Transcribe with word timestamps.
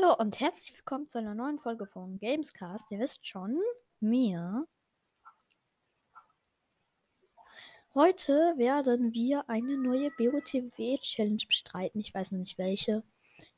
Hallo 0.00 0.14
und 0.18 0.38
herzlich 0.38 0.76
willkommen 0.76 1.08
zu 1.08 1.18
einer 1.18 1.34
neuen 1.34 1.58
Folge 1.58 1.86
von 1.86 2.18
Gamescast. 2.18 2.90
Ihr 2.90 2.98
wisst 2.98 3.26
schon, 3.26 3.58
mir. 4.00 4.66
Heute 7.94 8.54
werden 8.56 9.12
wir 9.12 9.48
eine 9.48 9.76
neue 9.76 10.10
BOTW-Challenge 10.10 11.42
bestreiten. 11.46 12.00
Ich 12.00 12.14
weiß 12.14 12.32
noch 12.32 12.38
nicht 12.38 12.58
welche. 12.58 13.02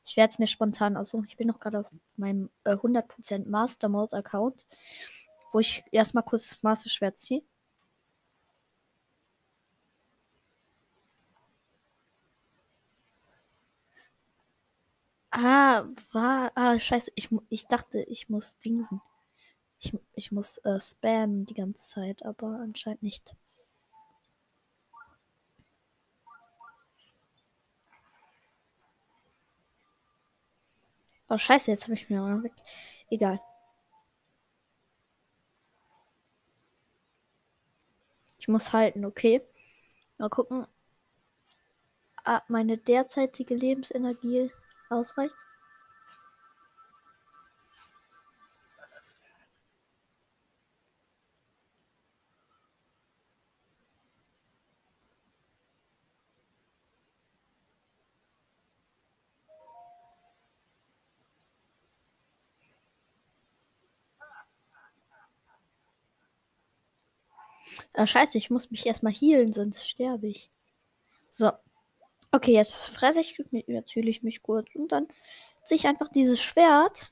Ich 0.05 0.17
werde 0.17 0.31
es 0.31 0.39
mir 0.39 0.47
spontan 0.47 0.97
aussuchen. 0.97 1.25
Ich 1.27 1.37
bin 1.37 1.47
noch 1.47 1.59
gerade 1.59 1.79
aus 1.79 1.91
meinem 2.15 2.49
äh, 2.63 2.71
100% 2.71 3.47
Master 3.47 3.89
Mode 3.89 4.15
Account, 4.17 4.65
wo 5.51 5.59
ich 5.59 5.83
erstmal 5.91 6.23
kurz 6.23 6.49
das 6.49 6.63
Master 6.63 6.89
Schwert 6.89 7.19
ziehe. 7.19 7.43
Ah, 15.31 15.85
war. 16.13 16.51
Ah, 16.55 16.79
scheiße. 16.79 17.11
Ich, 17.15 17.29
ich 17.49 17.67
dachte, 17.67 18.01
ich 18.03 18.29
muss 18.29 18.57
dingsen. 18.59 19.01
Ich, 19.79 19.93
ich 20.15 20.31
muss 20.31 20.59
äh, 20.59 20.79
spammen 20.81 21.45
die 21.47 21.55
ganze 21.55 21.89
Zeit, 21.89 22.25
aber 22.25 22.59
anscheinend 22.61 23.03
nicht. 23.03 23.35
Oh, 31.29 31.37
scheiße, 31.37 31.71
jetzt 31.71 31.85
habe 31.85 31.95
ich 31.95 32.09
mir 32.11 32.21
mal 32.21 32.43
weg. 32.43 32.53
Egal. 33.09 33.39
Ich 38.39 38.49
muss 38.49 38.73
halten, 38.73 39.05
okay. 39.05 39.41
Mal 40.17 40.29
gucken. 40.29 40.67
Ah, 42.25 42.41
meine 42.47 42.79
derzeitige 42.79 43.53
Lebensenergie 43.53 44.49
ausreicht. 44.91 45.35
Ah, 67.93 68.05
scheiße, 68.05 68.37
ich 68.37 68.49
muss 68.49 68.71
mich 68.71 68.85
erstmal 68.85 69.13
healen, 69.13 69.53
sonst 69.53 69.87
sterbe 69.87 70.27
ich. 70.27 70.49
So. 71.29 71.51
Okay, 72.33 72.53
jetzt 72.53 72.87
fresse 72.87 73.19
ich 73.19 73.35
natürlich 73.67 74.23
mich 74.23 74.41
kurz 74.41 74.73
und 74.75 74.91
dann 74.91 75.07
ziehe 75.65 75.77
ich 75.77 75.87
einfach 75.87 76.07
dieses 76.09 76.41
Schwert. 76.41 77.11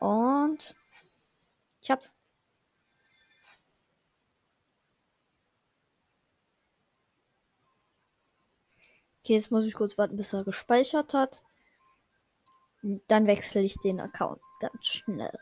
Und 0.00 0.74
ich 1.82 1.90
hab's. 1.90 2.14
Okay, 9.28 9.34
jetzt 9.34 9.50
muss 9.50 9.66
ich 9.66 9.74
kurz 9.74 9.98
warten, 9.98 10.16
bis 10.16 10.32
er 10.32 10.42
gespeichert 10.42 11.12
hat. 11.12 11.44
Dann 13.08 13.26
wechsle 13.26 13.60
ich 13.60 13.76
den 13.76 14.00
Account 14.00 14.40
ganz 14.58 14.86
schnell. 14.86 15.38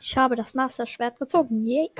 Ich 0.00 0.16
habe 0.16 0.36
das 0.36 0.54
Master-Schwert 0.54 1.18
gezogen. 1.18 1.66
Yay. 1.66 1.90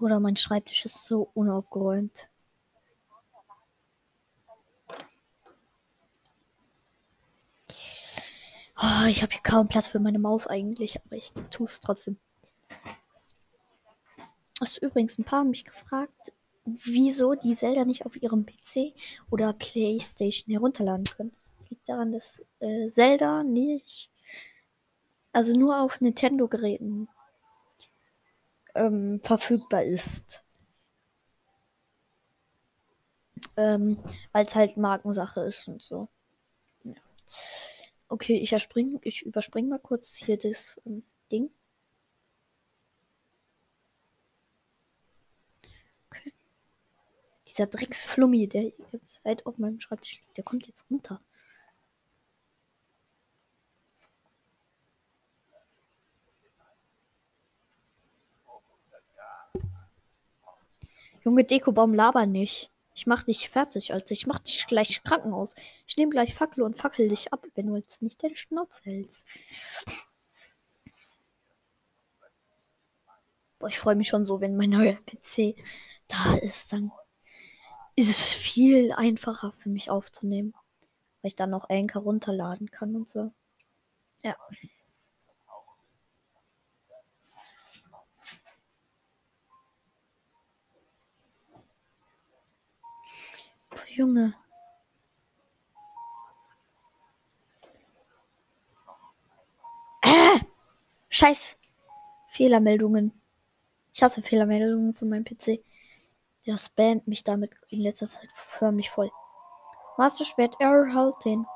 Oder 0.00 0.18
mein 0.18 0.36
Schreibtisch 0.36 0.86
ist 0.86 1.04
so 1.04 1.30
unaufgeräumt. 1.34 2.31
Oh, 8.84 9.06
ich 9.06 9.22
habe 9.22 9.32
hier 9.32 9.42
kaum 9.42 9.68
Platz 9.68 9.86
für 9.86 10.00
meine 10.00 10.18
Maus 10.18 10.48
eigentlich, 10.48 10.98
aber 11.04 11.14
ich 11.14 11.32
tue 11.50 11.66
es 11.66 11.80
trotzdem. 11.80 12.16
Hast 14.60 14.78
übrigens 14.78 15.18
ein 15.18 15.24
paar 15.24 15.40
haben 15.40 15.50
mich 15.50 15.64
gefragt, 15.64 16.32
wieso 16.64 17.34
die 17.34 17.54
Zelda 17.54 17.84
nicht 17.84 18.06
auf 18.06 18.20
ihrem 18.20 18.44
PC 18.44 18.92
oder 19.30 19.52
Playstation 19.52 20.52
herunterladen 20.52 21.04
können. 21.04 21.32
Es 21.60 21.70
liegt 21.70 21.88
daran, 21.88 22.10
dass 22.10 22.42
äh, 22.58 22.88
Zelda 22.88 23.44
nicht, 23.44 24.10
also 25.32 25.52
nur 25.52 25.80
auf 25.80 26.00
Nintendo-Geräten 26.00 27.08
ähm, 28.74 29.20
verfügbar 29.22 29.84
ist. 29.84 30.44
Ähm, 33.56 33.94
weil 34.32 34.44
es 34.44 34.56
halt 34.56 34.76
Markensache 34.76 35.42
ist 35.42 35.68
und 35.68 35.82
so. 35.84 36.08
Ja. 36.82 36.94
Okay, 38.12 38.36
ich, 38.36 38.52
ich 39.04 39.22
überspringe 39.22 39.70
mal 39.70 39.78
kurz 39.78 40.16
hier 40.16 40.36
das 40.36 40.78
ähm, 40.84 41.02
Ding. 41.30 41.50
Okay. 46.10 46.34
Dieser 47.48 47.68
Drecksflummi, 47.68 48.48
der 48.48 48.70
jetzt 48.92 49.24
halt 49.24 49.46
auf 49.46 49.56
meinem 49.56 49.80
Schreibtisch 49.80 50.20
liegt, 50.20 50.36
der 50.36 50.44
kommt 50.44 50.66
jetzt 50.66 50.84
runter. 50.90 51.22
Junge 61.24 61.44
Dekobaum, 61.44 61.94
laber 61.94 62.26
nicht. 62.26 62.70
Ich 62.94 63.06
mach 63.06 63.22
dich 63.22 63.48
fertig, 63.48 63.92
Alter. 63.94 64.12
Ich 64.12 64.26
mach 64.26 64.38
dich 64.40 64.66
gleich 64.66 65.02
Krankenhaus. 65.02 65.54
Ich 65.86 65.96
nehme 65.96 66.10
gleich 66.10 66.34
Fackel 66.34 66.62
und 66.62 66.76
fackel 66.76 67.08
dich 67.08 67.32
ab, 67.32 67.46
wenn 67.54 67.66
du 67.66 67.76
jetzt 67.76 68.02
nicht 68.02 68.22
deine 68.22 68.36
Schnauze 68.36 68.82
hältst. 68.84 69.26
Boah, 73.58 73.68
ich 73.68 73.78
freue 73.78 73.94
mich 73.94 74.08
schon 74.08 74.24
so, 74.24 74.40
wenn 74.40 74.56
mein 74.56 74.70
neuer 74.70 74.94
PC 74.94 75.54
da 76.08 76.36
ist. 76.36 76.72
Dann 76.72 76.90
ist 77.96 78.10
es 78.10 78.20
viel 78.20 78.92
einfacher 78.92 79.52
für 79.52 79.68
mich 79.68 79.90
aufzunehmen. 79.90 80.52
Weil 81.22 81.28
ich 81.28 81.36
dann 81.36 81.50
noch 81.50 81.70
Anchor 81.70 82.02
runterladen 82.02 82.70
kann 82.70 82.96
und 82.96 83.08
so. 83.08 83.32
Ja. 84.22 84.36
Junge. 93.94 94.34
Äh, 100.00 100.40
Scheiß. 101.10 101.58
Fehlermeldungen. 102.28 103.12
Ich 103.92 104.02
hasse 104.02 104.22
Fehlermeldungen 104.22 104.94
von 104.94 105.10
meinem 105.10 105.24
PC. 105.24 105.62
Der 106.46 106.56
spammt 106.56 107.06
mich 107.06 107.22
damit 107.22 107.54
in 107.68 107.80
letzter 107.80 108.08
Zeit 108.08 108.32
förmlich 108.32 108.88
voll. 108.88 109.10
Master 109.98 110.24
Schwert 110.24 110.58
erhalten. 110.58 111.46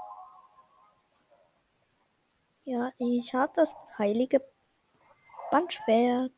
Ja, 2.64 2.92
ich 2.98 3.32
habe 3.32 3.52
das 3.56 3.74
heilige 3.96 4.44
Bandschwert. 5.50 6.32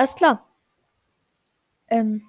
Alles 0.00 0.14
klar. 0.14 0.46
Ähm. 1.88 2.22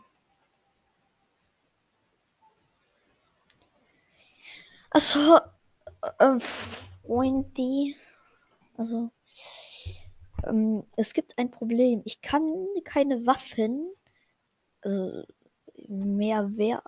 Also, 4.89 5.39
äh, 6.19 6.37
Freunde. 6.41 7.95
Also, 8.75 9.11
ähm, 10.43 10.83
es 10.97 11.13
gibt 11.13 11.37
ein 11.37 11.49
Problem. 11.49 12.01
Ich 12.03 12.21
kann 12.21 12.43
keine 12.83 13.25
Waffen. 13.25 13.93
Also, 14.81 15.23
mehr 15.87 16.49
wer. 16.57 16.83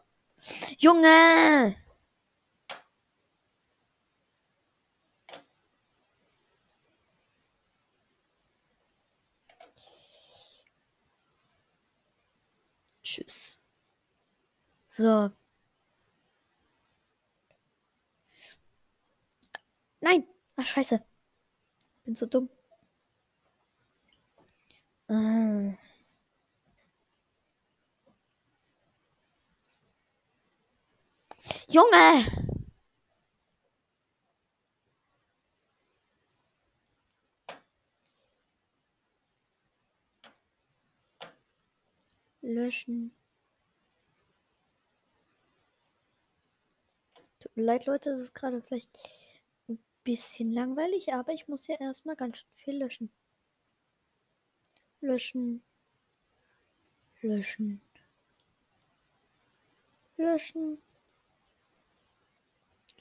Junge! 0.79 1.75
Tschüss. 13.13 13.59
So. 14.87 15.31
Nein. 20.01 20.27
Ach, 20.55 20.65
scheiße. 20.65 20.99
Bin 22.05 22.15
so 22.15 22.25
dumm. 22.25 22.49
Ah. 25.07 25.77
Junge! 31.69 32.52
Löschen. 42.43 43.15
Tut 47.39 47.55
mir 47.55 47.63
leid, 47.63 47.85
Leute, 47.85 48.11
das 48.11 48.19
ist 48.19 48.33
gerade 48.33 48.61
vielleicht 48.61 48.89
ein 49.69 49.79
bisschen 50.03 50.51
langweilig, 50.51 51.13
aber 51.13 51.31
ich 51.33 51.47
muss 51.47 51.67
ja 51.67 51.75
erstmal 51.79 52.15
ganz 52.15 52.39
schön 52.39 52.49
viel 52.55 52.77
löschen. 52.77 53.11
Löschen. 54.99 55.63
Löschen. 57.21 57.81
Löschen. 60.17 60.77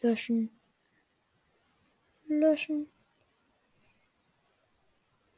Löschen. 0.00 0.50
Löschen. 2.26 2.88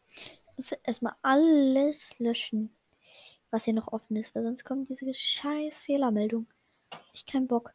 Ich 0.09 0.56
muss 0.56 0.73
erstmal 0.73 1.17
alles 1.23 2.19
löschen, 2.19 2.74
was 3.55 3.65
hier 3.67 3.75
noch 3.75 3.93
offen 3.93 4.17
ist, 4.17 4.35
weil 4.35 4.43
sonst 4.43 4.65
kommt 4.65 4.89
diese 4.89 5.15
scheiß 5.15 5.83
Fehlermeldung. 5.83 6.49
Ich 7.12 7.25
keinen 7.25 7.47
Bock. 7.47 7.73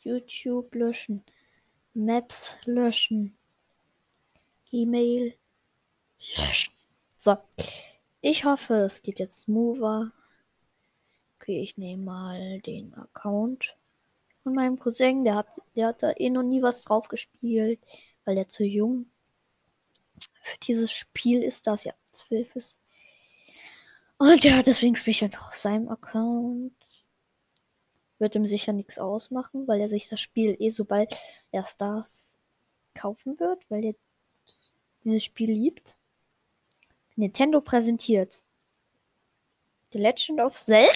YouTube 0.00 0.74
löschen. 0.74 1.22
Maps 1.92 2.56
löschen. 2.64 3.36
Gmail 4.70 5.34
löschen. 6.38 6.72
So. 7.18 7.36
Ich 8.22 8.46
hoffe, 8.46 8.76
es 8.76 9.02
geht 9.02 9.18
jetzt 9.18 9.42
smoother. 9.42 10.10
Okay, 11.36 11.60
ich 11.60 11.76
nehme 11.76 12.02
mal 12.02 12.60
den 12.62 12.94
Account 12.94 13.76
von 14.42 14.54
meinem 14.54 14.78
Cousin. 14.78 15.24
Der 15.24 15.34
hat, 15.34 15.60
der 15.76 15.88
hat 15.88 16.02
da 16.02 16.12
eh 16.16 16.30
noch 16.30 16.44
nie 16.44 16.62
was 16.62 16.80
drauf 16.80 17.08
gespielt, 17.08 17.78
weil 18.24 18.38
er 18.38 18.48
zu 18.48 18.64
jung 18.64 19.11
für 20.42 20.58
dieses 20.58 20.92
Spiel 20.92 21.42
ist, 21.42 21.66
das 21.66 21.84
ja 21.84 21.94
zwölf 22.10 22.54
ist. 22.56 22.78
Und 24.18 24.44
ja, 24.44 24.62
deswegen 24.62 24.96
spiele 24.96 25.12
ich 25.12 25.24
einfach 25.24 25.48
auf 25.48 25.56
seinem 25.56 25.88
Account. 25.88 26.74
Wird 28.18 28.34
ihm 28.34 28.46
sicher 28.46 28.72
nichts 28.72 28.98
ausmachen, 28.98 29.66
weil 29.66 29.80
er 29.80 29.88
sich 29.88 30.08
das 30.08 30.20
Spiel 30.20 30.56
eh 30.60 30.70
sobald 30.70 31.16
er 31.50 31.62
es 31.62 31.76
darf 31.76 32.10
kaufen 32.94 33.38
wird, 33.40 33.68
weil 33.68 33.84
er 33.84 33.94
dieses 35.04 35.24
Spiel 35.24 35.50
liebt. 35.50 35.96
Nintendo 37.16 37.60
präsentiert 37.60 38.44
The 39.92 39.98
Legend 39.98 40.40
of 40.40 40.56
Zelda. 40.56 40.92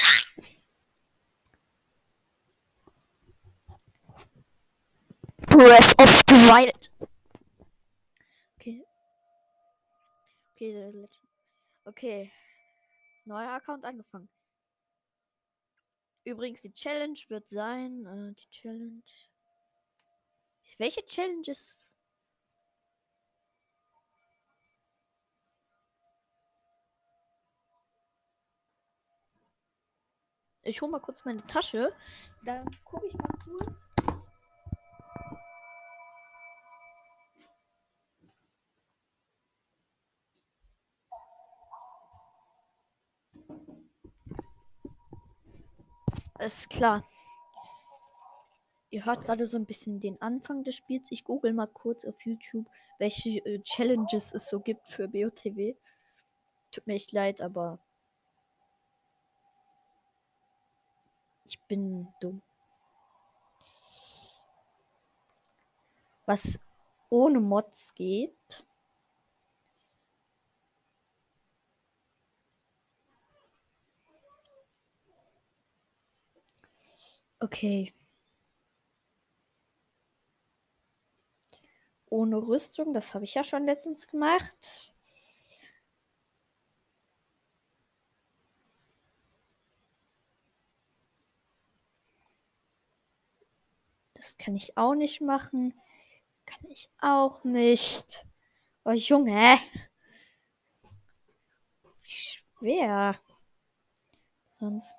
Breath 5.49 5.95
of 5.99 6.23
the 6.29 6.35
Wild. 6.49 6.91
Okay. 8.59 8.85
Okay. 10.57 11.09
Okay. 11.85 12.33
Neuer 13.27 13.51
Account 13.51 13.85
angefangen. 13.85 14.31
Übrigens, 16.25 16.63
die 16.63 16.73
Challenge 16.73 17.19
wird 17.29 17.49
sein. 17.51 18.07
Äh, 18.07 18.35
die 18.35 18.51
Challenge. 18.51 19.03
Welche 20.79 21.05
Challenge 21.05 21.47
ist 21.47 21.91
Ich 30.63 30.83
hole 30.83 30.91
mal 30.91 31.01
kurz 31.01 31.25
meine 31.25 31.47
Tasche. 31.47 31.93
Dann 32.43 32.67
gucke 32.85 33.07
ich 33.07 33.15
mal 33.15 33.29
kurz. 33.45 33.93
Ist 46.39 46.71
klar. 46.71 47.05
Ihr 48.91 49.05
hört 49.05 49.25
gerade 49.25 49.47
so 49.47 49.57
ein 49.57 49.67
bisschen 49.67 50.01
den 50.01 50.21
Anfang 50.23 50.65
des 50.65 50.77
Spiels. 50.77 51.11
Ich 51.11 51.25
google 51.25 51.53
mal 51.53 51.67
kurz 51.67 52.05
auf 52.05 52.25
YouTube, 52.25 52.67
welche 52.99 53.31
äh, 53.45 53.61
Challenges 53.63 54.33
es 54.33 54.49
so 54.49 54.61
gibt 54.61 54.89
für 54.89 55.09
BOTW. 55.09 55.75
Tut 56.71 56.87
mir 56.87 56.95
echt 56.95 57.13
leid, 57.13 57.41
aber 57.41 57.79
Ich 61.49 61.61
bin 61.63 62.09
dumm. 62.21 62.43
Was 66.25 66.59
ohne 67.09 67.39
Mods 67.39 67.95
geht. 67.95 68.36
Okay. 77.41 77.93
Ohne 82.09 82.37
Rüstung, 82.37 82.95
das 82.95 83.15
habe 83.15 83.25
ich 83.25 83.35
ja 83.35 83.45
schon 83.45 83.67
letztens 83.67 84.07
gemacht. 84.07 84.93
Das 94.15 94.39
kann 94.39 94.57
ich 94.57 94.77
auch 94.77 94.95
nicht 94.95 95.21
machen. 95.21 95.75
Kann 96.47 96.71
ich 96.71 96.89
auch 97.01 97.45
nicht. 97.45 98.27
Oh 98.85 98.93
Junge. 98.93 99.59
Schwer. 102.03 103.15
Sonst. 104.53 104.97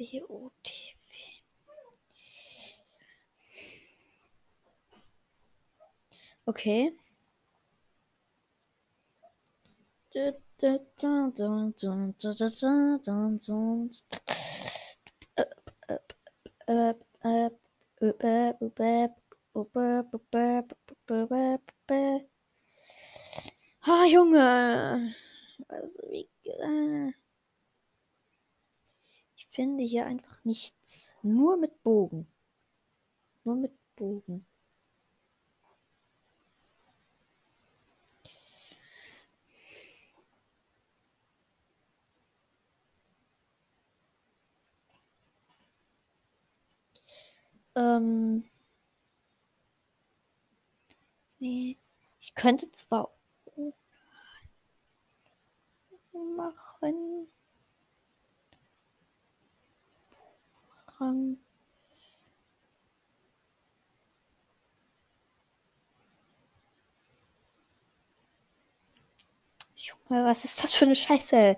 BOTW. 0.00 0.50
Okay. 6.46 6.90
Ah, 23.82 24.06
Junge. 24.06 25.14
Also, 25.68 26.02
wie, 26.10 26.28
finde 29.50 29.84
hier 29.84 30.06
einfach 30.06 30.44
nichts. 30.44 31.16
Nur 31.22 31.56
mit 31.56 31.82
Bogen. 31.82 32.26
Nur 33.44 33.56
mit 33.56 33.72
Bogen. 33.96 34.46
Ähm. 47.74 48.44
Nee. 51.38 51.76
Ich 52.20 52.34
könnte 52.34 52.70
zwar 52.70 53.10
machen. 56.12 57.28
Rang. 61.00 61.38
Junge, 69.74 70.24
was 70.26 70.44
ist 70.44 70.62
das 70.62 70.74
für 70.74 70.84
eine 70.84 70.94
Scheiße? 70.96 71.56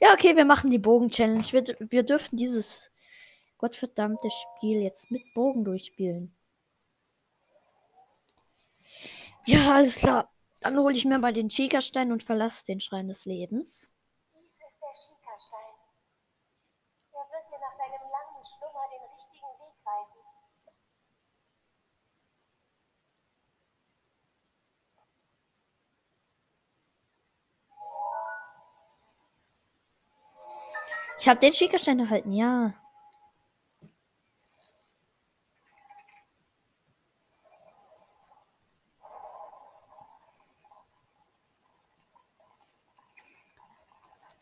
Ja, 0.00 0.12
okay, 0.14 0.34
wir 0.34 0.44
machen 0.44 0.70
die 0.70 0.78
Bogen-Challenge. 0.78 1.44
Wir, 1.52 1.64
wir 1.90 2.02
dürfen 2.02 2.36
dieses 2.36 2.90
gottverdammte 3.58 4.28
Spiel 4.30 4.82
jetzt 4.82 5.10
mit 5.10 5.22
Bogen 5.34 5.64
durchspielen. 5.64 6.34
Ja, 9.46 9.76
alles 9.76 9.96
klar. 9.96 10.32
Dann 10.60 10.78
hole 10.78 10.96
ich 10.96 11.04
mir 11.04 11.18
mal 11.18 11.32
den 11.32 11.50
Schikastein 11.50 12.10
und 12.10 12.22
verlasse 12.22 12.64
den 12.64 12.80
Schrein 12.80 13.08
des 13.08 13.24
Lebens. 13.26 13.92
Dies 14.34 14.52
ist 14.52 14.78
der 14.80 14.94
Schikastein. 14.94 15.71
Dir 17.52 17.58
nach 17.58 17.76
deinem 17.76 18.00
langen 18.00 18.42
Schlummer 18.42 18.88
den 18.88 19.02
richtigen 19.02 19.52
Weg 19.60 19.76
weisen. 19.84 20.22
Ich 31.20 31.28
habe 31.28 31.40
den 31.40 31.52
Schikastein 31.52 32.00
erhalten, 32.00 32.32
ja. 32.32 32.72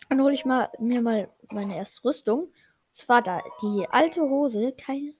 Dann 0.09 0.23
hole 0.23 0.35
ich 0.35 0.45
mal, 0.45 0.71
mir 0.79 1.02
mal 1.02 1.29
meine 1.50 1.76
erste 1.76 2.05
Rüstung. 2.05 2.52
Und 2.90 2.97
zwar 2.97 3.23
da 3.23 3.40
die 3.62 3.87
alte 3.88 4.20
Hose, 4.23 4.73
keine. 4.73 5.14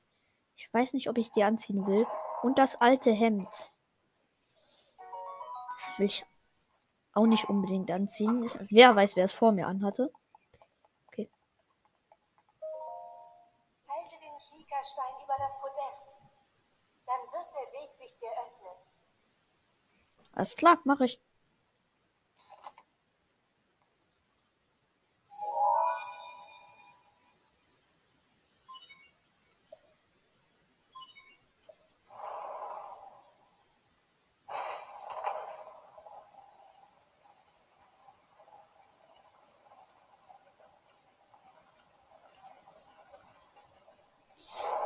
Ich 0.57 0.69
weiß 0.75 0.93
nicht, 0.93 1.09
ob 1.09 1.19
ich 1.19 1.31
die 1.31 1.45
anziehen 1.45 1.87
will. 1.87 2.05
Und 2.43 2.59
das 2.59 2.81
alte 2.81 3.13
Hemd. 3.13 3.47
Das 5.77 5.99
will 5.99 6.07
ich 6.07 6.27
auch 7.13 7.27
nicht 7.27 7.49
unbedingt 7.49 7.93
anziehen. 7.93 8.51
Wer 8.71 8.97
weiß, 8.97 9.15
wer 9.15 9.25
es 9.25 9.31
vor 9.31 9.53
mir 9.53 9.69
anhatte. 9.69 10.13
Halte 13.89 14.19
den 14.19 14.41
Schikastein 14.41 15.15
über 15.23 15.37
das 15.39 15.57
Podest. 15.61 16.17
Dann 17.07 17.21
wird 17.21 17.55
der 17.55 17.81
Weg 17.81 17.93
sich 17.93 18.17
dir 18.17 18.31
öffnen. 18.31 18.77
Alles 20.33 20.57
klar, 20.57 20.79
mache 20.83 21.05
ich. 21.05 21.23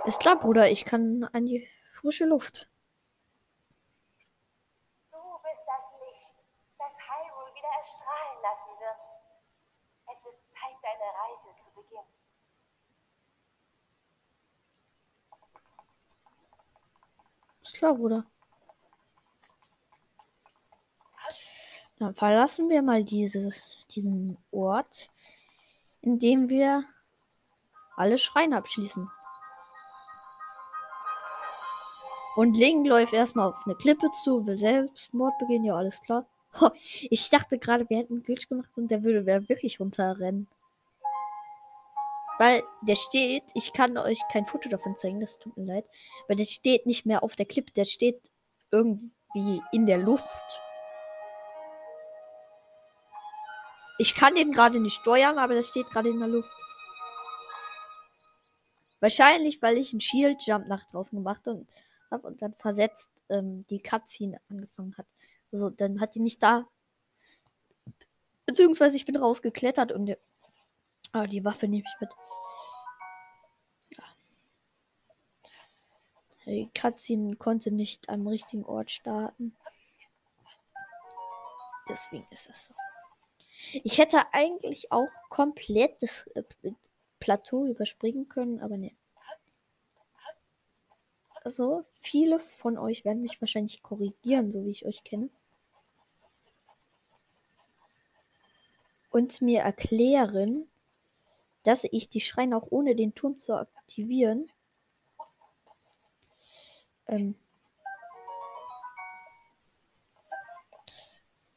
Ist 0.07 0.21
klar, 0.21 0.39
Bruder, 0.39 0.71
ich 0.71 0.85
kann 0.85 1.25
an 1.33 1.47
die 1.47 1.67
frische 1.93 2.27
Luft. 2.27 2.69
Du 5.11 5.19
bist 5.43 5.63
das 5.67 5.95
Licht, 5.99 6.45
das 6.79 6.95
Hyrule 7.09 7.55
wieder 7.55 7.69
erstrahlen 7.79 8.43
lassen 8.43 8.81
wird. 8.81 9.03
Es 10.13 10.27
ist 10.27 10.43
Zeit, 10.53 10.77
deine 10.83 11.09
Reise 11.11 11.57
zu 11.57 11.73
beginnen. 11.73 12.05
Ist 17.63 17.75
klar, 17.75 17.95
Bruder. 17.95 18.27
Dann 21.99 22.15
verlassen 22.15 22.69
wir 22.69 22.83
mal 22.83 23.03
dieses, 23.05 23.79
diesen 23.89 24.37
Ort, 24.51 25.11
in 26.03 26.19
dem 26.19 26.51
wir 26.51 26.87
alle 27.97 28.19
Schreine 28.19 28.59
abschließen. 28.59 29.09
Und 32.37 32.57
Link 32.57 32.87
läuft 32.87 33.13
erstmal 33.13 33.49
auf 33.51 33.65
eine 33.65 33.77
Klippe 33.77 34.11
zu, 34.25 34.45
will 34.47 34.59
Selbstmord 34.59 35.39
begehen, 35.39 35.65
ja, 35.65 35.75
alles 35.75 36.01
klar. 36.01 36.27
Ich 37.11 37.29
dachte 37.31 37.59
gerade, 37.59 37.89
wir 37.89 37.99
hätten 37.99 38.23
Glitch 38.23 38.49
gemacht 38.49 38.71
und 38.77 38.91
der 38.91 39.03
würde 39.03 39.27
wirklich 39.27 39.81
runterrennen. 39.81 40.49
Weil 42.39 42.63
der 42.83 42.97
steht, 42.97 43.45
ich 43.55 43.73
kann 43.73 43.97
euch 43.97 44.21
kein 44.33 44.47
Foto 44.47 44.69
davon 44.69 44.97
zeigen, 44.97 45.21
das 45.21 45.39
tut 45.39 45.57
mir 45.57 45.65
leid. 45.65 45.87
Weil 46.27 46.37
der 46.37 46.45
steht 46.45 46.87
nicht 46.87 47.07
mehr 47.07 47.23
auf 47.23 47.37
der 47.37 47.47
Klippe, 47.47 47.73
der 47.73 47.85
steht 47.85 48.21
irgendwie 48.73 49.63
in 49.73 49.87
der 49.87 49.99
Luft. 49.99 50.27
Ich 53.99 54.17
kann 54.17 54.35
den 54.35 54.51
gerade 54.51 54.81
nicht 54.81 55.01
steuern, 55.01 55.39
aber 55.39 55.55
der 55.55 55.63
steht 55.63 55.89
gerade 55.91 56.09
in 56.09 56.19
der 56.19 56.29
Luft. 56.29 56.51
Wahrscheinlich, 59.01 59.63
weil 59.63 59.79
ich 59.79 59.93
einen 59.93 60.01
Shield 60.01 60.45
Jump 60.47 60.67
nach 60.67 60.85
draußen 60.87 61.17
gemacht 61.17 61.47
und 61.47 61.69
habe 62.15 62.27
und 62.27 62.41
dann 62.41 62.55
versetzt 62.55 63.11
ähm, 63.29 63.67
die 63.69 63.81
Cutscene 63.81 64.39
angefangen 64.49 64.97
hat. 64.97 65.07
Also 65.53 65.71
dann 65.71 66.01
hat 66.01 66.15
die 66.15 66.21
nicht 66.21 66.43
da. 66.43 66.67
Beziehungsweise 68.47 68.97
ich 68.97 69.05
bin 69.05 69.17
rausgeklettert 69.17 69.93
und 69.93 70.07
der, 70.07 70.19
ah, 71.13 71.27
die 71.27 71.45
Waffe 71.45 71.69
nehme 71.69 71.85
ich 71.87 72.01
mit. 72.01 72.11
Die 76.47 76.71
Cutscene 76.79 77.37
konnte 77.37 77.71
nicht 77.71 78.09
am 78.11 78.27
richtigen 78.27 78.65
Ort 78.65 78.91
starten. 78.91 79.57
Deswegen 81.89 82.25
ist 82.31 82.51
es 82.51 82.67
so. 82.67 82.75
Ich 83.83 83.99
hätte 83.99 84.23
eigentlich 84.33 84.93
auch 84.93 85.09
komplett 85.31 86.03
das 86.03 86.27
äh, 86.35 86.43
Plateau 87.19 87.67
überspringen 87.67 88.29
können, 88.29 88.61
aber 88.61 88.77
ne. 88.77 88.93
Also, 91.45 91.85
viele 92.01 92.41
von 92.41 92.79
euch 92.79 93.05
werden 93.05 93.23
mich 93.23 93.41
wahrscheinlich 93.41 93.83
korrigieren, 93.83 94.51
so 94.51 94.65
wie 94.65 94.71
ich 94.71 94.87
euch 94.87 95.05
kenne. 95.05 95.29
Und 99.11 99.41
mir 99.43 99.61
erklären, 99.61 100.67
dass 101.63 101.85
ich 101.85 102.09
die 102.09 102.21
Schreine 102.21 102.57
auch 102.57 102.67
ohne 102.71 102.97
den 102.97 103.15
Turm 103.15 103.37
zu 103.39 103.55
aktivieren 103.55 104.51
ähm, 107.07 107.35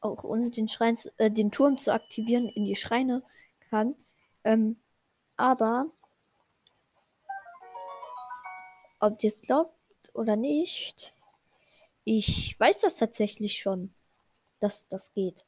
auch 0.00 0.24
ohne 0.24 0.50
den 0.50 0.68
Schrein 0.68 0.96
äh, 1.16 1.30
den 1.30 1.50
Turm 1.50 1.78
zu 1.78 1.92
aktivieren 1.92 2.48
in 2.48 2.64
die 2.64 2.76
Schreine 2.76 3.22
kann. 3.70 3.94
Ähm, 4.44 4.76
aber 5.36 5.86
ob 9.00 9.22
ihr 9.22 9.28
es 9.28 9.42
glaubt 9.42 9.77
oder 10.18 10.34
nicht, 10.34 11.14
ich 12.04 12.58
weiß 12.58 12.80
das 12.80 12.96
tatsächlich 12.96 13.60
schon, 13.60 13.90
dass 14.58 14.88
das 14.88 15.12
geht. 15.12 15.46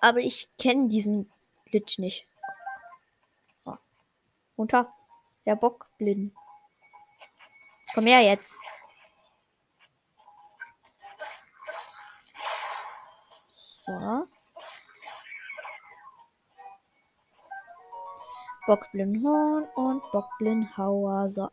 Aber 0.00 0.20
ich 0.20 0.48
kenne 0.58 0.88
diesen 0.88 1.28
Glitch 1.66 1.98
nicht. 1.98 2.24
Oh. 3.66 3.76
Runter. 4.56 4.88
Der 5.44 5.56
Bock 5.56 5.90
blind. 5.98 6.32
Komm 7.92 8.06
her 8.06 8.20
jetzt. 8.20 8.58
So. 13.50 14.26
Bockblindhorn 18.66 19.64
und 19.74 20.02
Bockblindhauer. 20.12 21.28
So. 21.28 21.50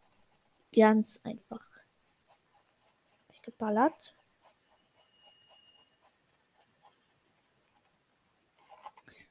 Ganz 0.75 1.19
einfach. 1.23 1.65
Weggeballert. 3.29 4.13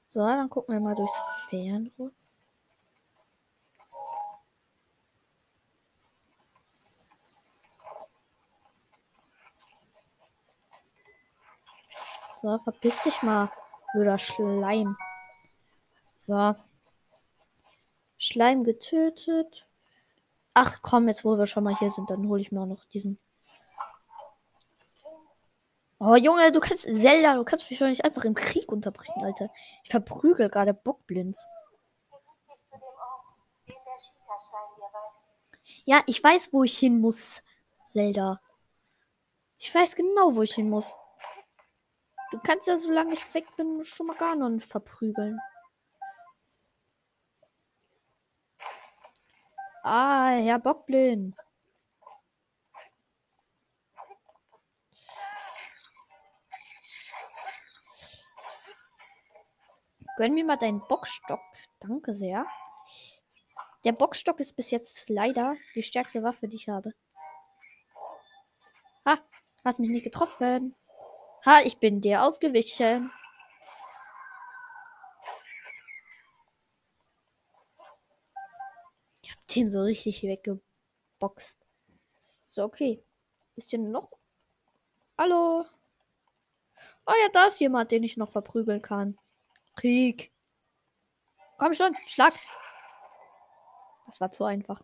So, 0.09 0.21
dann 0.21 0.49
gucken 0.49 0.75
wir 0.75 0.81
mal 0.81 0.97
durchs 0.97 1.21
Fernrohr. 1.49 2.11
So, 12.41 12.59
verpiss 12.59 13.03
dich 13.03 13.23
mal, 13.23 13.51
blöder 13.93 14.19
Schleim. 14.19 14.97
So. 16.15 16.55
Schleim 18.17 18.65
getötet. 18.65 19.68
Ach 20.61 20.83
komm, 20.83 21.07
jetzt 21.07 21.25
wo 21.25 21.39
wir 21.39 21.47
schon 21.47 21.63
mal 21.63 21.77
hier 21.79 21.89
sind, 21.89 22.11
dann 22.11 22.29
hole 22.29 22.43
ich 22.43 22.51
mir 22.51 22.61
auch 22.61 22.67
noch 22.67 22.85
diesen. 22.87 23.17
Oh 26.01 26.17
Junge, 26.17 26.51
du 26.51 26.59
kannst. 26.59 26.83
Zelda, 26.83 27.35
du 27.35 27.45
kannst 27.45 27.71
mich 27.71 27.79
doch 27.79 27.87
nicht 27.87 28.05
einfach 28.05 28.25
im 28.25 28.35
Krieg 28.35 28.73
unterbrechen, 28.73 29.23
Alter. 29.23 29.51
Ich 29.85 29.91
verprügel 29.91 30.49
gerade 30.49 30.75
Bockblinds. 30.75 31.47
Ja, 35.85 36.03
ich 36.07 36.23
weiß, 36.25 36.53
wo 36.53 36.65
ich 36.65 36.77
hin 36.77 36.99
muss, 36.99 37.41
Zelda. 37.85 38.41
Ich 39.59 39.73
weiß 39.73 39.95
genau, 39.95 40.35
wo 40.35 40.43
ich 40.43 40.57
hin 40.57 40.71
muss. 40.71 40.93
Du 42.33 42.41
kannst 42.41 42.67
ja, 42.67 42.77
solange 42.77 43.15
ich 43.15 43.33
weg 43.33 43.45
bin, 43.57 43.85
schon 43.85 44.09
mal 44.09 44.17
gar 44.17 44.35
nicht 44.35 44.67
verprügeln. 44.67 45.39
Ah, 49.91 50.33
Herr 50.33 50.59
Bockblin. 50.59 51.35
Gönn 60.19 60.35
mir 60.35 60.45
mal 60.45 60.59
deinen 60.59 60.87
Bockstock. 60.89 61.41
Danke 61.81 62.13
sehr. 62.13 62.45
Der 63.85 63.93
Bockstock 63.93 64.41
ist 64.41 64.57
bis 64.57 64.71
jetzt 64.73 65.09
leider 65.09 65.57
die 65.75 65.83
stärkste 65.83 66.23
Waffe, 66.23 66.49
die 66.49 66.57
ich 66.57 66.69
habe. 66.69 66.93
Ha, 69.07 69.19
hast 69.65 69.79
mich 69.79 69.89
nicht 69.89 70.05
getroffen. 70.05 70.75
Ha, 71.47 71.63
ich 71.65 71.79
bin 71.79 72.03
dir 72.03 72.25
ausgewichen. 72.25 73.11
Den 79.59 79.71
so 79.71 79.83
richtig 79.83 80.23
weggeboxt. 80.23 81.59
So, 82.49 82.63
okay. 82.63 83.05
Ist 83.57 83.71
hier 83.71 83.79
noch? 83.81 84.11
Hallo? 85.19 85.65
Oh 87.07 87.13
ja, 87.23 87.29
da 87.33 87.47
ist 87.47 87.59
jemand, 87.59 87.91
den 87.91 88.05
ich 88.05 88.17
noch 88.17 88.31
verprügeln 88.31 88.81
kann. 88.81 89.19
Krieg. 89.75 90.33
Komm 91.59 91.75
schon, 91.75 91.95
schlag. 92.07 92.35
Das 94.07 94.21
war 94.21 94.31
zu 94.31 94.45
einfach. 94.45 94.81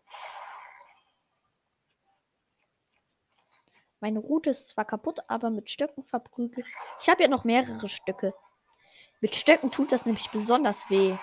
Meine 4.00 4.19
Route 4.19 4.50
ist 4.50 4.69
zwar 4.69 4.85
kaputt, 4.85 5.21
aber 5.28 5.50
mit 5.50 5.71
Stöcken 5.71 6.02
verprügelt. 6.02 6.66
Ich 7.00 7.09
habe 7.09 7.23
ja 7.23 7.28
noch 7.28 7.45
mehrere 7.45 7.88
Stücke. 7.88 8.35
Mit 9.21 9.37
Stöcken 9.37 9.71
tut 9.71 9.93
das 9.93 10.04
nämlich 10.04 10.28
besonders 10.31 10.90
weh. 10.90 11.16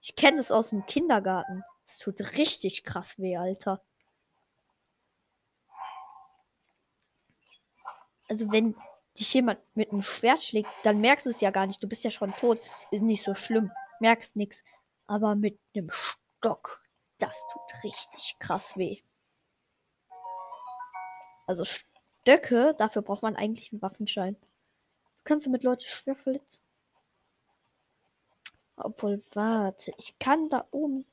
Ich 0.00 0.14
kenne 0.14 0.38
das 0.38 0.52
aus 0.52 0.70
dem 0.70 0.86
Kindergarten. 0.86 1.64
Es 1.86 1.98
tut 1.98 2.20
richtig 2.36 2.84
krass 2.84 3.18
weh, 3.18 3.36
Alter. 3.36 3.82
Also 8.28 8.50
wenn 8.50 8.74
dich 9.18 9.34
jemand 9.34 9.62
mit 9.76 9.90
einem 9.90 10.02
Schwert 10.02 10.42
schlägt, 10.42 10.70
dann 10.84 11.00
merkst 11.00 11.26
du 11.26 11.30
es 11.30 11.40
ja 11.40 11.50
gar 11.50 11.66
nicht. 11.66 11.82
Du 11.82 11.88
bist 11.88 12.04
ja 12.04 12.10
schon 12.10 12.30
tot. 12.30 12.58
Ist 12.90 13.02
nicht 13.02 13.22
so 13.22 13.34
schlimm. 13.34 13.70
Merkst 14.00 14.36
nichts. 14.36 14.64
Aber 15.06 15.34
mit 15.34 15.58
einem 15.74 15.90
Stock, 15.90 16.82
das 17.18 17.44
tut 17.52 17.84
richtig 17.84 18.36
krass 18.38 18.76
weh. 18.76 19.02
Also 21.46 21.64
Stöcke, 21.64 22.74
dafür 22.78 23.02
braucht 23.02 23.22
man 23.22 23.36
eigentlich 23.36 23.72
einen 23.72 23.82
Waffenschein. 23.82 24.36
Du 24.36 25.24
kannst 25.24 25.46
damit 25.46 25.64
Leute 25.64 25.86
schwer 25.86 26.16
verletzen. 26.16 26.62
Obwohl, 28.76 29.22
warte, 29.34 29.92
ich 29.98 30.18
kann 30.18 30.48
da 30.48 30.64
oben. 30.72 31.04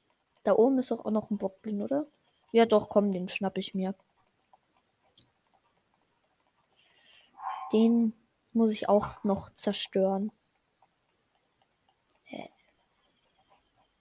Da 0.43 0.53
oben 0.53 0.79
ist 0.79 0.91
doch 0.91 1.05
auch 1.05 1.11
noch 1.11 1.29
ein 1.29 1.37
Bockblin, 1.37 1.81
oder? 1.81 2.05
Ja, 2.51 2.65
doch, 2.65 2.89
komm, 2.89 3.11
den 3.11 3.29
schnapp 3.29 3.57
ich 3.57 3.73
mir. 3.73 3.93
Den 7.71 8.13
muss 8.53 8.71
ich 8.71 8.89
auch 8.89 9.23
noch 9.23 9.51
zerstören. 9.51 10.31
Äh. 12.27 12.47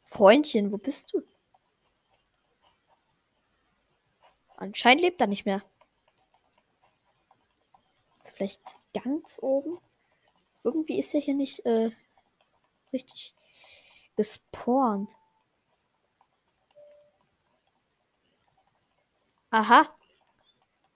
Freundchen, 0.04 0.72
wo 0.72 0.78
bist 0.78 1.12
du? 1.12 1.22
Anscheinend 4.56 5.02
lebt 5.02 5.20
er 5.20 5.26
nicht 5.26 5.44
mehr. 5.44 5.62
Vielleicht 8.24 8.62
ganz 8.94 9.38
oben? 9.42 9.78
Irgendwie 10.64 10.98
ist 10.98 11.14
er 11.14 11.20
hier 11.20 11.34
nicht 11.34 11.64
äh, 11.66 11.90
richtig 12.92 13.34
gespawnt. 14.16 15.16
Aha. 19.50 19.88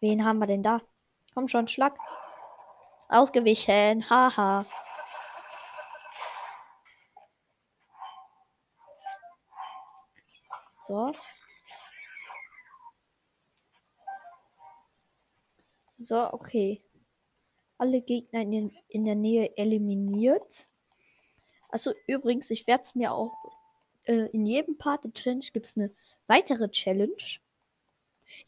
Wen 0.00 0.24
haben 0.24 0.38
wir 0.38 0.46
denn 0.46 0.62
da? 0.62 0.78
Komm 1.34 1.48
schon, 1.48 1.68
Schlag. 1.68 1.96
Ausgewichen. 3.08 4.08
Haha. 4.10 4.64
So. 10.82 11.12
So, 15.96 16.32
okay. 16.32 16.82
Alle 17.78 18.02
Gegner 18.02 18.42
in, 18.42 18.50
den, 18.50 18.76
in 18.88 19.04
der 19.04 19.14
Nähe 19.14 19.56
eliminiert. 19.56 20.70
Also 21.70 21.92
übrigens, 22.06 22.50
ich 22.50 22.66
werde 22.66 22.82
es 22.82 22.94
mir 22.94 23.12
auch 23.12 23.32
äh, 24.04 24.26
in 24.32 24.44
jedem 24.44 24.76
Part 24.76 25.04
der 25.04 25.12
Challenge 25.14 25.46
gibt 25.52 25.66
es 25.66 25.76
eine 25.76 25.90
weitere 26.26 26.68
Challenge. 26.68 27.40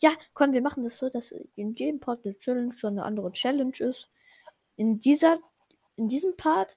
Ja, 0.01 0.13
komm, 0.33 0.53
wir 0.53 0.63
machen 0.63 0.83
das 0.83 0.99
so, 0.99 1.09
dass 1.09 1.33
in 1.57 1.75
jedem 1.75 2.01
Part 2.01 2.25
der 2.25 2.39
Challenge 2.39 2.73
schon 2.73 2.91
eine 2.93 3.05
andere 3.05 3.33
Challenge 3.33 3.77
ist. 3.79 4.09
In 4.77 4.99
dieser, 4.99 5.39
in 5.97 6.09
diesem 6.09 6.37
Part 6.37 6.77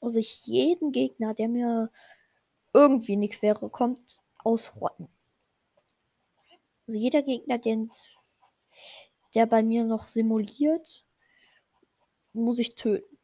muss 0.00 0.16
ich 0.16 0.46
jeden 0.46 0.92
Gegner, 0.92 1.34
der 1.34 1.48
mir 1.48 1.90
irgendwie 2.72 3.14
in 3.14 3.22
die 3.22 3.28
Quere 3.28 3.70
kommt, 3.70 4.22
ausrotten. 4.38 5.08
Also 6.86 6.98
jeder 6.98 7.22
Gegner, 7.22 7.58
den, 7.58 7.90
der 9.34 9.46
bei 9.46 9.62
mir 9.62 9.84
noch 9.84 10.06
simuliert, 10.06 11.06
muss 12.32 12.58
ich 12.58 12.74
töten. 12.74 13.18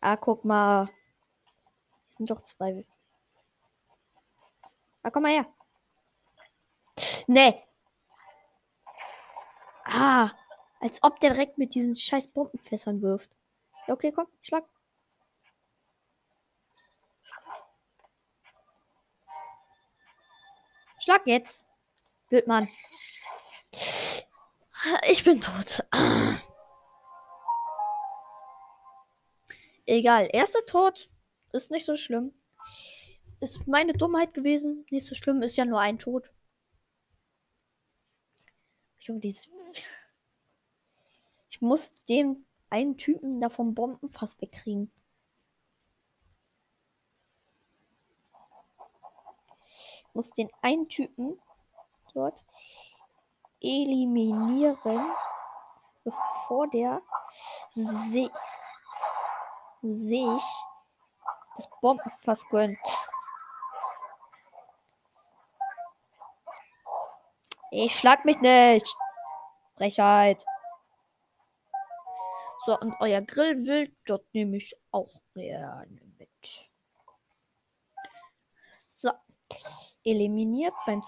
Ah, 0.00 0.16
guck 0.16 0.44
mal. 0.44 0.86
Hier 0.86 0.94
sind 2.10 2.30
doch 2.30 2.42
zwei. 2.42 2.84
Ah, 5.02 5.10
komm 5.10 5.22
mal 5.22 5.32
her. 5.32 5.46
Nee. 7.32 7.54
Ah, 9.84 10.32
als 10.80 11.00
ob 11.04 11.20
der 11.20 11.30
direkt 11.30 11.58
mit 11.58 11.74
diesen 11.76 11.94
scheiß 11.94 12.26
Bombenfässern 12.26 13.02
wirft. 13.02 13.30
Ja, 13.86 13.94
okay, 13.94 14.10
komm, 14.10 14.26
schlag. 14.42 14.64
Schlag 20.98 21.24
jetzt. 21.26 21.70
Wildmann. 22.30 22.68
Ich 25.08 25.22
bin 25.22 25.40
tot. 25.40 25.84
Egal, 29.86 30.28
erster 30.32 30.66
Tod 30.66 31.08
ist 31.52 31.70
nicht 31.70 31.86
so 31.86 31.96
schlimm. 31.96 32.34
Ist 33.38 33.68
meine 33.68 33.92
Dummheit 33.92 34.34
gewesen. 34.34 34.84
Nicht 34.90 35.06
so 35.06 35.14
schlimm, 35.14 35.42
ist 35.42 35.56
ja 35.56 35.64
nur 35.64 35.78
ein 35.78 36.00
Tod. 36.00 36.32
Junge, 39.10 39.20
dieses. 39.20 39.50
Ich 41.50 41.60
muss 41.60 42.04
den 42.04 42.46
einen 42.70 42.96
Typen 42.96 43.40
da 43.40 43.50
vom 43.50 43.74
Bombenfass 43.74 44.40
wegkriegen. 44.40 44.92
Ich 49.98 50.14
muss 50.14 50.30
den 50.30 50.50
einen 50.62 50.88
Typen 50.88 51.40
dort 52.14 52.44
eliminieren, 53.60 55.12
bevor 56.04 56.68
der 56.68 57.02
sich 57.68 58.30
das 61.56 61.68
Bombenfass 61.80 62.48
gönnt. 62.48 62.78
Ich 67.72 67.94
schlag 67.94 68.24
mich 68.24 68.40
nicht. 68.40 68.96
Frechheit. 69.76 70.44
So, 72.66 72.78
und 72.78 72.94
euer 73.00 73.22
Grillwild, 73.22 73.96
dort 74.04 74.26
nehme 74.34 74.56
ich 74.56 74.74
auch 74.90 75.22
gerne 75.34 76.00
mit. 76.18 76.70
So. 78.78 79.10
Eliminiert 80.04 80.74
beim 80.84 81.02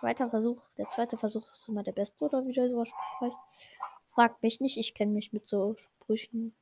zweiten 0.00 0.30
Versuch. 0.30 0.62
Der 0.76 0.88
zweite 0.88 1.16
Versuch 1.16 1.52
ist 1.52 1.68
immer 1.68 1.82
der 1.82 1.92
beste, 1.92 2.24
oder 2.24 2.44
wie 2.46 2.52
der 2.52 2.68
so 2.68 2.82
heißt. 3.20 3.38
Fragt 4.14 4.42
mich 4.42 4.60
nicht, 4.60 4.78
ich 4.78 4.94
kenne 4.94 5.12
mich 5.12 5.32
mit 5.32 5.48
so 5.48 5.76
Sprüchen. 5.76 6.56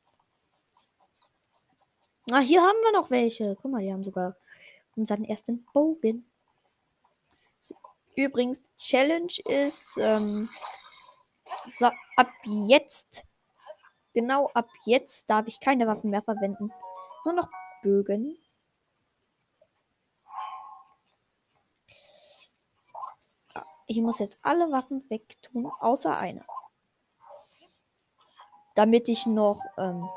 Ah, 2.30 2.40
hier 2.40 2.60
haben 2.60 2.78
wir 2.82 2.92
noch 2.92 3.10
welche. 3.10 3.56
Guck 3.62 3.70
mal, 3.70 3.82
die 3.82 3.92
haben 3.92 4.04
sogar 4.04 4.36
unseren 4.96 5.24
ersten 5.24 5.64
Bogen. 5.72 6.28
Übrigens, 8.16 8.60
Challenge 8.78 9.32
ist 9.44 9.98
ähm, 9.98 10.48
so, 11.78 11.86
ab 12.16 12.28
jetzt, 12.44 13.24
genau 14.14 14.48
ab 14.54 14.68
jetzt 14.86 15.28
darf 15.28 15.46
ich 15.46 15.60
keine 15.60 15.86
Waffen 15.86 16.10
mehr 16.10 16.22
verwenden. 16.22 16.70
Nur 17.24 17.34
noch 17.34 17.48
Bögen. 17.82 18.34
Ich 23.86 23.98
muss 23.98 24.18
jetzt 24.18 24.38
alle 24.42 24.72
Waffen 24.72 25.04
wegtun, 25.10 25.70
außer 25.78 26.16
eine. 26.16 26.44
Damit 28.74 29.08
ich 29.08 29.26
noch 29.26 29.60
ähm, 29.76 30.08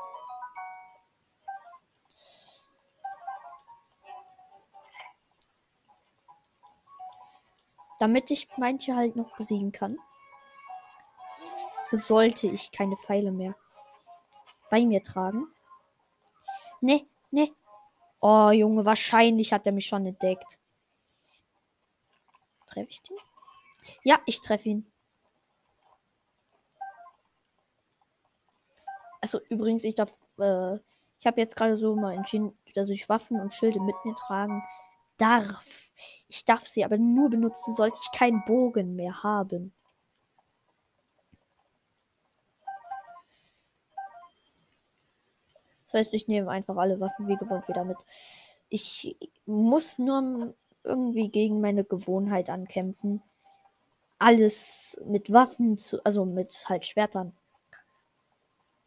Damit 8.00 8.30
ich 8.30 8.48
manche 8.56 8.96
halt 8.96 9.14
noch 9.14 9.36
besiegen 9.36 9.72
kann, 9.72 9.98
sollte 11.90 12.46
ich 12.46 12.72
keine 12.72 12.96
Pfeile 12.96 13.30
mehr 13.30 13.54
bei 14.70 14.80
mir 14.80 15.02
tragen. 15.02 15.46
Nee, 16.80 17.06
nee. 17.30 17.52
Oh, 18.22 18.50
Junge, 18.50 18.86
wahrscheinlich 18.86 19.52
hat 19.52 19.66
er 19.66 19.72
mich 19.72 19.86
schon 19.86 20.06
entdeckt. 20.06 20.58
Treffe 22.66 22.88
ich 22.88 23.02
den? 23.02 23.16
Ja, 24.02 24.18
ich 24.24 24.40
treffe 24.40 24.70
ihn. 24.70 24.90
Also 29.20 29.40
übrigens, 29.50 29.84
ich 29.84 29.94
darf, 29.94 30.20
äh, 30.38 30.76
ich 31.18 31.26
habe 31.26 31.40
jetzt 31.40 31.56
gerade 31.56 31.76
so 31.76 31.94
mal 31.96 32.14
entschieden, 32.14 32.56
dass 32.74 32.88
ich 32.88 33.10
Waffen 33.10 33.38
und 33.40 33.52
Schilde 33.52 33.80
mit 33.80 33.96
mir 34.04 34.14
tragen 34.14 34.62
darf. 35.18 35.79
Ich 36.28 36.44
darf 36.44 36.66
sie 36.66 36.84
aber 36.84 36.98
nur 36.98 37.30
benutzen, 37.30 37.74
sollte 37.74 37.98
ich 38.02 38.18
keinen 38.18 38.44
Bogen 38.44 38.94
mehr 38.96 39.22
haben. 39.22 39.72
Das 45.90 46.00
heißt, 46.00 46.14
ich 46.14 46.28
nehme 46.28 46.50
einfach 46.50 46.76
alle 46.76 47.00
Waffen 47.00 47.26
wie 47.26 47.36
gewohnt 47.36 47.66
wieder 47.66 47.84
mit. 47.84 47.98
Ich 48.68 49.16
muss 49.44 49.98
nur 49.98 50.54
irgendwie 50.84 51.28
gegen 51.28 51.60
meine 51.60 51.84
Gewohnheit 51.84 52.48
ankämpfen. 52.48 53.22
Alles 54.18 55.00
mit 55.04 55.32
Waffen 55.32 55.78
zu, 55.78 56.04
also 56.04 56.24
mit 56.24 56.68
halt 56.68 56.86
Schwertern 56.86 57.32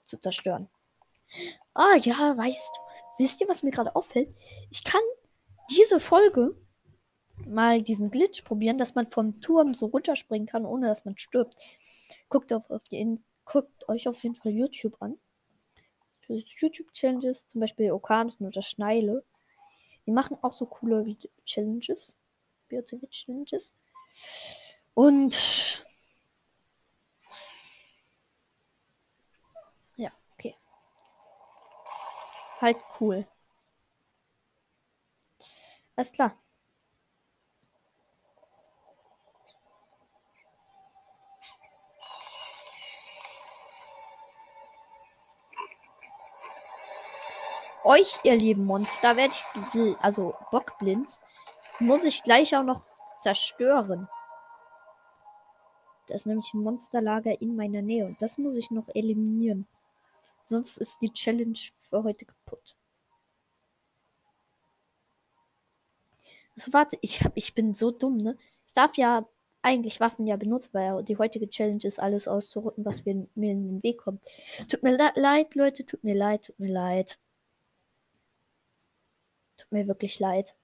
zu 0.05 0.17
zerstören. 0.17 0.69
Ah 1.73 1.95
ja, 1.97 2.37
weißt, 2.37 2.79
wisst 3.17 3.41
ihr, 3.41 3.49
was 3.49 3.63
mir 3.63 3.71
gerade 3.71 3.95
auffällt? 3.95 4.33
Ich 4.69 4.83
kann 4.83 5.01
diese 5.69 5.99
Folge 5.99 6.55
mal 7.47 7.81
diesen 7.81 8.11
Glitch 8.11 8.43
probieren, 8.43 8.77
dass 8.77 8.95
man 8.95 9.07
vom 9.07 9.39
Turm 9.41 9.73
so 9.73 9.87
runterspringen 9.87 10.47
kann, 10.47 10.65
ohne 10.65 10.87
dass 10.87 11.05
man 11.05 11.17
stirbt. 11.17 11.55
Guckt, 12.29 12.51
auf, 12.53 12.69
auf 12.69 12.83
die, 12.89 13.19
guckt 13.45 13.87
euch 13.89 14.07
auf 14.07 14.21
jeden 14.23 14.35
Fall 14.35 14.51
YouTube 14.51 15.01
an. 15.01 15.17
YouTube-Challenges, 16.27 17.47
zum 17.47 17.61
Beispiel 17.61 17.91
Okamsen 17.91 18.47
oder 18.47 18.61
Schneile. 18.61 19.23
Die 20.05 20.11
machen 20.11 20.37
auch 20.41 20.53
so 20.53 20.65
coole 20.65 21.05
Challenges. 21.45 22.17
BOTW-Challenges. 22.69 23.73
Und 24.93 25.85
ja, 29.97 30.11
okay. 30.33 30.55
Halt 32.61 32.77
cool. 32.99 33.25
Alles 35.95 36.11
klar. 36.11 36.42
Euch, 47.93 48.21
ihr 48.23 48.35
lieben 48.35 48.65
Monster, 48.65 49.15
werde 49.17 49.33
ich, 49.33 49.95
also 50.01 50.33
Bockblinds, 50.49 51.21
muss 51.79 52.05
ich 52.05 52.23
gleich 52.23 52.55
auch 52.55 52.63
noch 52.63 52.87
zerstören. 53.19 54.07
Das 56.07 56.21
ist 56.21 56.25
nämlich 56.25 56.51
ein 56.55 56.61
Monsterlager 56.61 57.39
in 57.39 57.55
meiner 57.55 57.83
Nähe 57.83 58.07
und 58.07 58.19
das 58.19 58.39
muss 58.39 58.55
ich 58.55 58.71
noch 58.71 58.87
eliminieren. 58.95 59.67
Sonst 60.43 60.77
ist 60.77 61.03
die 61.03 61.13
Challenge 61.13 61.59
für 61.87 62.03
heute 62.03 62.25
kaputt. 62.25 62.75
Also 66.57 66.73
warte, 66.73 66.97
ich 67.01 67.21
hab, 67.21 67.33
ich 67.35 67.53
bin 67.53 67.75
so 67.75 67.91
dumm, 67.91 68.17
ne? 68.17 68.37
Ich 68.65 68.73
darf 68.73 68.97
ja 68.97 69.27
eigentlich 69.61 69.99
Waffen 69.99 70.25
ja 70.25 70.35
benutzen, 70.35 70.71
weil 70.73 71.03
die 71.03 71.17
heutige 71.19 71.47
Challenge 71.47 71.83
ist 71.83 71.99
alles 71.99 72.27
auszurotten, 72.27 72.85
was 72.85 73.05
mir 73.05 73.11
in 73.11 73.27
den 73.35 73.83
Weg 73.83 73.99
kommt. 73.99 74.21
Tut 74.67 74.81
mir 74.81 74.97
leid, 75.15 75.53
Leute, 75.53 75.85
tut 75.85 76.03
mir 76.03 76.15
leid, 76.15 76.45
tut 76.45 76.59
mir 76.59 76.73
leid. 76.73 77.19
Tut 79.57 79.71
mir 79.71 79.87
wirklich 79.87 80.19
leid. 80.19 80.55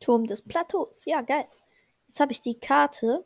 Turm 0.00 0.26
des 0.26 0.42
Plateaus. 0.42 1.04
Ja, 1.04 1.22
geil. 1.22 1.46
Jetzt 2.06 2.20
habe 2.20 2.32
ich 2.32 2.40
die 2.40 2.58
Karte. 2.58 3.24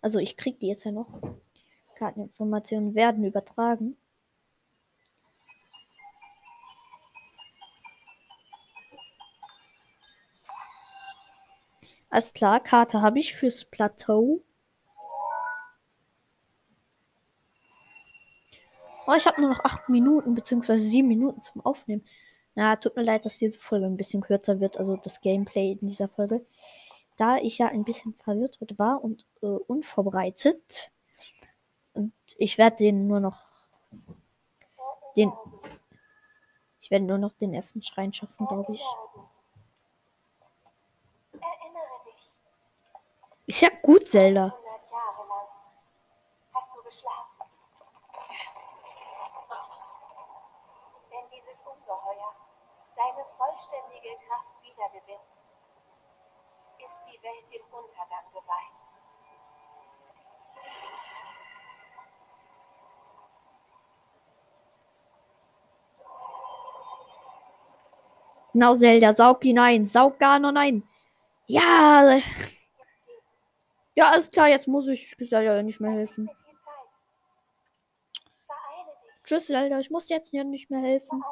Also 0.00 0.18
ich 0.18 0.36
kriege 0.36 0.58
die 0.58 0.68
jetzt 0.68 0.84
ja 0.84 0.92
noch. 0.92 1.08
Karteninformationen 1.96 2.94
werden 2.94 3.24
übertragen. 3.24 3.96
Alles 12.10 12.32
klar, 12.32 12.60
Karte 12.60 13.02
habe 13.02 13.18
ich 13.18 13.34
fürs 13.34 13.64
Plateau. 13.64 14.44
Oh, 19.06 19.12
ich 19.14 19.26
habe 19.26 19.40
nur 19.40 19.50
noch 19.50 19.64
8 19.64 19.88
Minuten 19.88 20.34
bzw. 20.34 20.76
7 20.76 21.06
Minuten 21.06 21.40
zum 21.40 21.60
Aufnehmen. 21.64 22.04
Na, 22.54 22.76
tut 22.76 22.96
mir 22.96 23.02
leid, 23.02 23.26
dass 23.26 23.38
diese 23.38 23.58
Folge 23.58 23.86
ein 23.86 23.96
bisschen 23.96 24.22
kürzer 24.22 24.60
wird, 24.60 24.76
also 24.78 24.96
das 24.96 25.20
Gameplay 25.20 25.72
in 25.72 25.80
dieser 25.80 26.08
Folge. 26.08 26.44
Da 27.18 27.36
ich 27.36 27.58
ja 27.58 27.66
ein 27.66 27.84
bisschen 27.84 28.14
verwirrt 28.14 28.58
war 28.78 29.02
und 29.02 29.26
äh, 29.42 29.46
unvorbereitet. 29.46 30.92
Und 31.92 32.12
ich 32.38 32.58
werde 32.58 32.76
den 32.76 33.06
nur 33.06 33.20
noch. 33.20 33.40
Den. 35.16 35.32
Ich 36.80 36.90
werde 36.90 37.04
nur 37.04 37.18
noch 37.18 37.32
den 37.34 37.54
ersten 37.54 37.82
Schrein 37.82 38.12
schaffen, 38.12 38.46
glaube 38.46 38.74
ich. 38.74 38.84
Ist 43.46 43.60
ja 43.60 43.68
gut, 43.82 44.06
Zelda. 44.06 44.56
Hast 46.52 46.74
du 46.74 46.82
geschlafen? 46.82 47.33
Seine 52.94 53.24
vollständige 53.36 54.16
Kraft 54.26 54.54
wiedergewinnt, 54.62 55.40
ist 56.84 57.02
die 57.06 57.22
Welt 57.22 57.50
dem 57.52 57.62
Untergang 57.72 58.24
geweiht. 58.30 58.94
Genau, 68.52 68.76
Zelda, 68.76 69.12
saug 69.12 69.42
hinein, 69.42 69.86
saug 69.86 70.18
gar 70.20 70.38
noch 70.38 70.54
ein. 70.54 70.88
Ja. 71.46 72.20
Ja, 73.96 74.10
alles 74.10 74.30
klar, 74.30 74.48
jetzt 74.48 74.68
muss 74.68 74.86
ich 74.86 75.16
Zelda 75.16 75.62
nicht 75.62 75.80
mehr 75.80 75.90
helfen. 75.90 76.30
Tschüss, 79.24 79.46
Zelda, 79.46 79.80
ich 79.80 79.90
muss 79.90 80.08
jetzt 80.08 80.32
ja 80.32 80.44
nicht 80.44 80.70
mehr 80.70 80.80
helfen. 80.80 81.24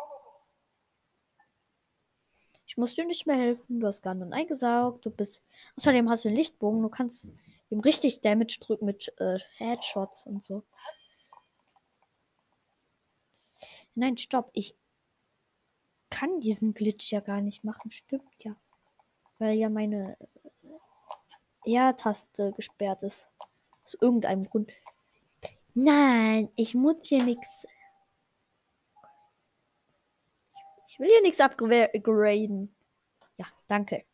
Ich 2.72 2.78
muss 2.78 2.94
dir 2.94 3.04
nicht 3.04 3.26
mehr 3.26 3.36
helfen. 3.36 3.80
Du 3.80 3.86
hast 3.86 4.00
Ganon 4.00 4.32
eingesaugt. 4.32 5.04
Du 5.04 5.10
bist. 5.10 5.44
Außerdem 5.76 6.08
hast 6.08 6.24
du 6.24 6.28
einen 6.28 6.38
Lichtbogen. 6.38 6.80
Du 6.80 6.88
kannst 6.88 7.30
ihm 7.68 7.80
richtig 7.80 8.22
Damage 8.22 8.60
drücken 8.62 8.86
mit 8.86 9.12
äh, 9.18 9.38
Headshots 9.58 10.24
und 10.24 10.42
so. 10.42 10.62
Nein, 13.94 14.16
stopp. 14.16 14.48
Ich 14.54 14.74
kann 16.08 16.40
diesen 16.40 16.72
Glitch 16.72 17.12
ja 17.12 17.20
gar 17.20 17.42
nicht 17.42 17.62
machen. 17.62 17.90
Stimmt 17.90 18.42
ja. 18.42 18.56
Weil 19.38 19.58
ja 19.58 19.68
meine 19.68 20.16
Ja-Taste 21.66 22.52
gesperrt 22.52 23.02
ist. 23.02 23.28
Aus 23.84 23.98
irgendeinem 24.00 24.44
Grund. 24.44 24.72
Nein, 25.74 26.48
ich 26.56 26.74
muss 26.74 27.06
hier 27.06 27.22
nichts 27.22 27.66
Ich 30.92 31.00
will 31.00 31.08
hier 31.08 31.22
nichts 31.22 31.40
upgraden. 31.40 32.76
Ja, 33.38 33.46
danke. 33.66 34.04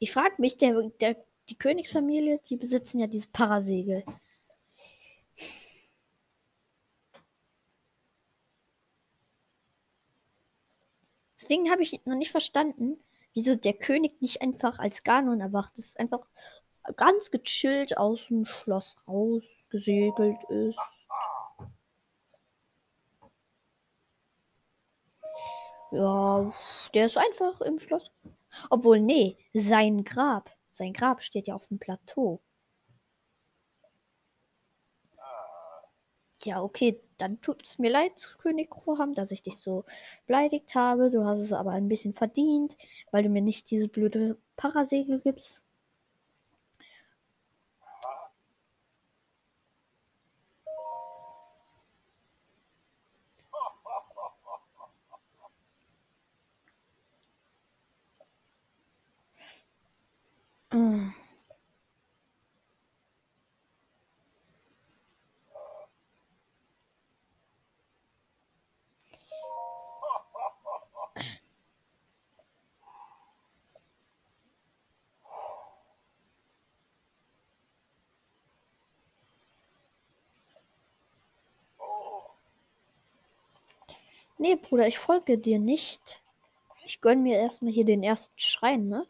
Ich 0.00 0.10
frage 0.10 0.34
mich, 0.38 0.58
der, 0.58 0.90
der, 1.00 1.16
die 1.48 1.56
Königsfamilie, 1.56 2.40
die 2.40 2.56
besitzen 2.56 2.98
ja 2.98 3.06
dieses 3.06 3.28
Parasegel. 3.28 4.02
Deswegen 11.54 11.70
habe 11.70 11.84
ich 11.84 12.04
noch 12.04 12.16
nicht 12.16 12.32
verstanden, 12.32 13.00
wieso 13.32 13.54
der 13.54 13.74
König 13.74 14.20
nicht 14.20 14.42
einfach 14.42 14.80
als 14.80 15.04
Ganon 15.04 15.40
erwacht 15.40 15.72
ist. 15.76 16.00
Einfach 16.00 16.26
ganz 16.96 17.30
gechillt 17.30 17.96
aus 17.96 18.26
dem 18.26 18.44
Schloss 18.44 18.96
rausgesegelt 19.06 20.42
ist. 20.48 20.78
Ja, 25.92 26.52
der 26.92 27.06
ist 27.06 27.16
einfach 27.16 27.60
im 27.60 27.78
Schloss 27.78 28.10
Obwohl, 28.70 28.98
nee, 28.98 29.38
sein 29.52 30.02
Grab. 30.02 30.50
Sein 30.72 30.92
Grab 30.92 31.22
steht 31.22 31.46
ja 31.46 31.54
auf 31.54 31.68
dem 31.68 31.78
Plateau. 31.78 32.42
Ja, 36.42 36.62
okay, 36.62 37.00
dann 37.24 37.40
tut 37.40 37.62
es 37.64 37.78
mir 37.78 37.90
leid, 37.90 38.36
König 38.38 38.70
Kroham, 38.70 39.14
dass 39.14 39.30
ich 39.30 39.42
dich 39.42 39.56
so 39.56 39.84
beleidigt 40.26 40.74
habe. 40.74 41.10
Du 41.10 41.24
hast 41.24 41.40
es 41.40 41.52
aber 41.52 41.72
ein 41.72 41.88
bisschen 41.88 42.12
verdient, 42.12 42.76
weil 43.12 43.22
du 43.22 43.30
mir 43.30 43.42
nicht 43.42 43.70
diese 43.70 43.88
blöde 43.88 44.36
Parasegel 44.56 45.20
gibst. 45.20 45.64
Mm. 60.72 61.23
Nee, 84.44 84.56
Bruder, 84.56 84.86
ich 84.86 84.98
folge 84.98 85.38
dir 85.38 85.58
nicht. 85.58 86.20
Ich 86.84 87.00
gönn 87.00 87.22
mir 87.22 87.38
erstmal 87.38 87.72
hier 87.72 87.86
den 87.86 88.02
ersten 88.02 88.38
Schrein, 88.38 88.88
ne? 88.88 89.06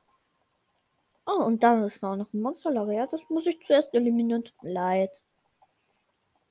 Oh, 1.27 1.43
und 1.43 1.65
dann 1.65 1.83
ist 1.83 2.05
noch 2.05 2.15
ein 2.15 2.41
Monsterlager. 2.41 2.93
Ja, 2.93 3.09
das 3.09 3.29
muss 3.31 3.45
ich 3.49 3.61
zuerst 3.67 3.93
eliminieren. 3.95 4.45
Tut 4.45 4.63
mir 4.63 4.73
leid. 4.73 5.25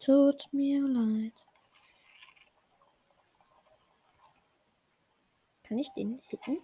Tut 0.02 0.50
mir 0.52 0.82
leid. 0.82 1.48
Kann 5.64 5.80
ich 5.80 5.90
den 5.92 6.22
hitten? 6.28 6.58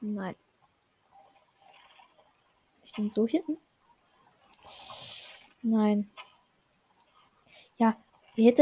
Nein. 0.00 0.36
Kann 2.70 2.84
ich 2.84 2.92
den 2.92 3.10
so 3.10 3.26
hitten? 3.26 3.58
Nein. 5.60 6.08
Ja, 7.78 7.96
ihr 8.36 8.54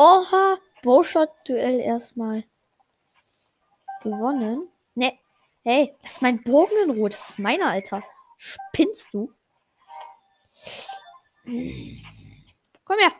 Oha, 0.00 0.58
Bowshot-Duell 0.84 1.80
erstmal 1.80 2.44
gewonnen. 4.00 4.70
Ne, 4.94 5.18
hey, 5.64 5.92
lass 6.04 6.20
meinen 6.20 6.40
Bogen 6.44 6.70
in 6.84 6.90
Ruhe. 6.90 7.10
Das 7.10 7.30
ist 7.30 7.40
meiner, 7.40 7.70
Alter. 7.70 8.00
Spinnst 8.36 9.12
du? 9.12 9.32
Komm 11.42 12.98
her. 13.00 13.10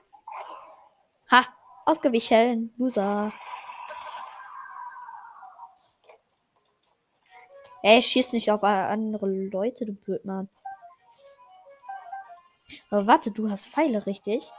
Ha, 1.32 1.46
ausgewichen. 1.84 2.72
Loser. 2.78 3.32
Ey, 7.82 8.00
schieß 8.00 8.34
nicht 8.34 8.52
auf 8.52 8.62
andere 8.62 9.26
Leute, 9.26 9.84
du 9.84 9.94
Blödmann. 9.94 10.48
Aber 12.90 13.08
warte, 13.08 13.32
du 13.32 13.50
hast 13.50 13.66
Pfeile, 13.66 14.06
richtig? 14.06 14.52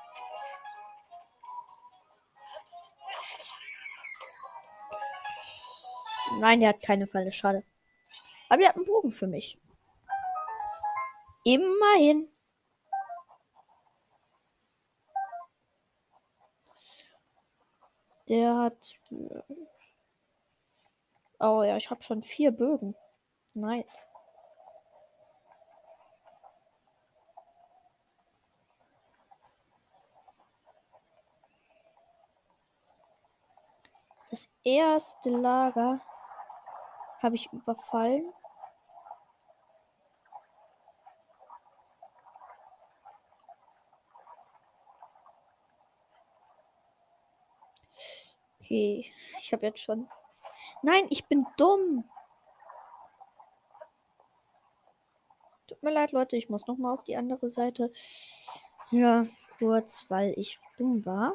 Nein, 6.39 6.61
der 6.61 6.69
hat 6.69 6.81
keine 6.81 7.05
Falle. 7.05 7.31
Schade. 7.31 7.63
Aber 8.47 8.59
der 8.59 8.69
hat 8.69 8.77
einen 8.77 8.85
Bogen 8.85 9.11
für 9.11 9.27
mich. 9.27 9.59
Immerhin. 11.43 12.29
Der 18.29 18.55
hat. 18.57 18.95
Oh 21.39 21.63
ja, 21.63 21.77
ich 21.77 21.89
habe 21.89 22.01
schon 22.03 22.23
vier 22.23 22.51
Bögen. 22.51 22.95
Nice. 23.53 24.07
Das 34.31 34.47
erste 34.63 35.31
Lager 35.31 35.99
habe 37.21 37.35
ich 37.35 37.51
überfallen? 37.51 38.31
Okay, 48.61 49.11
ich 49.41 49.51
habe 49.51 49.65
jetzt 49.65 49.79
schon. 49.79 50.07
Nein, 50.83 51.07
ich 51.09 51.25
bin 51.25 51.45
dumm. 51.57 52.07
Tut 55.67 55.81
mir 55.81 55.91
leid, 55.91 56.11
Leute, 56.11 56.37
ich 56.37 56.49
muss 56.49 56.67
noch 56.67 56.77
mal 56.77 56.93
auf 56.93 57.03
die 57.03 57.15
andere 57.17 57.49
Seite. 57.49 57.91
Ja, 58.91 59.25
kurz, 59.57 60.05
weil 60.09 60.33
ich 60.37 60.59
dumm 60.77 61.05
war. 61.05 61.33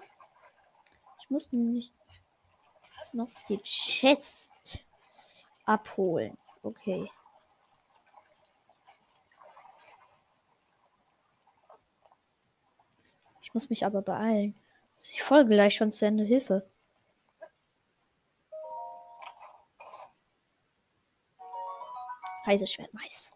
Ich 1.21 1.31
muss 1.31 1.51
nämlich 1.53 1.93
noch 3.13 3.29
die 3.49 3.59
Chest 3.63 4.84
abholen. 5.67 6.37
Okay. 6.63 7.11
Ich 13.43 13.55
muss 13.55 13.71
mich 13.71 13.85
aber 13.85 14.03
beeilen. 14.03 14.55
Ich 15.01 15.23
folge 15.23 15.51
gleich 15.51 15.77
schon 15.77 15.93
zu 15.93 16.07
Ende. 16.07 16.25
Hilfe. 16.25 16.69
Reiseschwert, 22.47 22.93
Mais. 22.93 23.31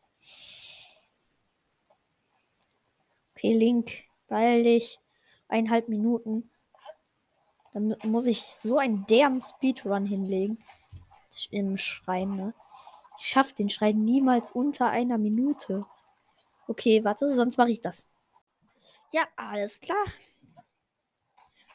Okay, 3.34 3.54
Link, 3.54 4.04
beeil 4.26 4.64
dich. 4.64 5.00
Eineinhalb 5.48 5.88
Minuten. 5.88 6.50
Dann 7.72 7.96
muss 8.04 8.26
ich 8.26 8.42
so 8.42 8.78
einen 8.78 9.06
derben 9.06 9.40
Speedrun 9.40 10.04
hinlegen 10.04 10.58
im 11.46 11.77
Schrein, 11.77 12.37
ne? 12.37 12.55
Ich 13.18 13.27
schaff 13.27 13.53
den 13.53 13.70
Schrein 13.70 13.98
niemals 13.98 14.51
unter 14.51 14.90
einer 14.90 15.18
Minute. 15.18 15.85
Okay, 16.66 17.05
warte, 17.05 17.31
sonst 17.33 17.57
mache 17.57 17.70
ich 17.70 17.81
das. 17.81 18.09
Ja, 19.12 19.27
alles 19.37 19.81
klar. 19.81 20.05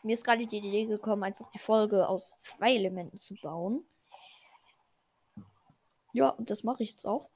Mir 0.03 0.13
ist 0.13 0.23
gerade 0.23 0.45
die 0.45 0.57
Idee 0.57 0.85
gekommen, 0.85 1.23
einfach 1.23 1.49
die 1.49 1.59
Folge 1.59 2.07
aus 2.07 2.37
zwei 2.37 2.75
Elementen 2.75 3.17
zu 3.17 3.35
bauen. 3.35 3.85
Ja, 6.11 6.29
und 6.29 6.49
das 6.49 6.63
mache 6.63 6.83
ich 6.83 6.91
jetzt 6.91 7.07
auch. 7.07 7.29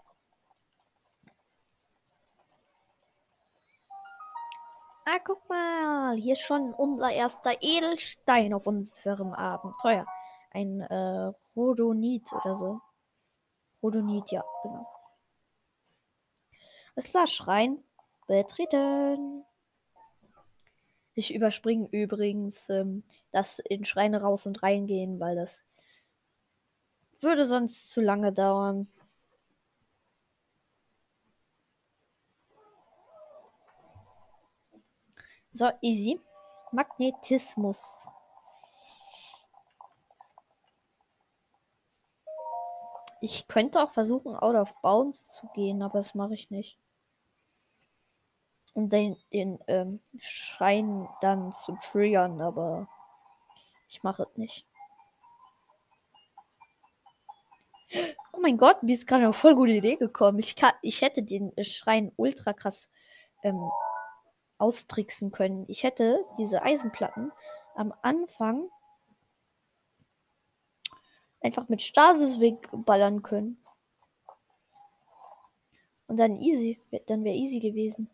Ah, 5.06 5.20
guck 5.24 5.48
mal. 5.50 6.16
Hier 6.18 6.34
ist 6.34 6.42
schon 6.42 6.74
unser 6.74 7.12
erster 7.12 7.56
Edelstein 7.62 8.54
auf 8.54 8.68
unserem 8.68 9.34
Abenteuer. 9.34 10.06
Ein 10.58 10.82
äh, 10.82 11.32
Rhodonit 11.56 12.34
oder 12.34 12.56
so. 12.56 12.82
Rhodonit, 13.84 14.32
ja, 14.32 14.44
genau. 14.64 14.88
Alles 16.96 17.12
klar, 17.12 17.28
Schrein. 17.28 17.84
Betreten. 18.26 19.46
Ich 21.14 21.36
überspringe 21.36 21.88
übrigens 21.92 22.70
ähm, 22.70 23.04
das 23.32 23.60
in 23.60 23.86
Schreine 23.86 24.24
raus 24.24 24.48
und 24.48 24.64
reingehen, 24.64 25.20
weil 25.20 25.36
das 25.36 25.64
würde 27.22 27.46
sonst 27.46 27.92
zu 27.92 28.02
lange 28.02 28.34
dauern. 28.34 28.88
So, 35.52 35.70
easy. 35.82 36.20
Magnetismus. 36.72 38.08
Ich 43.22 43.48
könnte 43.48 43.82
auch 43.82 43.92
versuchen, 43.92 44.36
out 44.36 44.56
of 44.56 44.74
bounds 44.82 45.28
zu 45.28 45.48
gehen, 45.54 45.82
aber 45.82 46.00
das 46.00 46.16
mache 46.16 46.34
ich 46.34 46.52
nicht. 46.52 46.78
Um 48.74 48.90
den, 48.90 49.18
den 49.34 49.58
ähm, 49.68 50.02
Schein 50.20 51.10
dann 51.22 51.54
zu 51.56 51.76
triggern, 51.82 52.42
aber 52.42 52.88
ich 53.90 54.04
mache 54.04 54.24
es 54.24 54.38
nicht. 54.38 54.68
Oh 58.34 58.40
mein 58.42 58.58
Gott, 58.58 58.84
mir 58.84 58.94
ist 58.94 59.08
gerade 59.08 59.24
eine 59.24 59.34
voll 59.34 59.56
gute 59.56 59.72
Idee 59.72 59.96
gekommen. 59.96 60.38
Ich, 60.38 60.56
kann, 60.56 60.74
ich 60.84 61.02
hätte 61.02 61.24
den 61.24 61.52
Schrein 61.64 62.12
ultra 62.18 62.54
krass 62.54 62.90
ähm, 63.44 63.60
austricksen 64.60 65.32
können. 65.32 65.66
Ich 65.68 65.84
hätte 65.84 66.24
diese 66.38 66.62
Eisenplatten 66.62 67.32
am 67.76 67.94
Anfang 68.04 68.70
einfach 71.48 71.70
mit 71.70 71.82
Stasis 71.82 72.42
wegballern 72.42 73.24
können. 73.24 73.58
Und 76.08 76.18
dann 76.18 76.36
easy. 76.36 76.78
Dann 77.08 77.24
wäre 77.24 77.36
easy 77.36 77.60
gewesen. 77.60 78.10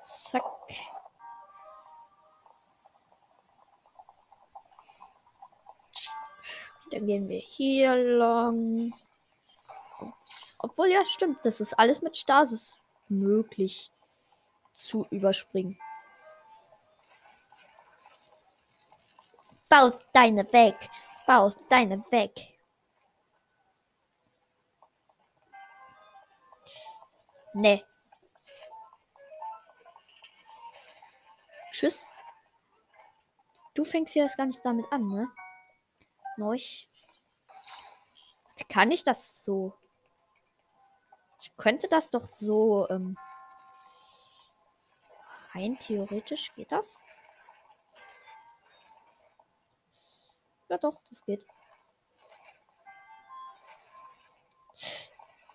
Zack. 0.00 0.42
Dann 6.90 7.06
gehen 7.06 7.28
wir 7.28 7.38
hier 7.38 7.94
lang. 7.96 8.92
Obwohl, 10.60 10.88
ja, 10.88 11.04
stimmt. 11.04 11.44
Das 11.44 11.60
ist 11.60 11.74
alles 11.74 12.00
mit 12.00 12.16
Stasis 12.16 12.78
möglich 13.08 13.90
zu 14.86 15.06
überspringen. 15.10 15.78
Bau 19.68 19.90
deine 20.12 20.50
weg. 20.52 20.76
Bau 21.26 21.50
deine 21.68 22.04
weg. 22.10 22.52
Nee. 27.54 27.84
Tschüss. 31.72 32.06
Du 33.74 33.84
fängst 33.84 34.14
ja 34.14 34.22
erst 34.22 34.36
gar 34.36 34.46
nicht 34.46 34.60
damit 34.64 34.86
an, 34.92 35.08
ne? 35.08 35.28
Neuch. 36.36 36.88
Kann 38.68 38.90
ich 38.90 39.04
das 39.04 39.44
so? 39.44 39.74
Ich 41.40 41.54
könnte 41.56 41.88
das 41.88 42.10
doch 42.10 42.26
so, 42.26 42.88
ähm, 42.88 43.18
rein 45.54 45.78
theoretisch 45.78 46.52
geht 46.54 46.72
das. 46.72 47.02
Ja 50.68 50.78
doch, 50.78 51.00
das 51.10 51.22
geht. 51.24 51.46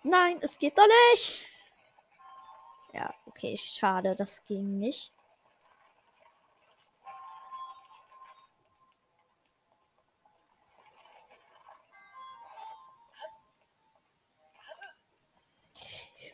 Nein, 0.04 0.38
es 0.40 0.58
geht 0.58 0.78
doch 0.78 0.86
nicht. 1.12 1.48
Ja, 2.92 3.12
okay, 3.26 3.56
schade, 3.58 4.14
das 4.16 4.44
ging 4.44 4.78
nicht. 4.78 5.12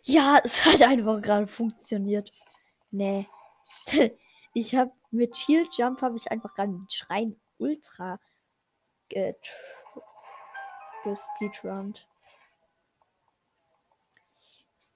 Ja, 0.05 0.39
es 0.45 0.65
hat 0.65 0.83
einfach 0.83 1.21
gerade 1.21 1.47
funktioniert. 1.47 2.31
Nee. 2.91 3.27
ich 4.55 4.75
habe 4.75 4.93
mit 5.11 5.37
Shield 5.37 5.77
Jump 5.77 6.03
habe 6.03 6.17
ich 6.17 6.31
einfach 6.31 6.55
gerade 6.55 6.73
den 6.73 6.87
Schrein 6.91 7.41
Ultra 7.59 8.19
gespeedrunnt. 11.05 12.09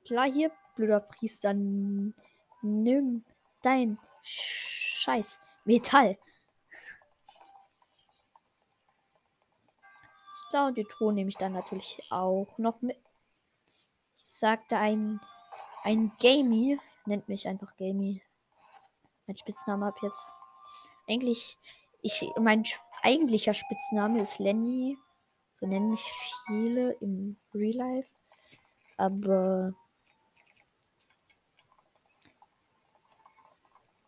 Klar 0.04 0.26
hier, 0.30 0.50
blöder 0.74 1.00
Priester, 1.00 1.54
nimm 2.62 3.24
dein 3.62 3.98
Scheiß 4.22 5.38
Metall. 5.64 6.18
Klar, 10.50 10.68
und 10.68 10.78
die 10.78 10.84
Truhe 10.84 11.12
nehme 11.12 11.28
ich 11.28 11.36
dann 11.36 11.52
natürlich 11.52 12.02
auch 12.10 12.56
noch 12.56 12.80
mit. 12.80 12.96
Ich 14.16 14.24
sagte 14.24 14.78
ein, 14.78 15.20
ein 15.84 16.10
Gamey, 16.20 16.80
nennt 17.04 17.28
mich 17.28 17.46
einfach 17.46 17.76
Gamey. 17.76 18.22
Mein 19.28 19.36
Spitzname 19.36 19.86
ab 19.86 19.96
jetzt. 20.00 20.34
Eigentlich, 21.06 21.58
ich, 22.00 22.26
mein 22.40 22.64
eigentlicher 23.02 23.52
Spitzname 23.52 24.22
ist 24.22 24.38
Lenny. 24.38 24.96
So 25.52 25.66
nennen 25.66 25.90
mich 25.90 26.10
viele 26.46 26.92
im 26.94 27.36
Real 27.52 27.76
Life. 27.76 28.10
Aber 28.96 29.74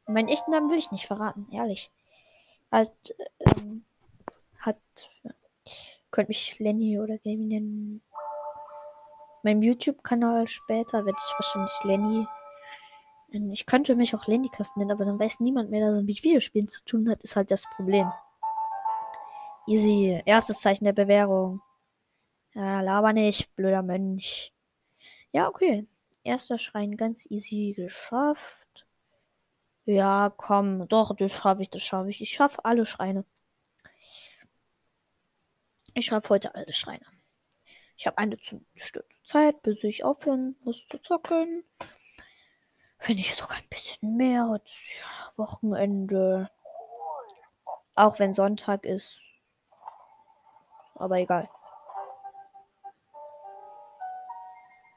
meinen 0.06 0.28
echten 0.28 0.52
Namen 0.52 0.70
will 0.70 0.78
ich 0.78 0.90
nicht 0.90 1.06
verraten, 1.06 1.46
ehrlich. 1.52 1.90
Halt, 2.72 3.14
ähm, 3.40 3.85
hat, 4.59 4.80
könnte 6.11 6.30
mich 6.30 6.59
Lenny 6.61 6.98
oder 6.98 7.18
Gaming 7.18 7.48
nennen. 7.48 8.02
Mein 9.42 9.61
YouTube-Kanal 9.61 10.48
später 10.48 11.04
werde 11.04 11.18
ich 11.18 11.35
wahrscheinlich 11.38 11.85
Lenny 11.85 12.26
ich 13.33 13.66
könnte 13.66 13.97
mich 13.97 14.14
auch 14.14 14.27
Landicast 14.27 14.77
nennen, 14.77 14.90
aber 14.90 15.05
dann 15.05 15.19
weiß 15.19 15.40
niemand 15.40 15.71
mehr, 15.71 15.87
dass 15.87 15.99
es 15.99 16.05
mit 16.05 16.23
Videospielen 16.23 16.69
zu 16.69 16.85
tun 16.85 17.09
hat, 17.09 17.23
ist 17.23 17.37
halt 17.37 17.51
das 17.51 17.64
Problem. 17.77 18.11
Easy. 19.66 20.21
Erstes 20.25 20.61
Zeichen 20.61 20.85
der 20.85 20.93
Bewährung. 20.93 21.61
Ja, 22.55 22.81
laber 22.81 23.12
nicht, 23.12 23.55
blöder 23.55 23.83
Mönch. 23.83 24.53
Ja, 25.33 25.49
okay. 25.49 25.87
Erster 26.25 26.59
Schrein 26.59 26.97
ganz 26.97 27.27
easy 27.31 27.73
geschafft. 27.77 28.87
Ja, 29.85 30.33
komm. 30.37 30.88
Doch, 30.88 31.14
das 31.16 31.33
schaffe 31.33 31.62
ich, 31.62 31.71
das 31.71 31.83
schaffe 31.83 32.11
ich. 32.11 32.21
Ich 32.21 32.31
schaffe 32.31 32.64
alle 32.64 32.85
Schreine. 32.85 33.25
Ich 35.95 36.07
schaffe 36.07 36.29
heute 36.31 36.55
alle 36.55 36.73
Schreine. 36.73 37.07
Ich 37.97 38.07
habe 38.07 38.19
eine 38.19 38.37
Stunde 38.75 39.09
Zeit, 39.25 39.62
bis 39.62 39.85
ich 39.85 40.05
aufhören 40.05 40.57
muss 40.64 40.87
zu 40.87 40.99
zocken. 40.99 41.64
Wenn 43.06 43.18
ich 43.18 43.34
sogar 43.34 43.56
ein 43.56 43.68
bisschen 43.68 44.16
mehr. 44.16 44.48
Heute 44.48 44.72
Wochenende. 45.36 46.50
Auch 47.94 48.18
wenn 48.18 48.34
Sonntag 48.34 48.84
ist. 48.84 49.20
Aber 50.94 51.16
egal. 51.16 51.48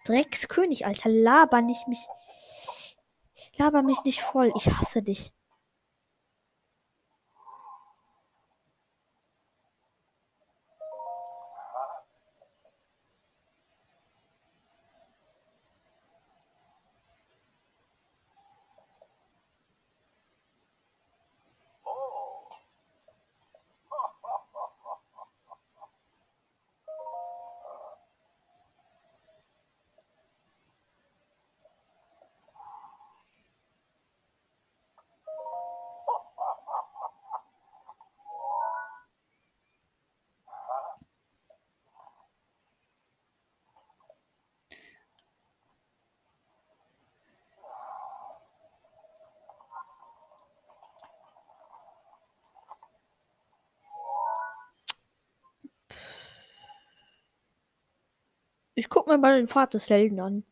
Dreckskönig, 0.06 0.86
Alter. 0.86 1.10
Laber 1.10 1.62
nicht 1.62 1.88
mich. 1.88 2.06
Laber 3.58 3.84
mich 3.84 4.04
nicht 4.04 4.22
voll. 4.22 4.52
Ich 4.56 4.68
hasse 4.68 5.02
dich. 5.02 5.34
Ich 58.76 58.88
guck 58.90 59.08
mir 59.08 59.18
mal 59.18 59.36
den 59.38 59.48
des 59.74 59.90
Helden 59.90 60.20
an. 60.20 60.44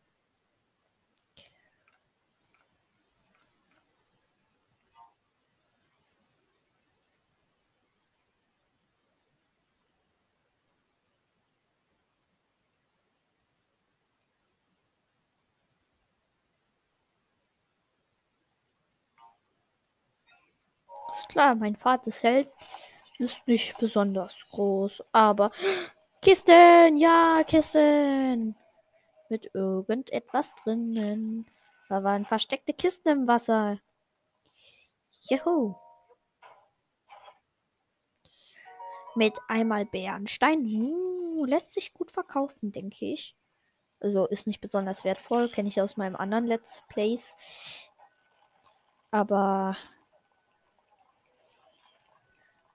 Ist 21.12 21.28
klar, 21.28 21.54
mein 21.54 21.76
Pfad 21.76 22.06
des 22.06 22.22
Helden 22.22 22.50
ist 23.18 23.46
nicht 23.46 23.76
besonders 23.78 24.34
groß, 24.50 25.02
aber 25.12 25.50
Kisten, 26.22 26.98
ja, 26.98 27.42
Kisten. 27.44 28.54
Mit 29.28 29.52
irgendetwas 29.54 30.54
drinnen. 30.54 31.44
Da 31.88 32.04
waren 32.04 32.24
versteckte 32.24 32.72
Kisten 32.72 33.08
im 33.08 33.26
Wasser. 33.26 33.80
Juhu. 35.22 35.74
Mit 39.16 39.36
einmal 39.48 39.84
Bärenstein. 39.84 40.64
Uh, 40.64 41.44
lässt 41.44 41.74
sich 41.74 41.92
gut 41.92 42.12
verkaufen, 42.12 42.70
denke 42.70 43.04
ich. 43.04 43.34
Also 44.00 44.26
ist 44.26 44.46
nicht 44.46 44.60
besonders 44.60 45.04
wertvoll, 45.04 45.48
kenne 45.48 45.70
ich 45.70 45.80
aus 45.80 45.96
meinem 45.96 46.14
anderen 46.14 46.46
Let's 46.46 46.84
Plays. 46.88 47.36
Aber. 49.10 49.76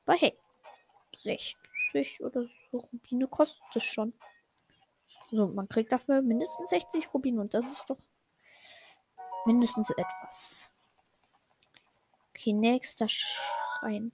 Aber 0.05 0.17
hey. 0.17 0.37
60 2.03 2.23
oder 2.23 2.45
so 2.71 2.77
Rubine 2.77 3.27
kostet 3.27 3.61
es 3.75 3.83
schon. 3.83 4.13
So, 5.31 5.47
man 5.47 5.67
kriegt 5.67 5.91
dafür 5.91 6.21
mindestens 6.21 6.69
60 6.69 7.13
Rubine 7.13 7.41
und 7.41 7.53
das 7.53 7.65
ist 7.65 7.89
doch 7.89 7.97
mindestens 9.45 9.89
etwas. 9.89 10.69
Okay, 12.29 12.53
nächster 12.53 13.07
Schrein. 13.09 14.11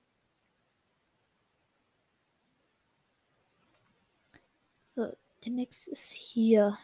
So, 4.85 5.11
der 5.43 5.51
nächste 5.51 5.91
ist 5.91 6.11
hier. 6.11 6.77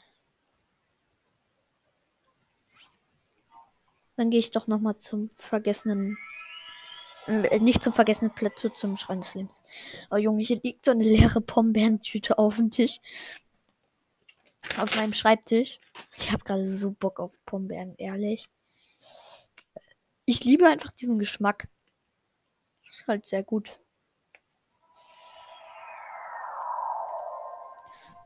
Dann 4.15 4.31
gehe 4.31 4.39
ich 4.39 4.51
doch 4.51 4.67
noch 4.67 4.79
mal 4.79 4.97
zum 4.97 5.29
vergessenen 5.31 6.17
nicht 7.29 7.81
zum 7.81 7.93
vergessenen 7.93 8.33
Platz, 8.33 8.65
zum 8.75 8.97
Schrein 8.97 9.21
des 9.21 9.35
Lebens. 9.35 9.61
Oh 10.11 10.17
Junge, 10.17 10.43
hier 10.43 10.59
liegt 10.63 10.85
so 10.85 10.91
eine 10.91 11.03
leere 11.03 11.41
Pombeerentüte 11.41 12.37
auf 12.37 12.55
dem 12.57 12.71
Tisch. 12.71 12.97
Auf 14.77 14.95
meinem 14.97 15.13
Schreibtisch. 15.13 15.79
Ich 16.15 16.31
habe 16.31 16.43
gerade 16.43 16.65
so 16.65 16.91
Bock 16.91 17.19
auf 17.19 17.31
Pombeeren, 17.45 17.95
ehrlich. 17.97 18.45
Ich 20.25 20.43
liebe 20.43 20.67
einfach 20.67 20.91
diesen 20.91 21.17
Geschmack. 21.17 21.67
Ist 22.83 23.07
halt 23.07 23.25
sehr 23.25 23.43
gut. 23.43 23.79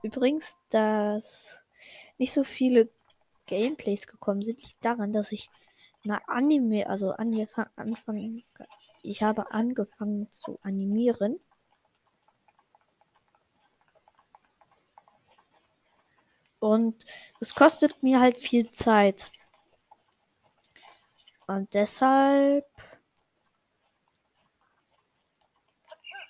Übrigens, 0.01 0.57
dass 0.69 1.63
nicht 2.17 2.33
so 2.33 2.43
viele 2.43 2.89
Gameplays 3.45 4.07
gekommen 4.07 4.41
sind, 4.41 4.61
liegt 4.61 4.83
daran, 4.83 5.13
dass 5.13 5.31
ich 5.31 5.49
na 6.03 6.21
Anime, 6.27 6.87
also 6.87 7.11
angefangen, 7.11 7.71
anfangen, 7.75 8.43
ich 9.03 9.23
habe 9.23 9.51
angefangen 9.51 10.31
zu 10.33 10.59
animieren. 10.61 11.39
Und 16.59 16.95
es 17.39 17.55
kostet 17.55 18.03
mir 18.03 18.19
halt 18.21 18.37
viel 18.37 18.69
Zeit. 18.69 19.31
Und 21.47 21.73
deshalb 21.73 22.65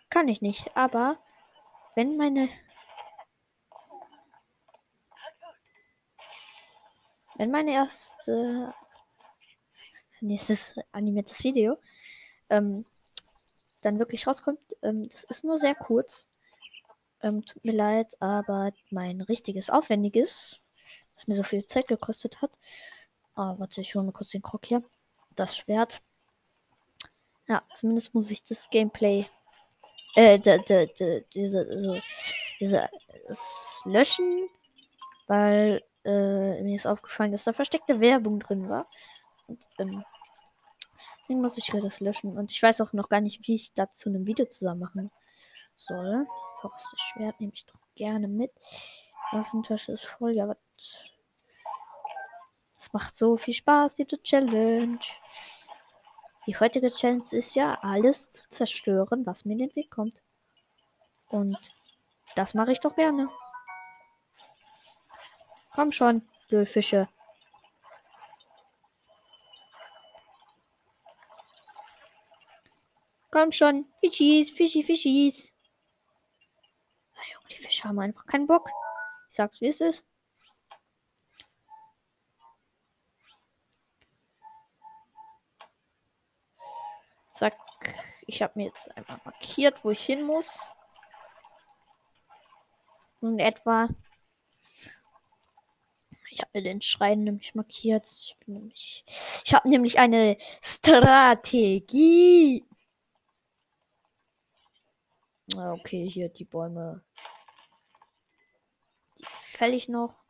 kann 0.09 0.28
ich 0.28 0.41
nicht. 0.41 0.76
Aber 0.76 1.17
wenn 1.95 2.17
meine 2.17 2.49
wenn 7.36 7.51
meine 7.51 7.74
erste 7.74 8.74
nächstes 10.24 10.76
animiertes 10.91 11.43
Video 11.43 11.76
ähm, 12.49 12.84
dann 13.84 13.99
wirklich 13.99 14.28
rauskommt. 14.28 14.59
Ähm, 14.82 15.07
das 15.09 15.24
ist 15.26 15.43
nur 15.43 15.57
sehr 15.57 15.76
kurz. 15.76 16.30
Ähm, 17.21 17.45
tut 17.45 17.63
mir 17.63 17.74
leid, 17.74 18.15
aber 18.19 18.71
mein 18.89 19.21
richtiges, 19.21 19.69
aufwendiges, 19.69 20.59
das 21.15 21.28
mir 21.28 21.36
so 21.36 21.43
viel 21.43 21.65
Zeit 21.65 21.88
gekostet 21.88 22.41
hat. 22.41 22.51
Ah, 23.36 23.55
warte, 23.57 23.82
ich 23.82 23.95
hole 23.95 24.05
mir 24.05 24.11
kurz 24.11 24.32
den 24.32 24.41
Krog 24.41 24.65
hier. 24.65 24.84
Das 25.36 25.57
Schwert. 25.57 26.01
Ja, 27.47 27.61
zumindest 27.74 28.13
muss 28.13 28.32
ich 28.32 28.43
das 28.43 28.69
Gameplay, 28.69 29.26
äh, 30.15 30.39
de, 30.39 30.63
de, 30.63 30.93
de, 30.93 31.26
diese, 31.34 32.01
diese, 32.59 32.89
das 33.28 33.82
löschen, 33.86 34.47
weil 35.28 35.82
äh, 36.05 36.61
mir 36.61 36.76
ist 36.76 36.88
aufgefallen, 36.88 37.32
dass 37.32 37.43
da 37.43 37.53
versteckte 37.53 37.99
Werbung 37.99 38.39
drin 38.39 38.69
war. 38.69 38.86
Und, 39.48 39.66
ähm, 39.80 40.04
den 41.30 41.41
muss 41.41 41.58
ich 41.58 41.68
das 41.68 42.00
löschen. 42.00 42.38
Und 42.38 42.52
ich 42.52 42.62
weiß 42.62 42.82
auch 42.82 42.94
noch 42.94 43.10
gar 43.10 43.22
nicht, 43.22 43.48
wie 43.48 43.56
ich 43.56 43.74
dazu 43.74 44.10
ein 44.10 44.26
Video 44.26 44.46
zusammen 44.46 44.82
machen 44.82 45.12
soll. 45.76 46.28
Fauches 46.62 46.94
Schwert 46.98 47.39
nehme 47.39 47.54
ich 47.54 47.66
doch 47.66 47.80
gerne 47.96 48.28
mit. 48.28 48.52
Waffentasche 49.32 49.91
ist 49.91 50.06
voll. 50.06 50.32
Ja, 50.34 50.48
was. 50.48 50.58
Es 52.78 52.91
macht 52.91 53.16
so 53.16 53.38
viel 53.38 53.54
Spaß, 53.54 53.96
diese 53.96 54.22
Challenge. 54.22 55.00
Die 56.46 56.60
heutige 56.60 56.91
Challenge 56.91 57.24
ist 57.32 57.56
ja, 57.56 57.76
alles 57.82 58.32
zu 58.32 58.44
zerstören, 58.50 59.26
was 59.26 59.46
mir 59.46 59.54
in 59.54 59.60
den 59.60 59.76
Weg 59.76 59.89
kommt. 59.89 60.22
Und 61.30 61.58
das 62.36 62.54
mache 62.54 62.74
ich 62.74 62.82
doch 62.82 62.96
gerne. 62.96 63.30
Komm 65.74 65.91
schon, 65.91 66.22
Fische. 66.66 67.08
Komm 73.34 73.51
schon. 73.51 73.91
Fischis, 73.99 74.51
Fischi, 74.51 74.84
Fischis. 74.84 75.51
Na, 77.15 77.21
Junge, 77.34 77.47
die 77.49 77.57
Fische 77.57 77.86
haben 77.86 77.99
einfach 77.99 78.27
keinen 78.27 78.45
Bock. 78.45 78.61
Ich 79.27 79.36
sag's, 79.36 79.59
wie 79.59 79.69
es 79.69 79.81
ist. 79.81 80.05
Zack. 87.31 87.55
Ich 88.27 88.43
habe 88.43 88.53
mir 88.53 88.67
jetzt 88.67 88.95
einmal 88.95 89.19
markiert, 89.25 89.84
wo 89.84 89.89
ich 89.89 90.05
hin 90.05 90.27
muss. 90.27 90.59
In 93.21 93.39
etwa. 93.39 93.89
Ich 96.29 96.41
habe 96.41 96.51
mir 96.53 96.61
den 96.61 96.84
Schrein 96.84 97.23
nämlich 97.23 97.55
markiert. 97.55 98.05
Ich, 98.05 98.38
nämlich, 98.45 99.03
ich 99.43 99.55
habe 99.55 99.67
nämlich 99.67 99.97
eine 99.97 100.38
Strategie. 100.61 102.63
Ah, 105.56 105.72
okay, 105.74 106.10
hier 106.10 106.30
die 106.30 106.45
Bäume. 106.45 107.04
Die 109.20 109.26
fäll 109.26 109.74
ich 109.74 109.88
noch. 109.88 110.24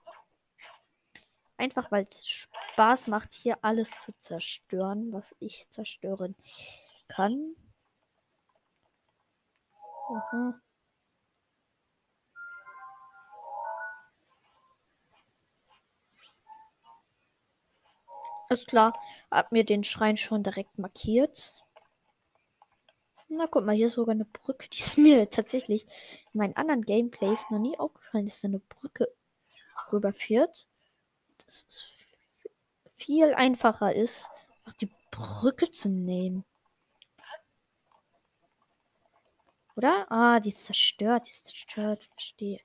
Einfach 1.58 1.92
weil 1.92 2.06
es 2.10 2.28
Spaß 2.28 3.08
macht, 3.08 3.34
hier 3.34 3.58
alles 3.62 3.90
zu 4.02 4.12
zerstören, 4.18 5.14
was 5.14 5.36
ich 5.40 5.70
zerstören 5.70 6.36
kann. 7.08 7.56
Aha. 10.10 10.60
Ist 18.50 18.68
klar, 18.68 18.94
hab 19.32 19.52
mir 19.52 19.64
den 19.64 19.84
Schrein 19.84 20.18
schon 20.18 20.44
direkt 20.44 20.78
markiert. 20.78 21.63
Na, 23.36 23.48
guck 23.48 23.66
mal, 23.66 23.76
hier 23.76 23.88
ist 23.88 23.94
sogar 23.94 24.14
eine 24.14 24.26
Brücke. 24.26 24.70
Die 24.70 24.80
ist 24.80 24.98
mir 24.98 25.28
tatsächlich 25.30 25.86
in 26.34 26.38
meinen 26.40 26.56
anderen 26.56 26.84
Gameplays 26.84 27.50
noch 27.50 27.58
nie 27.60 27.78
aufgefallen, 27.80 28.26
dass 28.26 28.42
da 28.42 28.48
eine 28.48 28.60
Brücke 28.60 29.12
rüberführt. 29.92 30.68
Das 31.46 31.66
ist 31.68 31.94
viel 32.96 33.34
einfacher 33.34 33.96
ist, 33.96 34.30
auch 34.66 34.74
die 34.74 34.92
Brücke 35.10 35.72
zu 35.72 35.90
nehmen. 35.90 36.46
Oder? 39.76 40.06
Ah, 40.12 40.40
die 40.40 40.50
ist 40.50 40.66
zerstört. 40.66 41.26
Die 41.26 41.32
ist 41.32 41.48
zerstört. 41.48 42.04
Verstehe. 42.04 42.60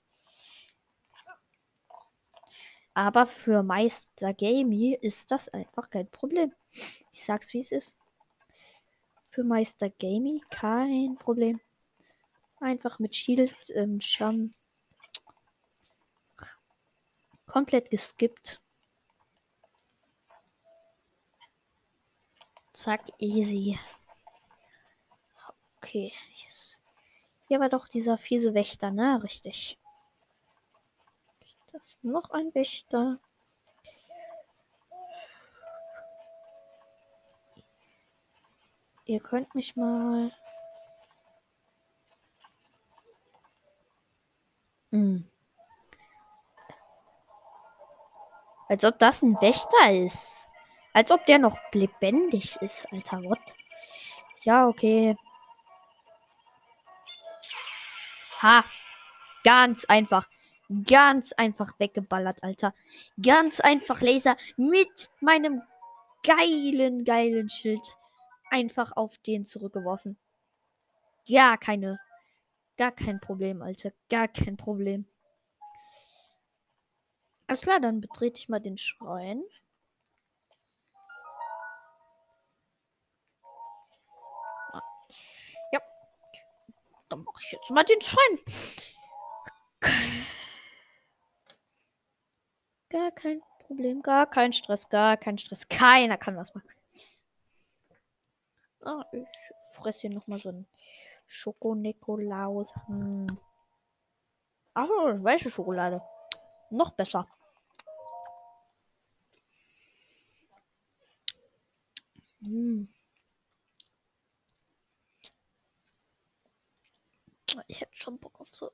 Aber 2.93 3.27
für 3.27 3.62
Meister 3.62 4.35
Gamey 4.35 4.99
ist 5.01 5.31
das 5.31 5.49
einfach 5.49 5.89
kein 5.89 6.11
Problem. 6.11 6.53
Ich 7.12 7.25
sag's, 7.25 7.55
wie 7.55 7.61
es 7.61 7.73
ist 7.73 7.98
für 9.39 9.45
Meister 9.45 9.89
Gaming 9.89 10.41
kein 10.51 11.14
Problem. 11.14 11.61
Einfach 12.59 12.99
mit 12.99 13.14
Shield 13.14 13.55
ähm, 13.76 14.01
schon 14.01 14.53
komplett 17.47 17.89
geskippt. 17.89 18.61
Zack, 22.72 23.03
easy. 23.20 23.78
Okay. 25.76 26.12
Hier 27.47 27.61
war 27.61 27.68
doch 27.68 27.86
dieser 27.86 28.18
fiese 28.18 28.55
Wächter, 28.55 28.91
ne? 28.91 29.22
Richtig. 29.22 29.78
Das 31.70 31.84
ist 31.84 32.03
noch 32.03 32.30
ein 32.30 32.53
Wächter. 32.57 33.20
Ihr 39.09 39.21
könnt 39.21 39.55
mich 39.55 39.75
mal. 39.75 40.31
Hm. 44.91 45.27
Als 48.69 48.85
ob 48.85 48.99
das 48.99 49.23
ein 49.23 49.41
Wächter 49.41 49.93
ist. 50.05 50.47
Als 50.93 51.11
ob 51.11 51.25
der 51.25 51.39
noch 51.39 51.57
lebendig 51.73 52.57
ist, 52.57 52.93
Alter. 52.93 53.25
What? 53.25 53.39
Ja, 54.45 54.69
okay. 54.69 55.17
Ha. 58.43 58.63
Ganz 59.43 59.87
einfach. 59.87 60.29
Ganz 60.87 61.33
einfach 61.33 61.79
weggeballert, 61.79 62.43
Alter. 62.43 62.75
Ganz 63.23 63.61
einfach 63.61 64.03
Laser 64.03 64.37
mit 64.59 65.09
meinem 65.21 65.63
geilen, 66.23 67.07
geilen 67.07 67.49
Schild 67.49 67.98
einfach 68.51 68.93
auf 68.97 69.19
den 69.19 69.45
zurückgeworfen. 69.45 70.19
Gar 71.29 71.59
keine. 71.59 72.01
Gar 72.77 72.93
kein 72.93 73.21
Problem, 73.21 73.61
Alter. 73.63 73.93
Gar 74.09 74.29
kein 74.29 74.57
Problem. 74.57 75.07
Alles 77.49 77.63
klar, 77.63 77.81
dann 77.81 78.01
betrete 78.01 78.39
ich 78.39 78.49
mal 78.49 78.61
den 78.61 78.77
Schrein. 78.77 79.43
Ah. 84.73 84.83
Ja. 85.73 85.81
Dann 87.09 87.25
mache 87.25 87.43
ich 87.43 87.53
jetzt 87.53 87.71
mal 87.71 87.85
den 87.85 88.01
Schrein. 88.01 88.39
Gar 92.91 93.11
kein 93.13 93.43
Problem, 93.67 94.03
gar 94.03 94.29
kein 94.29 94.53
Stress, 94.53 94.89
gar 94.89 95.17
kein 95.17 95.37
Stress. 95.39 95.69
Keiner 95.69 96.17
kann 96.17 96.37
was 96.37 96.55
machen. 96.55 96.69
Ah, 98.89 99.05
ich 99.12 99.28
fresse 99.72 100.01
hier 100.01 100.11
nochmal 100.11 100.39
so 100.39 100.49
ein 100.49 100.66
Schoko-Nikolaus. 101.26 102.72
Hm. 102.86 103.26
Ach, 104.72 104.89
weiße 104.89 105.51
Schokolade. 105.51 106.01
Noch 106.70 106.93
besser. 106.93 107.28
Hm. 112.47 112.89
Ich 117.66 117.82
hätte 117.82 117.95
schon 117.95 118.18
Bock 118.18 118.41
auf 118.41 118.49
so 118.55 118.70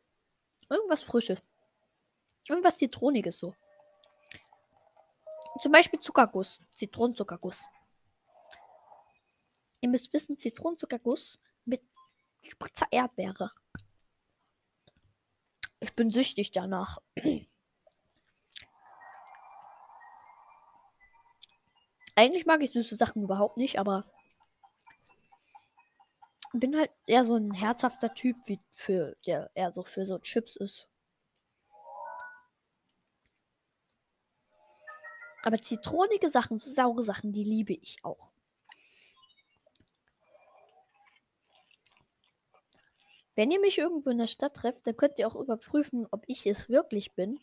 irgendwas 0.71 1.03
Frisches. 1.03 1.43
Irgendwas 2.49 2.79
Zitroniges 2.79 3.37
so. 3.39 3.53
Zum 5.61 5.73
Beispiel 5.73 5.99
Zuckerguss. 5.99 6.61
Zitronenzuckerguss. 6.71 7.67
Ihr 9.85 9.91
müsst 9.91 10.15
wissen, 10.15 10.39
Zitronenzuckerguss 10.39 11.39
mit 11.67 11.83
Spritzer 12.41 12.87
Erdbeere. 12.91 13.53
Ich 15.79 15.95
bin 15.95 16.11
süchtig 16.11 16.53
danach. 16.53 17.03
Eigentlich 22.17 22.47
mag 22.47 22.63
ich 22.63 22.71
süße 22.71 22.97
Sachen 22.97 23.25
überhaupt 23.25 23.59
nicht, 23.59 23.79
aber 23.79 24.11
bin 26.55 26.75
halt 26.75 26.91
eher 27.07 27.25
so 27.25 27.35
ein 27.35 27.53
herzhafter 27.53 28.15
Typ, 28.15 28.39
wie 28.47 28.61
für 28.73 29.19
der 29.27 29.51
eher 29.55 29.71
so 29.71 29.85
für 29.85 30.07
so 30.07 30.19
Chips 30.19 30.57
ist. 30.57 30.89
Aber 35.43 35.61
zitronige 35.61 36.31
Sachen, 36.31 36.59
saure 36.59 37.03
Sachen, 37.03 37.35
die 37.35 37.45
liebe 37.45 37.75
ich 37.75 38.03
auch. 38.03 38.34
Wenn 43.37 43.51
ihr 43.51 43.61
mich 43.61 43.79
irgendwo 43.79 44.11
in 44.11 44.19
der 44.19 44.27
Stadt 44.27 44.55
trefft, 44.55 44.87
dann 44.87 44.97
könnt 44.97 45.19
ihr 45.19 45.27
auch 45.27 45.35
überprüfen, 45.35 46.07
ob 46.11 46.23
ich 46.27 46.47
es 46.47 46.69
wirklich 46.69 47.15
bin. 47.15 47.41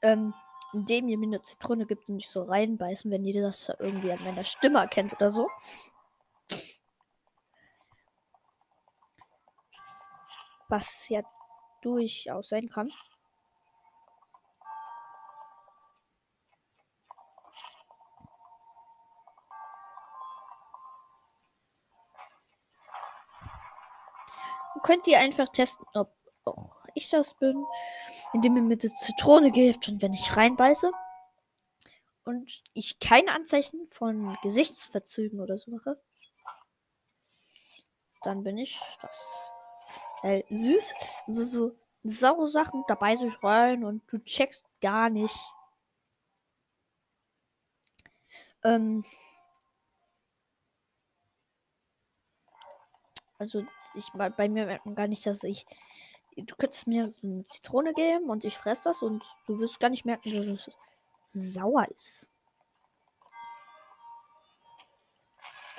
Ähm, 0.00 0.34
indem 0.72 1.08
ihr 1.08 1.18
mir 1.18 1.26
eine 1.26 1.42
Zitrone 1.42 1.86
gibt 1.86 2.08
und 2.08 2.16
nicht 2.16 2.30
so 2.30 2.42
reinbeißen, 2.42 3.10
wenn 3.10 3.24
ihr 3.24 3.42
das 3.42 3.70
irgendwie 3.78 4.10
an 4.10 4.22
meiner 4.24 4.44
Stimme 4.44 4.80
erkennt 4.80 5.12
oder 5.14 5.30
so. 5.30 5.48
Was 10.68 11.08
ja 11.10 11.22
durchaus 11.82 12.48
sein 12.48 12.70
kann. 12.70 12.88
Könnt 24.82 25.06
ihr 25.06 25.18
einfach 25.18 25.48
testen, 25.48 25.86
ob 25.94 26.12
auch 26.44 26.76
ich 26.94 27.08
das 27.10 27.34
bin, 27.34 27.64
indem 28.32 28.56
ihr 28.56 28.62
mir 28.62 28.76
die 28.76 28.92
Zitrone 28.94 29.50
gebt 29.50 29.88
und 29.88 30.02
wenn 30.02 30.12
ich 30.12 30.36
reinbeiße 30.36 30.90
und 32.24 32.62
ich 32.74 32.98
keine 32.98 33.32
Anzeichen 33.32 33.88
von 33.90 34.36
Gesichtsverzügen 34.42 35.40
oder 35.40 35.56
so 35.56 35.70
mache, 35.70 36.00
dann 38.22 38.44
bin 38.44 38.58
ich 38.58 38.80
das. 39.00 39.52
Äh, 40.22 40.44
süß, 40.50 40.94
so, 41.26 41.42
so 41.42 41.76
saure 42.04 42.48
Sachen, 42.48 42.84
da 42.86 42.94
beiße 42.94 43.26
ich 43.26 43.42
rein 43.42 43.84
und 43.84 44.02
du 44.12 44.18
checkst 44.18 44.64
gar 44.80 45.10
nicht. 45.10 45.36
Ähm, 48.64 49.04
also 53.38 53.64
ich 53.94 54.10
bei 54.12 54.48
mir 54.48 54.66
merkt 54.66 54.86
man 54.86 54.94
gar 54.94 55.08
nicht, 55.08 55.26
dass 55.26 55.42
ich. 55.42 55.66
Du 56.36 56.56
könntest 56.56 56.86
mir 56.86 57.10
eine 57.22 57.46
Zitrone 57.46 57.92
geben 57.92 58.30
und 58.30 58.44
ich 58.44 58.56
fresse 58.56 58.84
das 58.84 59.02
und 59.02 59.22
du 59.46 59.58
wirst 59.58 59.80
gar 59.80 59.90
nicht 59.90 60.06
merken, 60.06 60.34
dass 60.34 60.46
es 60.46 60.70
sauer 61.24 61.86
ist. 61.90 62.30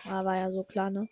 Aber 0.05 0.25
war 0.25 0.35
ja 0.35 0.51
so 0.51 0.63
klar, 0.63 0.89
ne? 0.89 1.07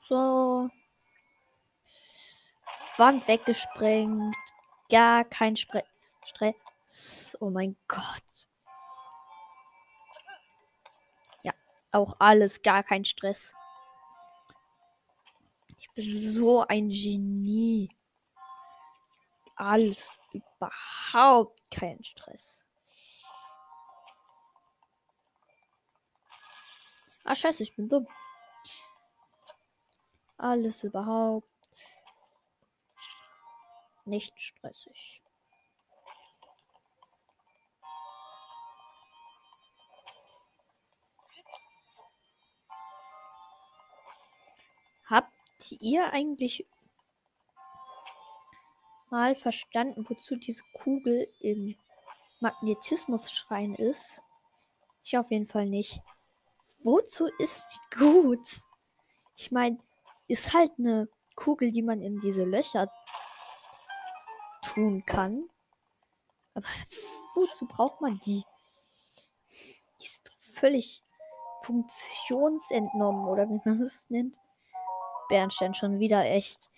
So. 0.00 0.68
Wand 2.98 3.26
weggesprengt. 3.28 4.36
Gar 4.90 5.24
kein 5.24 5.56
Stress. 5.56 7.36
Oh 7.40 7.50
mein 7.50 7.76
Gott. 7.86 8.29
Auch 11.92 12.14
alles, 12.18 12.62
gar 12.62 12.82
kein 12.82 13.04
Stress. 13.04 13.54
Ich 15.78 15.90
bin 15.92 16.04
so 16.10 16.66
ein 16.66 16.88
Genie. 16.88 17.90
Alles, 19.56 20.18
überhaupt 20.32 21.70
kein 21.70 22.02
Stress. 22.04 22.66
Ah, 27.24 27.34
scheiße, 27.34 27.62
ich 27.62 27.74
bin 27.76 27.88
dumm. 27.88 28.06
Alles 30.36 30.84
überhaupt 30.84 31.46
nicht 34.04 34.40
stressig. 34.40 35.22
Habt 45.60 45.82
ihr 45.82 46.10
eigentlich 46.14 46.66
mal 49.10 49.34
verstanden, 49.34 50.06
wozu 50.08 50.36
diese 50.36 50.62
Kugel 50.72 51.28
im 51.40 51.76
Magnetismusschrein 52.40 53.74
ist? 53.74 54.22
Ich 55.04 55.18
auf 55.18 55.30
jeden 55.30 55.46
Fall 55.46 55.66
nicht. 55.66 56.00
Wozu 56.82 57.26
ist 57.38 57.74
die 57.74 57.98
gut? 57.98 58.46
Ich 59.36 59.52
meine, 59.52 59.78
ist 60.28 60.54
halt 60.54 60.72
eine 60.78 61.10
Kugel, 61.36 61.72
die 61.72 61.82
man 61.82 62.00
in 62.00 62.20
diese 62.20 62.44
Löcher 62.44 62.90
tun 64.62 65.04
kann. 65.04 65.46
Aber 66.54 66.66
wozu 67.34 67.66
braucht 67.66 68.00
man 68.00 68.18
die? 68.20 68.44
Die 70.00 70.06
ist 70.06 70.34
völlig 70.54 71.02
funktionsentnommen, 71.64 73.28
oder 73.28 73.46
wie 73.46 73.60
man 73.62 73.78
das 73.78 74.08
nennt. 74.08 74.38
Bernstein 75.30 75.72
schon 75.72 75.98
wieder 75.98 76.26
echt. 76.26 76.68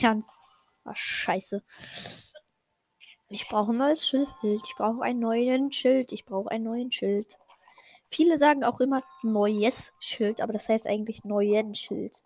Ernst. 0.00 0.82
Ach, 0.86 0.96
scheiße. 0.96 1.62
Ich 3.28 3.46
brauche 3.48 3.72
ein 3.72 3.76
neues 3.76 4.06
Schild. 4.06 4.30
Ich 4.42 4.74
brauche 4.76 5.02
einen 5.02 5.20
neuen 5.20 5.70
Schild. 5.72 6.12
Ich 6.12 6.24
brauche 6.24 6.50
einen 6.50 6.64
neuen 6.64 6.90
Schild. 6.90 7.38
Viele 8.08 8.38
sagen 8.38 8.64
auch 8.64 8.80
immer 8.80 9.02
neues 9.22 9.92
Schild, 9.98 10.40
aber 10.40 10.52
das 10.52 10.68
heißt 10.68 10.86
eigentlich 10.86 11.24
neuen 11.24 11.74
Schild. 11.74 12.24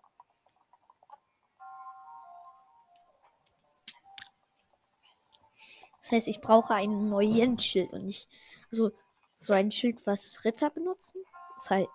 Das 6.01 6.11
heißt, 6.11 6.27
ich 6.27 6.39
brauche 6.39 6.73
einen 6.73 7.09
neuen 7.09 7.57
Schild 7.57 7.91
und 7.93 8.05
nicht 8.05 8.27
also 8.71 8.91
so 9.35 9.53
ein 9.53 9.71
Schild, 9.71 10.05
was 10.05 10.43
Ritter 10.45 10.69
benutzen. 10.69 11.21
Das 11.55 11.69
heißt 11.69 11.89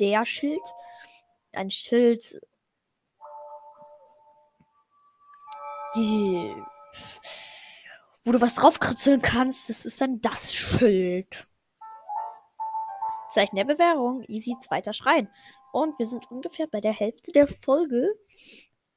der 0.00 0.24
Schild. 0.24 0.62
Ein 1.52 1.70
Schild, 1.70 2.40
die. 5.94 6.54
Wo 8.24 8.32
du 8.32 8.40
was 8.40 8.54
draufkritzeln 8.56 9.22
kannst, 9.22 9.70
das 9.70 9.86
ist 9.86 10.00
dann 10.00 10.20
das 10.20 10.54
Schild. 10.54 11.48
Zeichen 13.30 13.56
der 13.56 13.64
Bewährung. 13.64 14.22
Easy, 14.28 14.56
zweiter 14.60 14.92
Schrein. 14.92 15.30
Und 15.72 15.98
wir 15.98 16.06
sind 16.06 16.30
ungefähr 16.30 16.66
bei 16.66 16.80
der 16.80 16.92
Hälfte 16.92 17.32
der 17.32 17.46
Folge. 17.48 18.08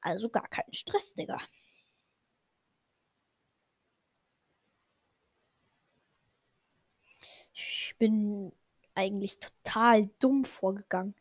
Also 0.00 0.28
gar 0.28 0.48
kein 0.48 0.72
Stress, 0.72 1.14
Digga. 1.14 1.38
Ich 7.54 7.94
bin 7.98 8.52
eigentlich 8.94 9.38
total 9.38 10.08
dumm 10.18 10.44
vorgegangen. 10.44 11.14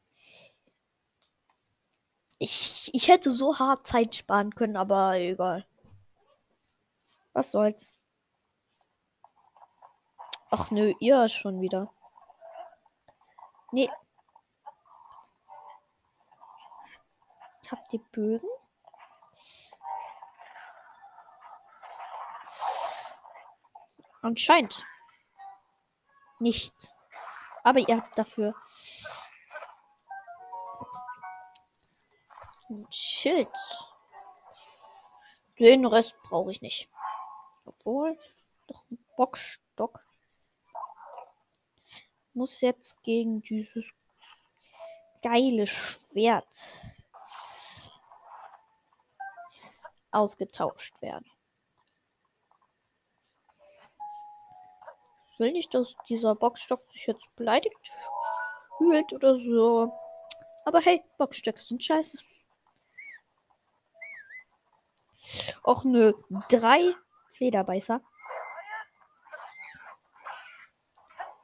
Ich, 2.43 2.89
ich 2.95 3.07
hätte 3.07 3.29
so 3.29 3.59
hart 3.59 3.85
Zeit 3.85 4.15
sparen 4.15 4.55
können, 4.55 4.75
aber 4.75 5.13
egal. 5.13 5.63
Was 7.33 7.51
soll's. 7.51 8.01
Ach 10.49 10.71
nö, 10.71 10.91
ihr 10.99 11.29
schon 11.29 11.61
wieder. 11.61 11.87
Nee. 13.71 13.91
Ich 17.61 17.71
hab 17.71 17.87
die 17.89 17.99
Bögen. 17.99 18.49
Anscheinend. 24.23 24.83
Nicht. 26.39 26.91
Aber 27.63 27.77
ihr 27.77 27.97
habt 27.97 28.17
dafür 28.17 28.55
ein 32.71 32.87
Schild. 32.91 33.47
Den 35.59 35.85
Rest 35.85 36.15
brauche 36.23 36.51
ich 36.51 36.61
nicht. 36.61 36.89
Obwohl, 37.65 38.17
doch 38.67 38.83
ein 38.89 39.05
Bockstock 39.15 39.99
muss 42.33 42.61
jetzt 42.61 43.03
gegen 43.03 43.41
dieses 43.41 43.85
geile 45.21 45.67
Schwert 45.67 46.81
ausgetauscht 50.11 50.99
werden. 51.01 51.29
Ich 55.33 55.39
will 55.39 55.51
nicht, 55.51 55.73
dass 55.73 55.95
dieser 56.07 56.35
Boxstock 56.35 56.89
sich 56.91 57.07
jetzt 57.07 57.35
beleidigt 57.35 57.75
fühlt 58.77 59.11
oder 59.13 59.35
so. 59.35 59.91
Aber 60.65 60.79
hey, 60.81 61.03
Boxstöcke 61.17 61.61
sind 61.61 61.83
scheiße. 61.83 62.23
Och 65.63 65.85
nö, 65.85 66.13
drei 66.49 66.95
Flederbeißer. 67.33 68.01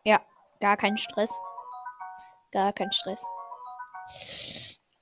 Ja, 0.04 0.26
gar 0.60 0.78
kein 0.78 0.98
Stress. 0.98 1.32
Gar 2.52 2.74
kein 2.74 2.92
Stress. 2.92 3.24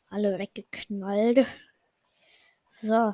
Alle 0.10 0.38
weggeknallt. 0.38 1.46
So. 2.70 3.14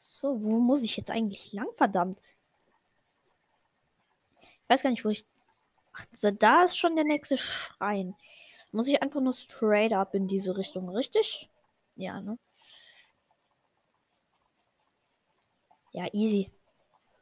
So, 0.00 0.42
wo 0.42 0.58
muss 0.58 0.82
ich 0.82 0.96
jetzt 0.96 1.10
eigentlich 1.10 1.52
lang, 1.52 1.68
verdammt? 1.74 2.22
Ich 4.40 4.68
weiß 4.68 4.82
gar 4.82 4.90
nicht, 4.90 5.04
wo 5.04 5.08
ich. 5.08 5.24
Ach, 5.94 6.06
so, 6.12 6.30
da 6.30 6.64
ist 6.64 6.76
schon 6.76 6.96
der 6.96 7.04
nächste 7.04 7.36
Schrein. 7.36 8.16
Muss 8.70 8.88
ich 8.88 9.02
einfach 9.02 9.20
nur 9.20 9.34
straight 9.34 9.92
up 9.92 10.14
in 10.14 10.28
diese 10.28 10.56
Richtung, 10.56 10.88
richtig? 10.90 11.50
Ja, 11.96 12.20
ne? 12.20 12.38
Ja, 15.92 16.06
easy. 16.12 16.50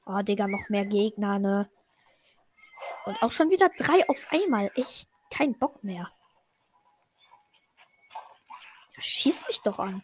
Oh, 0.07 0.21
Digga, 0.23 0.47
noch 0.47 0.69
mehr 0.69 0.87
Gegner, 0.87 1.39
ne? 1.39 1.71
Und 3.07 3.23
auch 3.23 3.31
schon 3.31 3.51
wieder 3.51 3.69
drei 3.69 4.09
auf 4.09 4.27
einmal. 4.31 4.71
Echt 4.75 5.09
kein 5.31 5.59
Bock 5.59 5.83
mehr. 5.83 6.11
Ja, 8.97 9.03
schieß 9.03 9.47
mich 9.49 9.61
doch 9.63 9.79
an. 9.79 10.03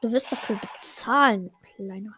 Du 0.00 0.12
wirst 0.12 0.30
dafür 0.30 0.56
bezahlen, 0.56 1.50
Kleiner. 1.62 2.14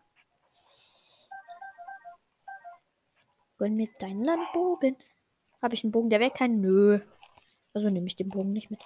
Gönn 3.58 3.74
mir 3.74 3.88
deinen 3.98 4.24
Landbogen. 4.24 4.96
Habe 5.62 5.74
ich 5.74 5.84
einen 5.84 5.92
Bogen, 5.92 6.10
der 6.10 6.20
wäre 6.20 6.30
kein 6.30 6.60
Nö. 6.60 7.00
Also 7.74 7.88
nehme 7.90 8.06
ich 8.06 8.16
den 8.16 8.30
Bogen 8.30 8.52
nicht 8.52 8.70
mit. 8.70 8.80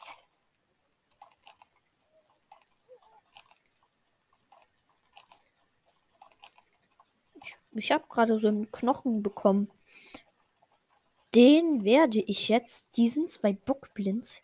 Ich 7.77 7.91
habe 7.91 8.05
gerade 8.09 8.39
so 8.39 8.49
einen 8.49 8.71
Knochen 8.71 9.23
bekommen. 9.23 9.71
Den 11.35 11.83
werde 11.83 12.21
ich 12.21 12.49
jetzt 12.49 12.97
diesen 12.97 13.29
zwei 13.29 13.53
Bockblinds 13.53 14.41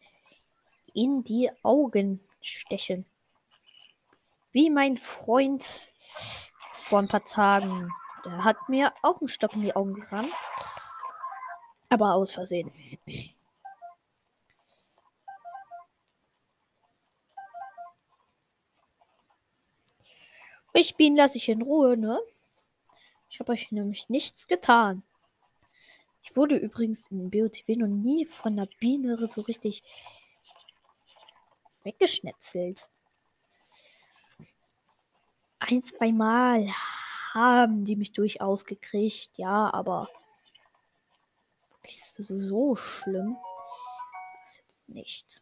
in 0.95 1.22
die 1.22 1.49
Augen 1.62 2.20
stechen. 2.41 3.07
Wie 4.51 4.68
mein 4.68 4.97
Freund 4.97 5.93
vor 6.72 6.99
ein 6.99 7.07
paar 7.07 7.24
Tagen. 7.24 7.89
Der 8.24 8.43
hat 8.43 8.68
mir 8.68 8.93
auch 9.03 9.20
einen 9.20 9.28
Stock 9.28 9.55
in 9.55 9.62
die 9.62 9.76
Augen 9.76 9.95
gerannt. 9.95 10.33
Aber 11.89 12.14
aus 12.14 12.33
Versehen. 12.33 12.72
Ich 20.72 20.97
bin 20.97 21.14
lasse 21.14 21.39
ich 21.39 21.49
in 21.49 21.62
Ruhe, 21.62 21.97
ne? 21.97 22.20
Ich 23.41 23.43
habe 23.43 23.53
euch 23.53 23.72
nämlich 23.72 24.11
nichts 24.11 24.47
getan. 24.49 25.03
Ich 26.22 26.36
wurde 26.36 26.57
übrigens 26.57 27.11
in 27.11 27.30
BOTW 27.30 27.74
noch 27.76 27.86
nie 27.86 28.26
von 28.26 28.55
der 28.55 28.68
Biene 28.78 29.16
so 29.16 29.41
richtig 29.41 29.82
weggeschnetzelt. 31.82 32.91
Ein, 35.59 35.82
zwei 35.82 36.12
Mal 36.12 36.66
haben 37.32 37.86
die 37.86 37.97
mich 37.97 38.12
durchaus 38.12 38.66
gekriegt, 38.66 39.30
ja, 39.38 39.72
aber 39.72 40.11
ist 41.82 42.16
so 42.16 42.76
schlimm. 42.76 43.38
Das 44.43 44.51
ist 44.51 44.59
jetzt 44.59 44.88
nicht. 44.91 45.41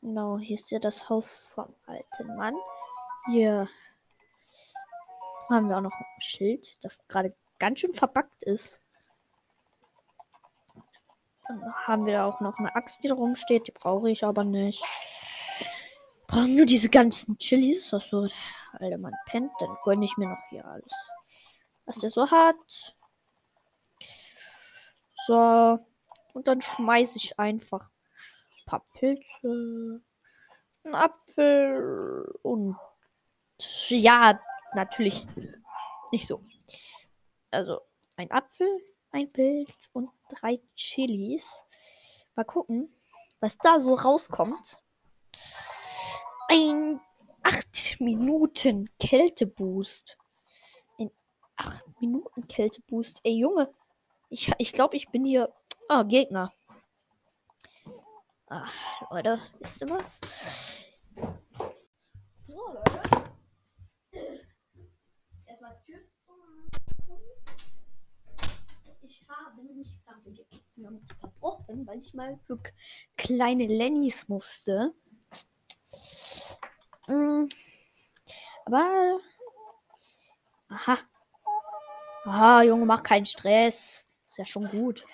Genau, 0.00 0.38
hier 0.38 0.54
ist 0.54 0.70
ja 0.70 0.78
das 0.78 1.08
Haus 1.08 1.52
vom 1.52 1.74
alten 1.86 2.36
Mann. 2.36 2.54
Hier 3.26 3.68
haben 5.50 5.68
wir 5.68 5.76
auch 5.76 5.82
noch 5.82 5.92
ein 5.92 6.20
Schild, 6.20 6.84
das 6.84 7.06
gerade 7.08 7.34
ganz 7.58 7.80
schön 7.80 7.94
verbackt 7.94 8.42
ist. 8.44 8.82
Dann 11.46 11.74
haben 11.86 12.06
wir 12.06 12.24
auch 12.24 12.40
noch 12.40 12.56
eine 12.58 12.74
Axt, 12.74 13.04
die 13.04 13.08
da 13.08 13.14
rumsteht. 13.14 13.66
Die 13.66 13.72
brauche 13.72 14.10
ich 14.10 14.24
aber 14.24 14.44
nicht. 14.44 14.82
Brauchen 16.26 16.56
nur 16.56 16.66
diese 16.66 16.88
ganzen 16.88 17.38
Chilis. 17.38 17.92
Achso, 17.92 18.26
alter 18.72 18.98
Mann 18.98 19.14
pennt. 19.26 19.52
Dann 19.60 19.76
gönne 19.84 20.04
ich 20.06 20.16
mir 20.16 20.28
noch 20.28 20.42
hier 20.48 20.64
alles. 20.64 21.12
Was 21.84 21.98
der 21.98 22.10
so 22.10 22.30
hat. 22.30 22.94
So. 25.26 25.78
Und 26.32 26.48
dann 26.48 26.62
schmeiße 26.62 27.18
ich 27.18 27.38
einfach 27.38 27.90
ein 27.90 28.64
paar 28.66 28.84
Pilze. 28.94 30.02
Ein 30.84 30.94
Apfel 30.94 32.34
und 32.42 32.76
ja, 33.88 34.38
natürlich 34.74 35.26
nicht 36.12 36.26
so. 36.26 36.42
Also 37.50 37.80
ein 38.16 38.30
Apfel, 38.30 38.68
ein 39.10 39.28
Pilz 39.28 39.90
und 39.92 40.10
drei 40.28 40.60
Chilis. 40.74 41.66
Mal 42.34 42.44
gucken, 42.44 42.94
was 43.40 43.56
da 43.58 43.80
so 43.80 43.94
rauskommt. 43.94 44.82
Ein 46.48 47.00
8 47.42 48.00
Minuten 48.00 48.88
Kälteboost. 48.98 50.18
Ein 50.98 51.10
8 51.56 52.00
Minuten 52.00 52.46
Kälteboost. 52.48 53.20
Ey, 53.22 53.38
Junge. 53.38 53.72
Ich, 54.30 54.50
ich 54.58 54.72
glaube, 54.72 54.96
ich 54.96 55.08
bin 55.08 55.24
hier. 55.24 55.52
Ah, 55.88 56.02
Gegner. 56.02 56.52
Ach, 58.46 58.72
Leute, 59.10 59.40
wisst 59.60 59.82
ihr 59.82 59.90
was? 59.90 60.20
So, 62.44 62.66
Leute. 62.72 62.83
Ich 69.24 69.30
habe 69.30 69.62
nämlich 69.62 70.00
gerade 70.76 71.00
verbrochen, 71.16 71.86
weil 71.86 71.98
ich 71.98 72.14
mal 72.14 72.38
für 72.46 72.58
kleine 73.16 73.66
Lennys 73.66 74.28
musste. 74.28 74.94
Mm. 77.06 77.48
Aber. 78.66 79.20
Aha. 80.68 80.98
Aha, 82.24 82.62
Junge, 82.62 82.86
mach 82.86 83.02
keinen 83.02 83.26
Stress. 83.26 84.04
Ist 84.26 84.38
ja 84.38 84.46
schon 84.46 84.66
gut. 84.68 85.06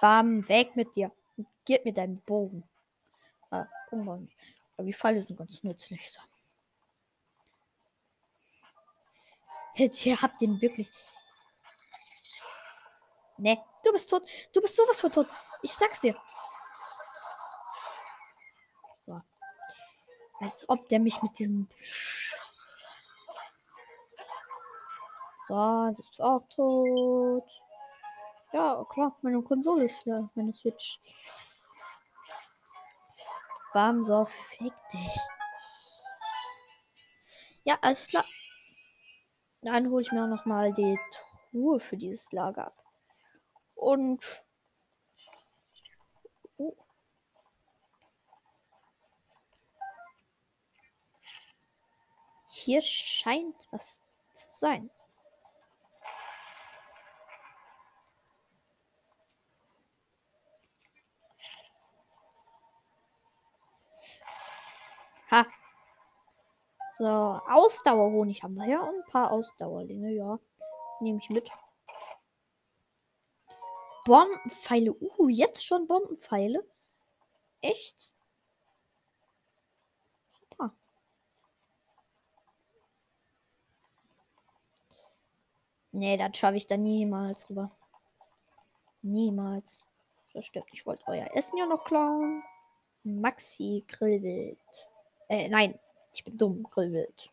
Bam, 0.00 0.46
weg 0.48 0.76
mit 0.76 0.94
dir. 0.94 1.10
Gib 1.64 1.84
mir 1.84 1.94
deinen 1.94 2.22
Bogen. 2.22 2.68
Ah, 3.50 3.66
guck 3.88 4.04
mal. 4.04 4.28
Aber 4.76 4.86
die 4.86 4.92
Pfeile 4.92 5.22
sind 5.22 5.36
ganz 5.36 5.62
nützlich. 5.62 6.10
So. 6.12 6.20
Jetzt, 9.74 10.04
ihr 10.06 10.20
habt 10.20 10.40
den 10.40 10.60
wirklich. 10.60 10.88
Ne, 13.38 13.62
du 13.84 13.92
bist 13.92 14.08
tot. 14.08 14.22
Du 14.52 14.60
bist 14.60 14.76
sowas 14.76 15.00
von 15.00 15.12
tot. 15.12 15.26
Ich 15.62 15.74
sag's 15.74 16.00
dir. 16.00 16.16
So. 19.04 19.20
Als 20.40 20.68
ob 20.68 20.88
der 20.88 21.00
mich 21.00 21.20
mit 21.22 21.38
diesem. 21.38 21.68
So, 25.48 25.92
das 25.96 26.08
ist 26.10 26.20
auch 26.20 26.42
tot. 26.48 27.44
Ja, 28.52 28.84
klar, 28.88 29.16
meine 29.22 29.42
Konsole 29.42 29.84
ist 29.84 30.04
ja 30.06 30.28
meine 30.34 30.52
Switch. 30.52 31.00
Bam, 33.72 34.02
so, 34.02 34.24
fick 34.24 34.72
dich. 34.92 35.16
Ja, 37.64 37.76
alles 37.82 38.08
klar. 38.08 38.24
Dann 39.62 39.90
hole 39.90 40.00
ich 40.00 40.12
mir 40.12 40.24
auch 40.24 40.28
noch 40.28 40.46
mal 40.46 40.72
die 40.72 40.98
Truhe 41.50 41.78
für 41.80 41.96
dieses 41.96 42.32
Lager 42.32 42.68
ab. 42.68 42.85
Und. 43.76 44.44
Oh. 46.58 46.74
Hier 52.48 52.82
scheint 52.82 53.68
was 53.70 54.00
zu 54.32 54.48
sein. 54.50 54.90
Ha. 65.30 65.46
So, 66.92 67.04
Ausdauerhonig 67.04 68.42
haben 68.42 68.54
wir 68.54 68.66
ja. 68.66 68.80
Und 68.80 68.96
ein 68.96 69.04
paar 69.10 69.30
Ausdauerlinge, 69.30 70.12
ja. 70.12 70.38
Nehme 71.00 71.18
ich 71.18 71.28
mit. 71.30 71.50
Bombenpfeile. 74.06 74.94
Uh, 74.94 75.28
jetzt 75.28 75.66
schon 75.66 75.88
Bombenpfeile. 75.88 76.64
Echt? 77.60 78.08
Super. 80.28 80.72
Nee, 85.90 86.16
das 86.16 86.36
schaffe 86.36 86.56
ich 86.56 86.68
da 86.68 86.76
niemals 86.76 87.50
rüber. 87.50 87.68
Niemals. 89.02 89.84
Stimmt. 90.38 90.66
Ich 90.72 90.86
wollte 90.86 91.02
euer 91.08 91.34
Essen 91.34 91.56
ja 91.58 91.66
noch 91.66 91.84
klauen. 91.84 92.40
Maxi 93.02 93.84
Grillwild. 93.88 94.88
Äh, 95.28 95.48
nein. 95.48 95.78
Ich 96.12 96.22
bin 96.22 96.38
dumm. 96.38 96.62
Grillwild. 96.62 97.32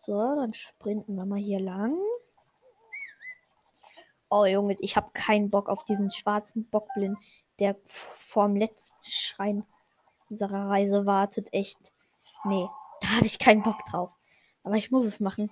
So, 0.00 0.18
dann 0.18 0.52
sprinten 0.52 1.14
wir 1.14 1.24
mal 1.24 1.38
hier 1.38 1.60
lang. 1.60 1.96
Oh 4.34 4.46
Junge, 4.46 4.78
ich 4.80 4.96
habe 4.96 5.10
keinen 5.12 5.50
Bock 5.50 5.68
auf 5.68 5.84
diesen 5.84 6.10
schwarzen 6.10 6.66
Bockblind, 6.70 7.18
der 7.58 7.76
vorm 7.84 8.56
letzten 8.56 9.04
Schrein 9.04 9.66
unserer 10.30 10.70
Reise 10.70 11.04
wartet. 11.04 11.52
Echt. 11.52 11.92
Nee, 12.44 12.66
da 13.02 13.08
habe 13.08 13.26
ich 13.26 13.38
keinen 13.38 13.62
Bock 13.62 13.84
drauf. 13.84 14.10
Aber 14.62 14.76
ich 14.76 14.90
muss 14.90 15.04
es 15.04 15.20
machen. 15.20 15.50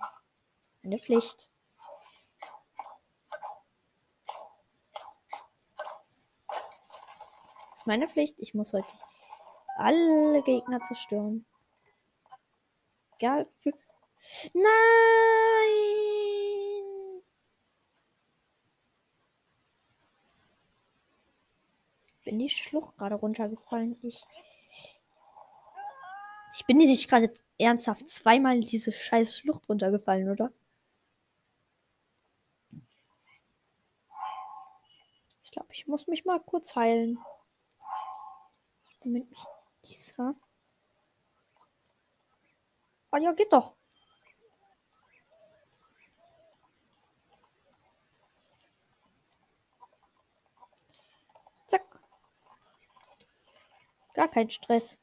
Eine 0.83 0.97
Pflicht. 0.97 1.47
Ist 7.75 7.85
meine 7.85 8.07
Pflicht. 8.07 8.33
Ich 8.39 8.55
muss 8.55 8.73
heute 8.73 8.87
alle 9.77 10.41
Gegner 10.41 10.79
zerstören. 10.79 11.45
Egal. 13.19 13.47
Nein! 14.55 16.10
Bin 22.31 22.39
die 22.39 22.49
Schlucht 22.49 22.95
gerade 22.95 23.15
runtergefallen? 23.15 23.97
Ich. 24.03 24.23
Ich 26.53 26.65
bin 26.65 26.77
nicht 26.77 27.09
gerade 27.09 27.29
ernsthaft 27.57 28.07
zweimal 28.07 28.55
in 28.55 28.61
diese 28.61 28.93
scheiß 28.93 29.37
Schlucht 29.37 29.67
runtergefallen, 29.67 30.29
oder? 30.29 30.53
Ich 35.43 35.51
glaube, 35.51 35.67
ich 35.73 35.87
muss 35.87 36.07
mich 36.07 36.23
mal 36.23 36.39
kurz 36.39 36.73
heilen. 36.73 37.19
Damit 39.03 39.29
mich 39.29 39.43
dieser. 39.83 40.33
Ah 43.11 43.17
ja, 43.17 43.33
geht 43.33 43.51
doch. 43.51 43.75
Zack. 51.65 52.00
Gar 54.21 54.27
kein 54.27 54.51
Stress. 54.51 54.99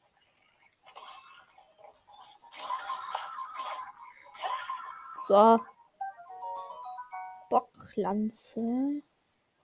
So. 5.27 5.59
Bocklanze. 7.49 9.03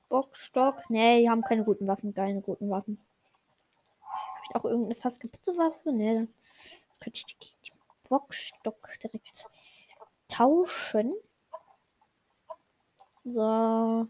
Bockstock. 0.09 0.89
Nee, 0.89 1.21
die 1.21 1.29
haben 1.29 1.41
keine 1.41 1.63
guten 1.63 1.87
Waffen. 1.87 2.13
Keine 2.13 2.41
guten 2.41 2.69
Waffen. 2.69 2.99
Habe 4.01 4.43
ich 4.49 4.55
auch 4.57 4.65
irgendeine 4.65 4.95
fast 4.95 5.21
kaputte 5.21 5.57
Waffe? 5.57 5.93
Nee. 5.93 6.27
Das 6.89 6.99
könnte 6.99 7.21
ich 7.25 7.37
die 7.37 7.71
Bockstock 8.09 8.99
direkt 9.01 9.47
tauschen. 10.27 11.15
So. 13.23 14.05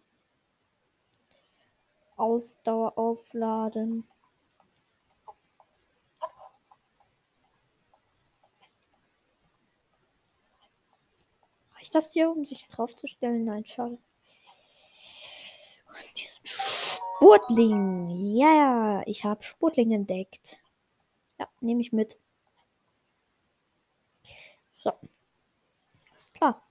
Ausdauer 2.17 2.97
aufladen. 2.97 4.09
Das 11.95 12.11
hier, 12.11 12.29
um 12.29 12.45
sich 12.45 12.67
draufzustellen? 12.67 13.45
Nein, 13.45 13.65
schade. 13.65 13.97
Und 15.87 16.17
diesen 16.17 16.45
Spurtling. 16.45 18.09
Ja, 18.35 19.01
ich 19.05 19.23
habe 19.23 19.41
Spurtling 19.41 19.91
entdeckt. 19.91 20.59
Ja, 21.39 21.47
nehme 21.61 21.81
ich 21.81 21.93
mit. 21.93 22.19
So. 24.73 24.91
Ist 26.15 26.33
klar. 26.33 26.61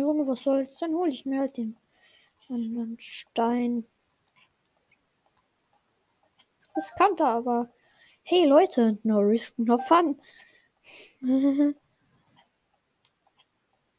Junge, 0.00 0.26
was 0.26 0.42
soll's? 0.42 0.78
Dann 0.78 0.94
hole 0.94 1.10
ich 1.10 1.26
mir 1.26 1.40
halt 1.40 1.56
den 1.56 1.76
anderen 2.48 2.98
Stein. 2.98 3.84
Riskanter, 6.76 7.26
aber 7.26 7.70
hey 8.22 8.46
Leute, 8.46 8.98
no 9.02 9.18
risk, 9.18 9.58
no 9.58 9.78
fun. 9.78 10.20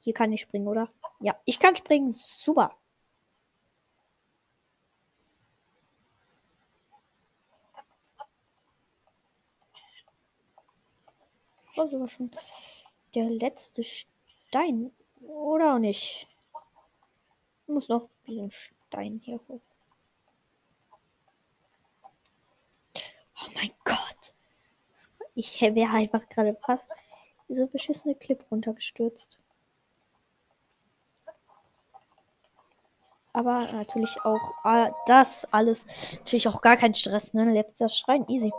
Hier 0.01 0.13
kann 0.13 0.31
ich 0.31 0.41
springen, 0.41 0.67
oder? 0.67 0.89
Ja, 1.19 1.35
ich 1.45 1.59
kann 1.59 1.75
springen. 1.75 2.09
Super. 2.09 2.79
war 11.79 11.87
sogar 11.87 12.07
schon 12.09 12.29
der 13.15 13.29
letzte 13.29 13.83
Stein. 13.83 14.91
Oder 15.29 15.75
auch 15.75 15.79
nicht. 15.79 16.27
Ich 17.61 17.67
muss 17.67 17.87
noch 17.87 18.09
diesen 18.25 18.49
Stein 18.49 19.21
hier 19.23 19.39
hoch. 19.47 19.61
Oh 22.95 23.49
mein 23.53 23.71
Gott. 23.83 24.33
Ich 25.35 25.61
wäre 25.61 25.93
einfach 25.93 26.27
gerade 26.29 26.55
fast 26.55 26.91
diese 27.47 27.67
beschissene 27.67 28.15
Clip 28.15 28.43
runtergestürzt. 28.49 29.37
Aber 33.31 33.59
natürlich 33.71 34.19
auch 34.23 34.65
äh, 34.65 34.91
das 35.05 35.45
alles. 35.53 35.85
Natürlich 36.13 36.47
auch 36.47 36.61
gar 36.61 36.75
kein 36.75 36.95
Stress, 36.95 37.35
ne? 37.35 37.45
Letzter 37.53 37.87
Schrein, 37.87 38.27
easy. 38.27 38.51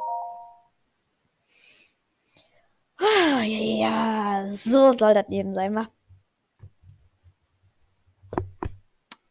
Ah, 2.98 3.42
ja, 3.42 4.46
so 4.46 4.92
soll 4.92 5.14
das 5.14 5.28
Leben 5.28 5.52
sein, 5.52 5.74
wa? 5.74 5.88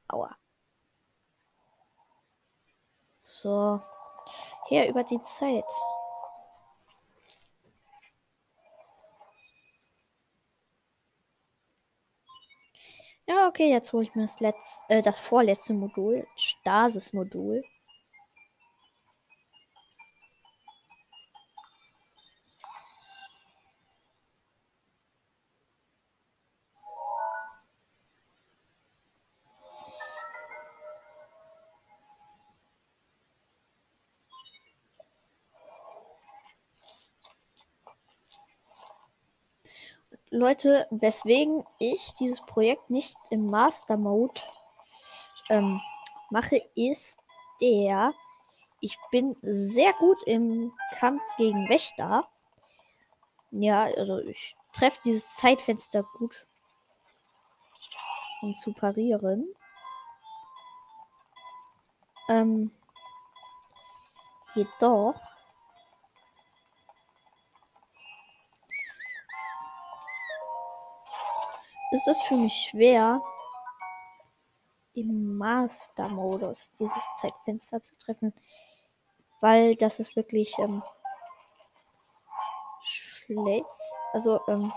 Aua. 0.09 0.35
So. 3.21 3.81
her 4.69 4.89
über 4.89 5.03
die 5.03 5.21
Zeit. 5.21 5.65
Ja, 13.27 13.47
okay, 13.47 13.69
jetzt 13.69 13.93
hole 13.93 14.03
ich 14.03 14.15
mir 14.15 14.23
das, 14.23 14.39
letzte, 14.39 14.89
äh, 14.89 15.01
das 15.03 15.19
vorletzte 15.19 15.73
Modul, 15.73 16.25
Stasis-Modul. 16.35 17.63
Leute, 40.39 40.87
weswegen 40.89 41.65
ich 41.79 42.13
dieses 42.19 42.41
Projekt 42.45 42.89
nicht 42.89 43.15
im 43.29 43.49
Master 43.49 43.97
Mode 43.97 44.39
ähm, 45.49 45.79
mache, 46.29 46.65
ist 46.75 47.19
der, 47.61 48.13
ich 48.79 48.97
bin 49.11 49.35
sehr 49.41 49.91
gut 49.93 50.23
im 50.23 50.71
Kampf 50.97 51.21
gegen 51.37 51.67
Wächter. 51.67 52.25
Ja, 53.51 53.83
also 53.83 54.19
ich 54.19 54.55
treffe 54.71 54.99
dieses 55.03 55.35
Zeitfenster 55.35 56.03
gut, 56.17 56.45
um 58.41 58.55
zu 58.55 58.73
parieren. 58.73 59.53
Ähm, 62.29 62.71
jedoch 64.55 65.19
ist 71.91 72.07
es 72.07 72.21
für 72.21 72.35
mich 72.35 72.53
schwer, 72.53 73.21
im 74.93 75.37
Master-Modus 75.37 76.73
dieses 76.79 77.15
Zeitfenster 77.17 77.81
zu 77.81 77.97
treffen. 77.97 78.33
Weil 79.41 79.75
das 79.75 79.99
ist 79.99 80.15
wirklich 80.15 80.57
ähm, 80.59 80.83
schlecht. 82.83 83.65
Also, 84.13 84.39
ähm, 84.47 84.71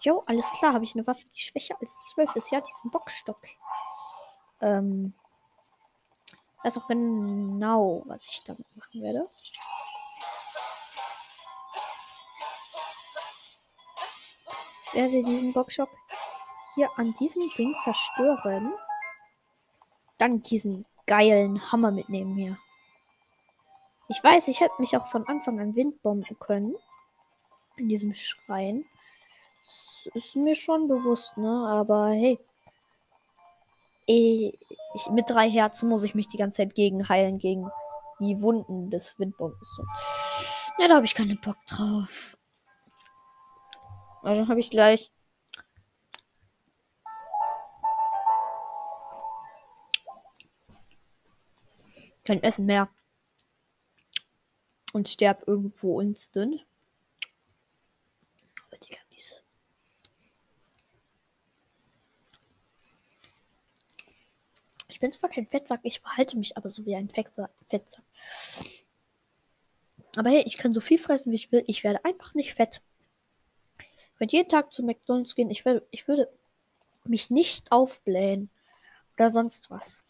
Jo, 0.00 0.22
alles 0.26 0.50
klar, 0.52 0.74
habe 0.74 0.84
ich 0.84 0.94
eine 0.94 1.06
Waffe, 1.08 1.24
die 1.34 1.40
schwächer 1.40 1.76
als 1.80 2.06
12 2.14 2.36
ist. 2.36 2.50
Ja, 2.52 2.60
diesen 2.60 2.90
Bockstock. 2.90 3.38
Ähm, 4.60 5.14
weiß 6.62 6.78
auch 6.78 6.88
genau, 6.88 8.02
was 8.06 8.30
ich 8.30 8.42
damit 8.44 8.66
machen 8.76 9.02
werde. 9.02 9.28
Werde 14.94 15.22
diesen 15.22 15.52
Boxshock 15.52 15.90
hier 16.74 16.90
an 16.96 17.14
diesem 17.20 17.42
Ding 17.56 17.74
zerstören. 17.84 18.72
Dann 20.16 20.42
diesen 20.42 20.86
geilen 21.06 21.70
Hammer 21.70 21.90
mitnehmen 21.90 22.34
hier. 22.36 22.58
Ich 24.08 24.22
weiß, 24.24 24.48
ich 24.48 24.60
hätte 24.60 24.74
mich 24.78 24.96
auch 24.96 25.06
von 25.06 25.26
Anfang 25.28 25.60
an 25.60 25.74
windbomben 25.76 26.38
können. 26.40 26.74
In 27.76 27.88
diesem 27.88 28.14
Schrein. 28.14 28.84
Das 29.66 30.08
ist 30.14 30.36
mir 30.36 30.54
schon 30.54 30.88
bewusst, 30.88 31.36
ne? 31.36 31.68
Aber 31.68 32.08
hey. 32.08 32.40
Ich, 34.10 35.10
mit 35.10 35.28
drei 35.28 35.50
Herzen 35.50 35.88
muss 35.88 36.02
ich 36.02 36.14
mich 36.14 36.28
die 36.28 36.38
ganze 36.38 36.62
Zeit 36.62 36.74
gegen 36.74 37.10
heilen, 37.10 37.38
gegen 37.38 37.70
die 38.20 38.40
Wunden 38.40 38.90
des 38.90 39.18
Windbombes. 39.18 39.80
Ja, 40.78 40.88
da 40.88 40.94
habe 40.96 41.04
ich 41.04 41.14
keinen 41.14 41.38
Bock 41.38 41.58
drauf. 41.66 42.38
Also 44.22 44.48
habe 44.48 44.60
ich 44.60 44.70
gleich. 44.70 45.10
Kein 52.24 52.42
Essen 52.42 52.66
mehr. 52.66 52.88
Und 54.92 55.08
sterb 55.08 55.44
irgendwo 55.46 56.00
instant. 56.00 56.66
Aber 58.66 58.78
die 58.78 58.96
diese. 59.14 59.36
Ich 64.98 65.00
bin 65.00 65.12
zwar 65.12 65.30
kein 65.30 65.46
Fettsack, 65.46 65.78
ich 65.84 66.00
verhalte 66.00 66.36
mich 66.36 66.56
aber 66.56 66.68
so 66.68 66.84
wie 66.84 66.96
ein 66.96 67.08
Fettsack. 67.08 67.52
Aber 70.16 70.28
hey, 70.28 70.42
ich 70.44 70.58
kann 70.58 70.74
so 70.74 70.80
viel 70.80 70.98
fressen, 70.98 71.30
wie 71.30 71.36
ich 71.36 71.52
will. 71.52 71.62
Ich 71.68 71.84
werde 71.84 72.04
einfach 72.04 72.34
nicht 72.34 72.54
fett. 72.54 72.82
Ich 73.78 74.18
könnte 74.18 74.34
jeden 74.34 74.48
Tag 74.48 74.72
zu 74.72 74.82
McDonalds 74.82 75.36
gehen. 75.36 75.50
Ich, 75.50 75.64
will, 75.64 75.86
ich 75.92 76.08
würde 76.08 76.28
mich 77.04 77.30
nicht 77.30 77.70
aufblähen. 77.70 78.50
Oder 79.14 79.30
sonst 79.30 79.70
was. 79.70 80.04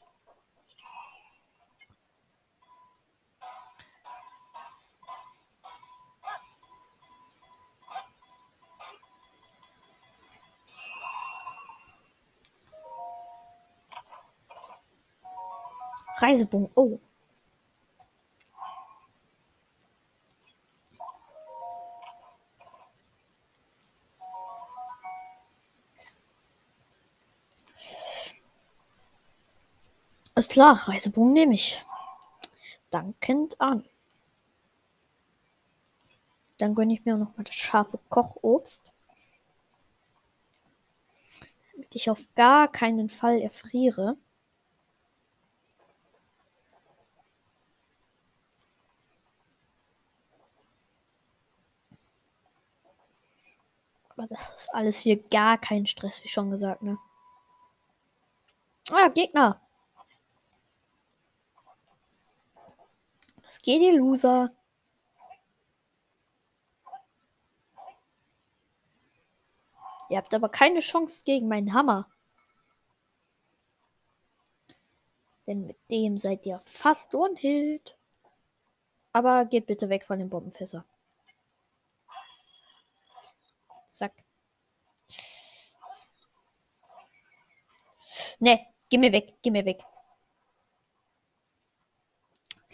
Reisebogen. 16.23 16.71
Oh. 16.75 16.99
Ist 30.35 30.53
klar, 30.53 30.89
Reisebogen 30.89 31.33
nehme 31.33 31.55
ich. 31.55 31.85
Dankend 32.91 33.61
an. 33.61 33.85
Dann 36.59 36.75
gönne 36.75 36.95
ich 36.95 37.05
mir 37.05 37.17
noch 37.17 37.37
mal 37.37 37.43
das 37.43 37.55
scharfe 37.55 37.99
Kochobst. 38.09 38.93
Damit 41.73 41.95
ich 41.95 42.09
auf 42.09 42.29
gar 42.37 42.69
keinen 42.69 43.09
Fall 43.09 43.41
erfriere. 43.41 44.17
Aber 54.19 54.27
das 54.27 54.49
ist 54.57 54.75
alles 54.75 54.99
hier 54.99 55.17
gar 55.29 55.59
kein 55.59 55.87
Stress, 55.87 56.25
wie 56.25 56.29
schon 56.29 56.51
gesagt, 56.51 56.83
ne? 56.83 56.99
Ah, 58.91 59.09
Gegner. 59.09 59.61
Was 63.43 63.63
geht, 63.63 63.81
ihr 63.81 63.97
Loser? 63.97 64.51
Ihr 70.11 70.17
habt 70.17 70.35
aber 70.35 70.49
keine 70.49 70.81
Chance 70.81 71.23
gegen 71.25 71.47
meinen 71.47 71.73
Hammer. 71.73 72.09
Denn 75.47 75.67
mit 75.67 75.79
dem 75.93 76.19
seid 76.19 76.45
ihr 76.45 76.59
fast 76.59 77.15
One-Hit. 77.15 77.97
Aber 79.13 79.45
geht 79.45 79.67
bitte 79.67 79.89
weg 79.89 80.05
von 80.05 80.19
den 80.19 80.29
Bombenfässer. 80.29 80.85
Zack. 83.89 84.25
Ne, 88.41 88.59
geh 88.89 88.99
mir 88.99 89.13
weg, 89.13 89.35
geh 89.43 89.51
mir 89.51 89.65
weg. 89.65 89.81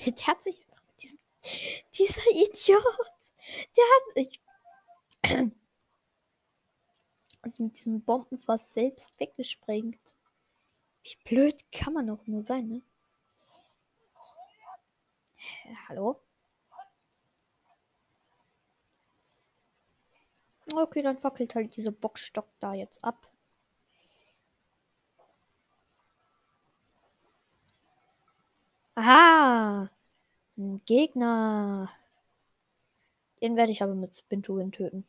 Der 0.07 0.27
hat 0.27 0.43
sich 0.43 0.61
einfach 0.61 0.83
mit 0.85 1.03
diesem. 1.03 1.19
Dieser 1.95 2.31
Idiot. 2.31 2.85
Der 3.77 3.85
hat 3.85 4.15
sich. 4.15 4.41
Also 7.43 7.62
mit 7.62 7.77
diesem 7.77 8.03
Bombenfass 8.03 8.73
selbst 8.73 9.21
weggesprengt. 9.21 10.17
Wie 11.03 11.17
blöd 11.25 11.71
kann 11.71 11.93
man 11.93 12.09
auch 12.09 12.27
nur 12.27 12.41
sein, 12.41 12.69
ne? 12.69 12.83
Hallo? 15.87 16.23
Okay, 20.73 21.03
dann 21.03 21.19
fackelt 21.19 21.55
halt 21.55 21.77
dieser 21.77 21.93
Boxstock 21.93 22.49
da 22.59 22.75
jetzt 22.75 23.05
ab. 23.05 23.31
Aha! 28.97 29.89
Ein 30.57 30.81
Gegner. 30.87 31.89
Den 33.43 33.57
werde 33.57 33.73
ich 33.73 33.83
aber 33.83 33.95
mit 33.95 34.15
Spintuin 34.17 34.73
töten. 34.73 35.05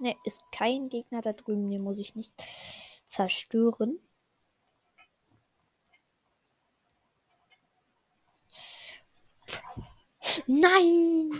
Ne, 0.00 0.14
ist 0.24 0.42
kein 0.52 0.88
Gegner 0.88 1.20
da 1.20 1.32
drüben. 1.32 1.70
Den 1.70 1.82
muss 1.82 1.98
ich 1.98 2.14
nicht 2.14 2.32
zerstören. 3.06 3.98
Nein! 10.46 11.30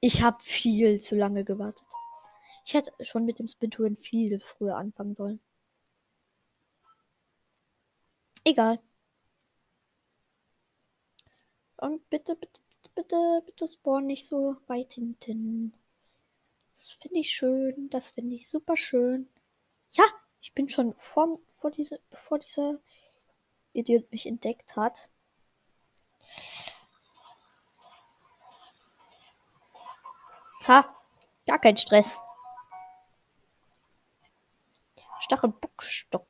Ich 0.00 0.22
habe 0.22 0.42
viel 0.42 1.00
zu 1.00 1.16
lange 1.16 1.44
gewartet. 1.44 1.84
Ich 2.64 2.74
hätte 2.74 2.92
schon 3.04 3.24
mit 3.24 3.38
dem 3.38 3.48
Spintuin 3.48 3.96
viel 3.96 4.40
früher 4.40 4.76
anfangen 4.76 5.14
sollen. 5.14 5.40
Egal. 8.44 8.80
Und 11.76 12.08
bitte, 12.10 12.36
bitte, 12.36 12.60
bitte, 12.94 13.42
bitte 13.46 13.68
spawn 13.68 14.06
nicht 14.06 14.26
so 14.26 14.56
weit 14.66 14.94
hinten. 14.94 15.74
Das 16.72 16.92
finde 16.92 17.18
ich 17.20 17.30
schön. 17.30 17.90
Das 17.90 18.10
finde 18.10 18.36
ich 18.36 18.48
super 18.48 18.76
schön. 18.76 19.28
Ja, 19.92 20.04
ich 20.40 20.54
bin 20.54 20.68
schon 20.68 20.94
vor, 20.94 21.40
vor 21.46 21.70
diese, 21.70 22.00
bevor 22.10 22.38
dieser 22.38 22.78
Idiot 23.72 24.10
mich 24.10 24.26
entdeckt 24.26 24.76
hat. 24.76 25.10
Ha, 30.70 30.88
gar 31.46 31.58
kein 31.58 31.76
Stress. 31.76 32.22
Stachelbockstock. 35.18 36.28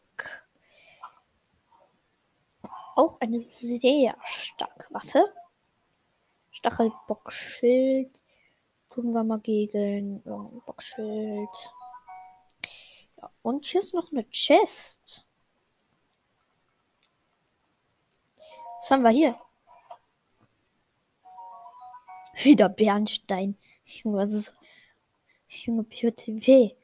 Auch 2.96 3.20
eine 3.20 3.38
sehr 3.38 4.16
starke 4.24 4.94
Waffe. 4.94 5.30
Stachelbockschild. 6.52 8.22
Gucken 8.88 9.12
wir 9.12 9.24
mal 9.24 9.40
gegen 9.40 10.22
Bockschild. 10.64 11.70
Ja, 13.18 13.30
und 13.42 13.66
hier 13.66 13.80
ist 13.80 13.92
noch 13.92 14.10
eine 14.10 14.24
Chest. 14.30 15.26
Was 18.78 18.90
haben 18.90 19.02
wir 19.02 19.10
hier? 19.10 19.38
Wieder 22.42 22.70
Bernstein. 22.70 23.58
Junge, 23.90 24.18
was 24.18 24.32
ist. 24.32 24.54
Junge, 25.48 25.84
POTW. 25.84 26.76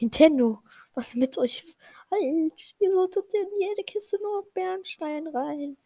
Nintendo, 0.00 0.62
was 0.94 1.14
mit 1.14 1.36
euch 1.36 1.62
falsch? 2.08 2.74
Wieso 2.78 3.06
tut 3.06 3.32
ihr 3.34 3.42
in 3.42 3.60
jede 3.60 3.84
Kiste 3.84 4.18
nur 4.22 4.46
Bernstein 4.54 5.26
rein? 5.28 5.76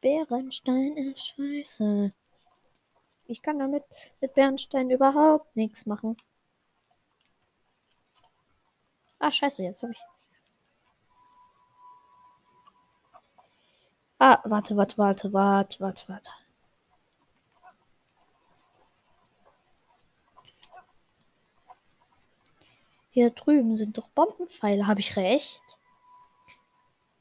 Bernstein 0.00 0.96
ist 0.96 1.28
scheiße. 1.28 2.12
Ich 3.26 3.42
kann 3.42 3.58
damit 3.58 3.84
mit 4.20 4.34
Bernstein 4.34 4.90
überhaupt 4.90 5.56
nichts 5.56 5.86
machen. 5.86 6.16
Ah, 9.18 9.32
scheiße, 9.32 9.62
jetzt 9.62 9.82
habe 9.82 9.92
ich. 9.92 10.02
Ah, 14.18 14.40
warte, 14.44 14.76
warte, 14.76 14.98
warte, 14.98 15.32
warte, 15.32 15.80
warte, 15.80 16.08
warte. 16.08 16.30
Hier 23.14 23.30
drüben 23.30 23.76
sind 23.76 23.96
doch 23.96 24.08
Bombenpfeile. 24.08 24.88
Habe 24.88 24.98
ich 24.98 25.16
recht? 25.16 25.62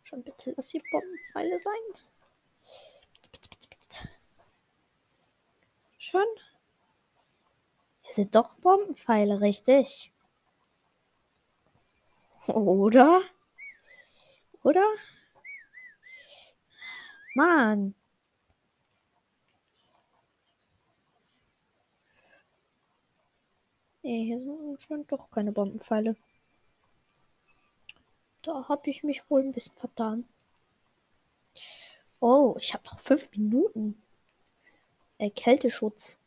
Schon 0.02 0.24
bitte, 0.24 0.52
lass 0.58 0.72
hier 0.72 0.82
Bombenpfeile 0.92 1.60
sein. 1.60 2.02
Schon? 6.00 6.26
Hier 8.02 8.14
sind 8.16 8.34
doch 8.34 8.56
Bombenpfeile, 8.56 9.40
richtig? 9.40 10.12
Oder? 12.48 13.22
Oder? 14.64 14.88
Mann. 17.36 17.94
Nee, 24.04 24.26
hier 24.26 24.40
sind 24.40 24.60
anscheinend 24.70 25.12
doch 25.14 25.32
keine 25.32 25.54
Bombenpfeile. 25.54 26.18
Da 28.42 28.68
habe 28.68 28.90
ich 28.90 29.04
mich 29.04 29.30
wohl 29.30 29.42
ein 29.42 29.54
bisschen 29.54 29.76
vertan. 29.78 30.28
Oh, 32.20 32.56
ich 32.60 32.74
habe 32.74 32.84
noch 32.86 33.00
fünf 33.00 33.32
Minuten. 33.32 34.02
Äh, 35.20 35.30
Kälteschutz. 35.30 36.20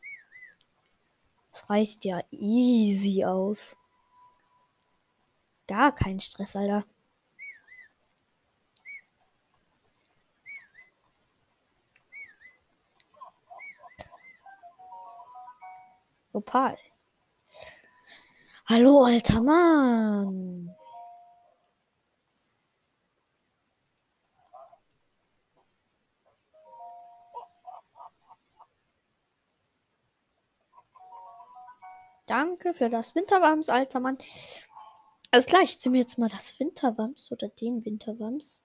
Das 1.51 1.69
reicht 1.69 2.03
ja 2.03 2.23
easy 2.31 3.23
aus. 3.23 3.77
Gar 5.67 5.93
kein 5.93 6.19
Stress, 6.19 6.55
Alter. 6.55 6.85
Opal. 16.33 16.77
Hallo, 18.69 19.05
alter 19.05 19.41
Mann. 19.41 20.75
Danke 32.25 32.73
für 32.73 32.89
das 32.89 33.15
Winterwams, 33.15 33.69
alter 33.69 34.01
Mann. 34.01 34.17
Alles 35.31 35.45
klar, 35.45 35.61
ich 35.61 35.79
ziehe 35.79 35.91
mir 35.91 35.99
jetzt 35.99 36.17
mal 36.17 36.27
das 36.27 36.59
Winterwams 36.59 37.31
oder 37.31 37.47
den 37.47 37.85
Winterwams 37.85 38.63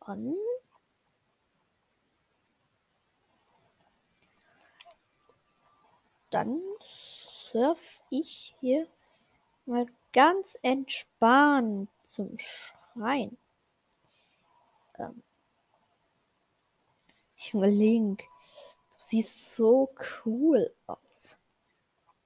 an. 0.00 0.34
Dann 6.34 6.60
surf 6.82 8.02
ich 8.10 8.56
hier 8.58 8.88
mal 9.66 9.86
ganz 10.12 10.58
entspannt 10.62 11.88
zum 12.02 12.36
Schrein. 12.40 13.38
Ähm, 14.98 15.22
Junge 17.36 17.68
Link, 17.70 18.24
du 18.90 18.96
siehst 18.98 19.54
so 19.54 19.94
cool 20.24 20.74
aus. 20.88 21.38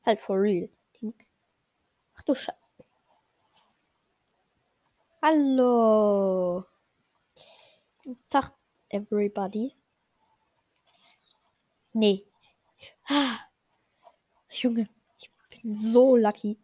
Halt 0.06 0.22
for 0.22 0.40
real, 0.40 0.70
Link. 1.02 1.26
Ach 2.16 2.22
du 2.22 2.34
Scheiße. 2.34 2.56
Hallo. 5.20 6.64
Tag, 8.30 8.54
everybody. 8.88 9.74
Nee. 11.92 12.24
Ah. 13.10 13.47
Junge, 14.50 14.88
bin 15.50 15.74
so 15.74 16.16
lucky. 16.16 16.58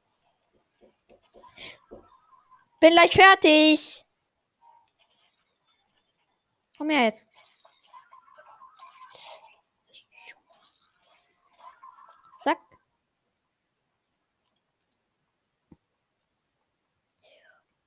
Bin 2.80 2.92
gleich 2.92 3.12
fertig. 3.12 4.04
Komm 6.76 6.90
her 6.90 7.04
jetzt. 7.04 7.28
Zack. 12.40 12.58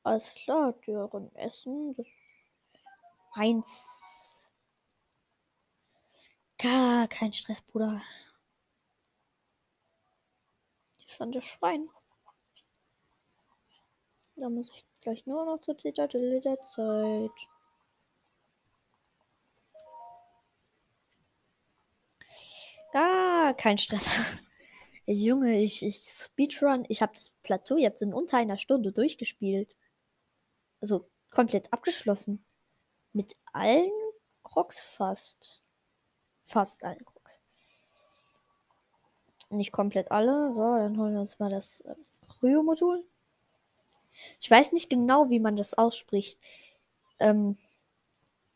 Alles 0.04 0.36
klar, 0.36 0.74
deren 0.86 1.36
Essen. 1.36 1.95
Das 1.95 2.08
meins. 3.36 4.52
Gar 6.58 7.08
kein 7.08 7.34
Stress, 7.34 7.62
Bruder 7.62 8.02
schon 11.18 11.32
das 11.32 11.45
Schwein. 11.45 11.89
Da 14.36 14.49
muss 14.49 14.72
ich 14.72 15.01
gleich 15.01 15.26
nur 15.26 15.45
noch 15.45 15.59
zur 15.61 15.78
Zitadelle 15.78 16.39
der 16.39 16.57
Zeit. 16.63 17.32
Gar 22.93 23.55
kein 23.55 23.78
Stress. 23.80 24.38
Junge, 25.07 25.59
ich, 25.59 25.84
ich 25.84 25.95
Speedrun. 25.95 26.86
Ich 26.88 27.01
habe 27.01 27.13
das 27.13 27.32
Plateau 27.41 27.78
jetzt 27.78 28.01
in 28.01 28.13
unter 28.13 28.38
einer 28.38 28.57
Stunde 28.57 28.91
durchgespielt. 28.91 29.76
Also 30.82 31.09
komplett 31.32 31.74
abgeschlossen. 31.74 32.45
Mit 33.13 33.34
allen 33.53 33.91
Crocs 34.43 34.84
fast. 34.84 35.63
Fast 36.43 36.84
allen 36.84 37.03
Crocs. 37.03 37.16
Nicht 39.50 39.72
komplett 39.72 40.12
alle. 40.12 40.52
So, 40.52 40.62
dann 40.62 40.98
holen 40.98 41.14
wir 41.14 41.20
uns 41.22 41.39
mal 41.39 41.50
das 41.50 41.82
äh, 41.82 41.95
Kryo-Modul. 42.28 43.06
Ich 44.41 44.50
weiß 44.50 44.74
nicht 44.74 44.89
genau, 44.89 45.30
wie 45.30 45.39
man 45.39 45.56
das 45.56 45.74
ausspricht. 45.76 46.39
Ähm, 47.20 47.58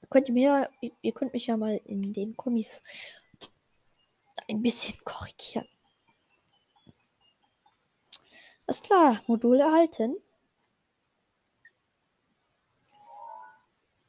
könnt 0.09 0.27
ihr 0.27 0.33
mir, 0.33 0.69
ihr, 1.01 1.13
könnt 1.13 1.33
mich 1.33 1.47
ja 1.47 1.57
mal 1.57 1.77
in 1.85 2.13
den 2.13 2.35
Kommis 2.35 2.81
ein 4.49 4.61
bisschen 4.61 4.99
korrigieren. 5.05 5.67
Alles 8.67 8.81
klar, 8.81 9.19
Modul 9.27 9.59
erhalten. 9.59 10.15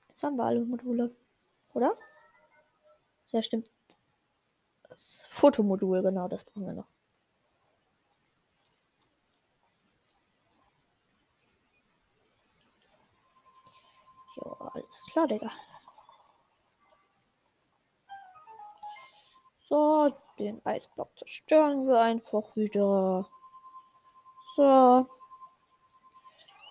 Jetzt 0.08 0.22
haben 0.24 0.36
wir 0.36 0.44
alle 0.44 0.64
Module, 0.64 1.14
oder? 1.74 1.96
Ja, 3.30 3.42
stimmt. 3.42 3.71
Das 5.02 5.26
Fotomodul, 5.28 6.00
genau, 6.00 6.28
das 6.28 6.44
brauchen 6.44 6.66
wir 6.66 6.74
noch. 6.74 6.86
Jo, 14.36 14.52
alles 14.72 15.06
klar, 15.10 15.26
Digga. 15.26 15.50
So, 19.68 20.12
den 20.38 20.64
Eisblock 20.64 21.18
zerstören 21.18 21.88
wir 21.88 22.00
einfach 22.00 22.54
wieder. 22.54 23.28
So. 24.54 25.06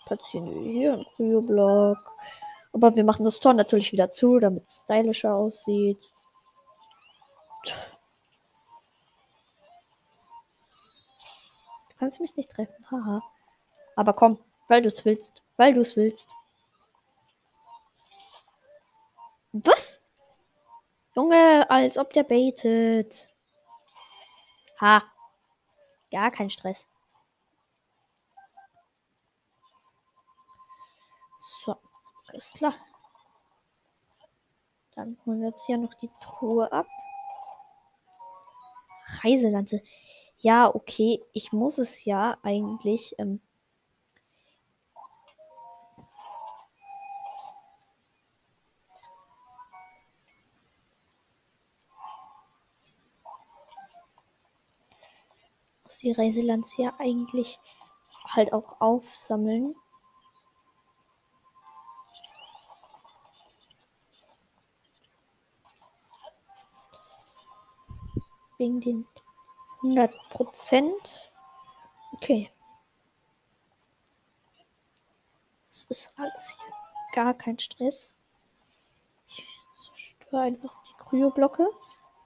Platzieren 0.05 0.45
wir 0.53 0.61
hier 0.61 0.93
einen 0.93 1.05
Kryoblock. 1.15 2.13
Aber 2.71 2.95
wir 2.95 3.03
machen 3.03 3.25
das 3.25 3.41
Tor 3.41 3.53
natürlich 3.53 3.91
wieder 3.91 4.09
zu, 4.09 4.39
damit 4.39 4.63
es 4.63 4.83
stylischer 4.83 5.35
aussieht. 5.35 6.10
Kannst 12.01 12.19
mich 12.19 12.35
nicht 12.35 12.49
treffen, 12.49 12.83
haha. 12.89 13.21
Aber 13.95 14.13
komm, 14.13 14.39
weil 14.67 14.81
du 14.81 14.87
es 14.87 15.05
willst. 15.05 15.43
Weil 15.55 15.75
du 15.75 15.81
es 15.81 15.95
willst. 15.95 16.31
Was? 19.51 20.03
Junge, 21.15 21.69
als 21.69 21.99
ob 21.99 22.11
der 22.11 22.23
baitet. 22.23 23.27
Ha. 24.79 25.03
Gar 26.09 26.31
kein 26.31 26.49
Stress. 26.49 26.89
So, 31.37 31.75
alles 32.29 32.53
klar. 32.53 32.73
Dann 34.95 35.19
holen 35.23 35.41
wir 35.41 35.49
jetzt 35.49 35.67
hier 35.67 35.77
noch 35.77 35.93
die 35.93 36.09
Truhe 36.23 36.71
ab. 36.71 36.87
Reiselanze. 39.23 39.83
Ja, 40.41 40.73
okay. 40.75 41.21
Ich 41.31 41.53
muss 41.53 41.77
es 41.77 42.03
ja 42.03 42.37
eigentlich. 42.43 43.15
Ähm, 43.17 43.39
muss 55.83 55.99
die 55.99 56.11
Reiselanze 56.11 56.81
ja 56.81 56.93
eigentlich 56.97 57.59
halt 58.33 58.51
auch 58.51 58.81
aufsammeln. 58.81 59.75
Wegen 68.57 68.79
den 68.79 69.05
100 69.83 70.11
Prozent. 70.31 71.31
Okay. 72.13 72.51
Das 75.67 75.85
ist 75.85 76.13
alles 76.17 76.57
hier 76.57 76.75
gar 77.13 77.33
kein 77.33 77.57
Stress. 77.57 78.13
Ich 79.27 79.45
zerstöre 79.73 80.41
einfach 80.41 80.73
die 80.87 81.03
Kryoblocke. 81.03 81.67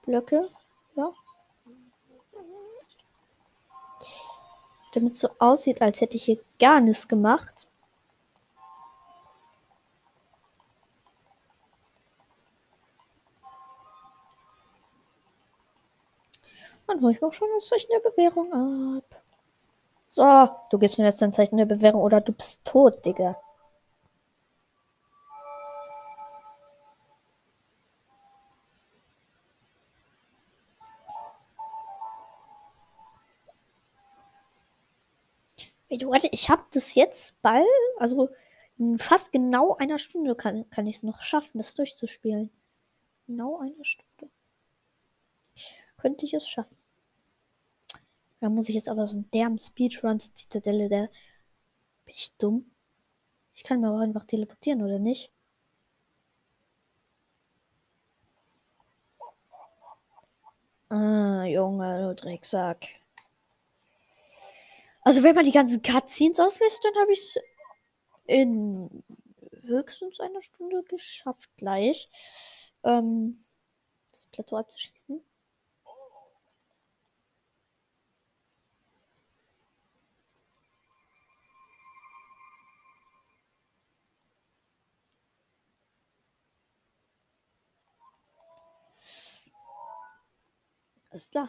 Blöcke. 0.02 0.48
Ja. 0.94 1.12
Damit 4.92 5.14
es 5.14 5.20
so 5.20 5.28
aussieht, 5.38 5.82
als 5.82 6.00
hätte 6.00 6.16
ich 6.16 6.24
hier 6.24 6.40
gar 6.58 6.80
nichts 6.80 7.08
gemacht. 7.08 7.68
Dann 16.86 17.00
hole 17.00 17.12
ich 17.12 17.20
mir 17.20 17.28
auch 17.28 17.32
schon 17.32 17.48
ein 17.54 17.60
Zeichen 17.60 17.90
der 17.90 18.08
Bewährung 18.10 18.52
ab. 18.52 19.22
So, 20.06 20.22
du 20.70 20.78
gibst 20.78 20.98
mir 20.98 21.06
jetzt 21.06 21.22
ein 21.22 21.32
Zeichen 21.32 21.56
der 21.56 21.64
Bewährung 21.66 22.02
oder 22.02 22.20
du 22.20 22.32
bist 22.32 22.64
tot, 22.64 23.04
Digga. 23.04 23.36
Warte, 35.88 36.28
ich 36.32 36.50
habe 36.50 36.64
das 36.72 36.94
jetzt 36.94 37.40
bald, 37.42 37.64
also 37.98 38.28
in 38.78 38.98
fast 38.98 39.32
genau 39.32 39.76
einer 39.76 39.98
Stunde 39.98 40.34
kann, 40.34 40.68
kann 40.70 40.86
ich 40.86 40.96
es 40.96 41.02
noch 41.02 41.22
schaffen, 41.22 41.58
das 41.58 41.74
durchzuspielen. 41.74 42.50
Genau 43.26 43.58
eine 43.60 43.84
Stunde. 43.84 44.30
Könnte 45.96 46.26
ich 46.26 46.34
es 46.34 46.48
schaffen. 46.48 46.76
Da 48.40 48.48
muss 48.48 48.68
ich 48.68 48.74
jetzt 48.74 48.88
aber 48.88 49.06
so 49.06 49.16
einen 49.16 49.30
derben 49.30 49.58
Speedrun 49.58 50.20
zur 50.20 50.34
Zitadelle, 50.34 50.88
der. 50.88 51.08
Bin 52.04 52.14
ich 52.14 52.32
dumm? 52.38 52.70
Ich 53.54 53.64
kann 53.64 53.80
mir 53.80 53.90
auch 53.90 53.98
einfach 54.00 54.24
teleportieren, 54.24 54.82
oder 54.82 54.98
nicht? 54.98 55.32
Ah, 60.90 61.44
Junge, 61.44 62.08
du 62.08 62.14
Drecksack. 62.14 62.88
Also, 65.02 65.22
wenn 65.22 65.34
man 65.34 65.44
die 65.44 65.52
ganzen 65.52 65.82
Cutscenes 65.82 66.40
auslässt, 66.40 66.84
dann 66.84 66.94
habe 67.00 67.12
ich 67.12 67.20
es 67.20 67.38
in 68.26 69.04
höchstens 69.62 70.20
einer 70.20 70.42
Stunde 70.42 70.82
geschafft, 70.84 71.50
gleich. 71.56 72.08
Ähm, 72.84 73.42
das 74.10 74.26
Plateau 74.26 74.56
abzuschließen. 74.56 75.22
Alles 91.16 91.30
klar. 91.30 91.48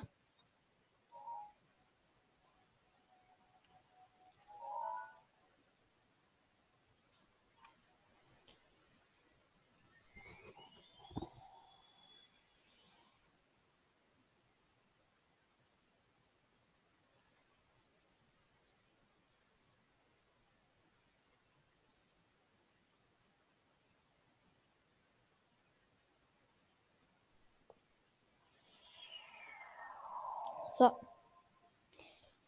So. 30.78 30.92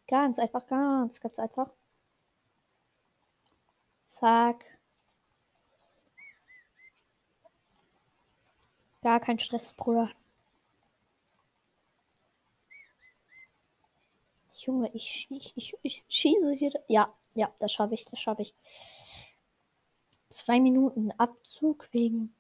Ganz 0.08 0.38
einfach, 0.38 0.68
ganz, 0.68 1.20
ganz 1.20 1.40
einfach. 1.40 1.72
Zack. 4.06 4.64
Gar 9.02 9.20
kein 9.20 9.40
Stress, 9.40 9.74
Bruder. 9.74 10.12
Junge, 14.54 14.92
ich, 14.94 15.26
ich, 15.32 15.54
ich, 15.56 15.74
ich 15.82 16.06
schieße 16.08 16.52
hier. 16.52 16.72
Ja, 16.88 17.12
ja, 17.34 17.52
das 17.58 17.72
schaffe 17.72 17.96
ich, 17.96 18.06
das 18.06 18.20
schaffe 18.20 18.44
ich. 18.44 18.54
Zwei 20.30 20.60
Minuten 20.60 21.12
Abzug 21.14 21.92
wegen 21.94 22.36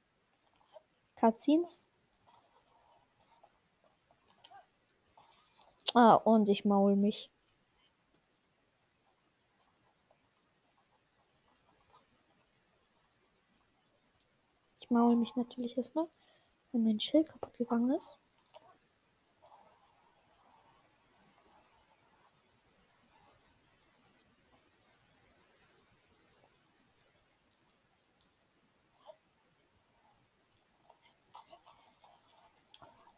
Cutscenes. 1.15 1.88
Ah, 5.93 6.15
und 6.15 6.49
ich 6.49 6.65
maul 6.65 6.95
mich. 6.95 7.29
Ich 14.79 14.89
maul 14.89 15.15
mich 15.15 15.35
natürlich 15.35 15.77
erstmal, 15.77 16.07
wenn 16.71 16.83
mein 16.83 16.99
Schild 16.99 17.29
kaputt 17.29 17.57
gegangen 17.57 17.91
ist. 17.91 18.17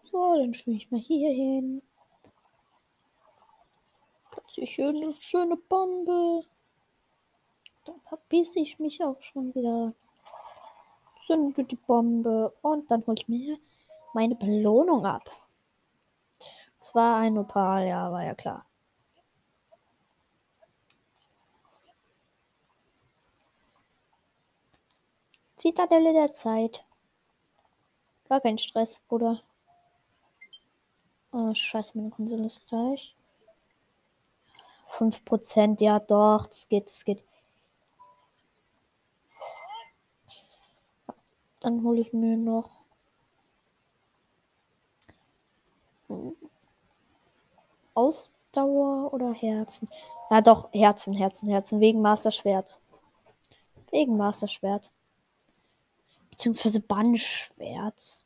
So, 0.04 0.36
dann 0.38 0.54
schwimme 0.54 0.78
ich 0.78 0.92
mal 0.92 1.00
hier 1.00 1.32
hin. 1.32 1.82
Hier 4.54 4.90
eine 4.90 5.14
schöne 5.14 5.56
Bombe. 5.56 6.44
Dann 7.86 8.02
verpiss 8.02 8.56
ich 8.58 8.80
mich 8.80 9.02
auch 9.02 9.22
schon 9.22 9.56
wieder. 9.56 9.94
Zünde 11.26 11.64
die 11.64 11.78
Bombe. 11.78 12.54
Und 12.62 12.92
dann 12.92 13.06
hole 13.08 13.16
ich 13.18 13.30
mir 13.30 13.58
meine 14.14 14.36
Belohnung 14.36 15.06
ab. 15.06 15.30
Es 16.80 16.94
war 16.94 17.18
ein 17.20 17.38
Opal, 17.38 17.88
ja, 17.88 18.12
war 18.12 18.26
ja 18.26 18.36
klar. 18.36 18.66
Zitadelle 25.56 26.12
der 26.12 26.34
Zeit. 26.34 26.84
Gar 28.28 28.42
kein 28.42 28.58
Stress, 28.58 29.00
Bruder. 29.08 29.42
Oh, 31.32 31.54
scheiße, 31.54 31.98
meine 31.98 32.10
Konsole 32.10 32.48
ist 32.48 32.68
gleich. 32.68 33.16
5%, 34.92 35.82
ja 35.82 36.00
doch, 36.00 36.48
das 36.48 36.68
geht, 36.68 36.86
das 36.86 37.04
geht. 37.06 37.24
Dann 41.62 41.84
hole 41.84 42.02
ich 42.02 42.12
mir 42.12 42.38
noch 42.38 42.82
Ausdauer 47.94 49.14
oder 49.14 49.34
Herzen. 49.34 49.88
Ja 50.30 50.42
doch, 50.42 50.74
Herzen, 50.74 51.14
Herzen, 51.14 51.50
Herzen. 51.50 51.80
Wegen 51.80 52.02
Master 52.02 52.32
Schwert. 52.32 52.80
Wegen 53.92 54.18
Master 54.18 54.48
Schwert. 54.48 54.92
Beziehungsweise 56.32 56.80
Bannschwert. 56.80 58.24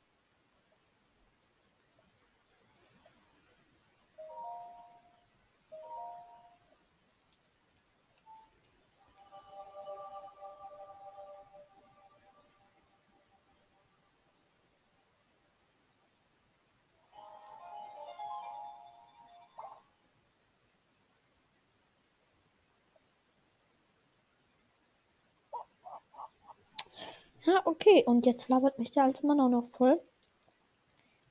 Okay. 27.86 28.03
Und 28.06 28.26
jetzt 28.26 28.49
labert 28.49 28.80
mich 28.80 28.91
der 28.91 29.03
alte 29.03 29.26
Mann 29.26 29.40
auch 29.40 29.49
noch 29.49 29.68
voll. 29.70 30.02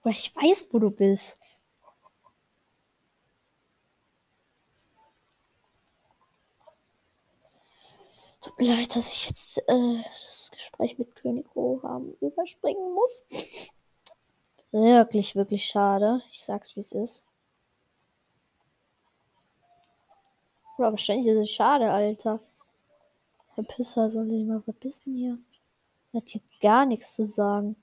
Weil 0.03 0.13
ich 0.13 0.35
weiß, 0.35 0.69
wo 0.71 0.79
du 0.79 0.91
bist. 0.91 1.41
Tut 8.43 8.59
mir 8.59 8.77
leid, 8.77 8.95
dass 8.95 9.09
ich 9.09 9.27
jetzt 9.29 9.59
äh, 9.67 10.03
das 10.03 10.51
Gespräch 10.53 10.99
mit 10.99 11.15
König 11.15 11.47
Roham 11.57 12.15
überspringen 12.21 12.93
muss. 12.93 13.23
Wirklich, 14.71 15.35
wirklich 15.35 15.65
schade. 15.65 16.21
Ich 16.31 16.43
sag's, 16.43 16.77
wie 16.77 16.81
es 16.81 16.93
ist. 16.93 17.27
Oder 20.77 20.91
wahrscheinlich 20.91 21.27
ist 21.29 21.39
es 21.39 21.51
schade, 21.51 21.91
Alter. 21.91 22.41
Herr 23.55 23.65
Pisser 23.65 24.11
soll 24.11 24.31
ich 24.33 24.45
mal 24.45 24.61
verpissen 24.61 25.15
hier. 25.15 25.39
Hat 26.15 26.29
hier 26.29 26.43
gar 26.61 26.87
nichts 26.87 27.17
zu 27.17 27.27
sagen. 27.27 27.77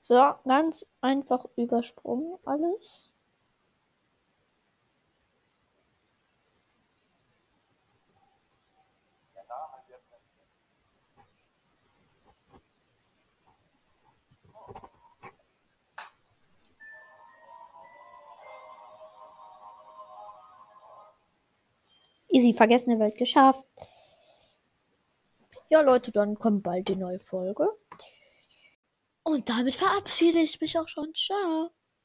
So, 0.00 0.14
ganz 0.44 0.86
einfach 1.00 1.46
übersprungen 1.56 2.38
alles. 2.44 3.13
Easy, 22.34 22.52
vergessene 22.52 22.98
Welt 22.98 23.16
geschafft. 23.16 23.62
Ja, 25.68 25.82
Leute, 25.82 26.10
dann 26.10 26.34
kommt 26.34 26.64
bald 26.64 26.88
die 26.88 26.96
neue 26.96 27.20
Folge. 27.20 27.68
Und 29.22 29.48
damit 29.48 29.76
verabschiede 29.76 30.40
ich 30.40 30.60
mich 30.60 30.76
auch 30.76 30.88
schon. 30.88 31.14
Ciao. 31.14 31.70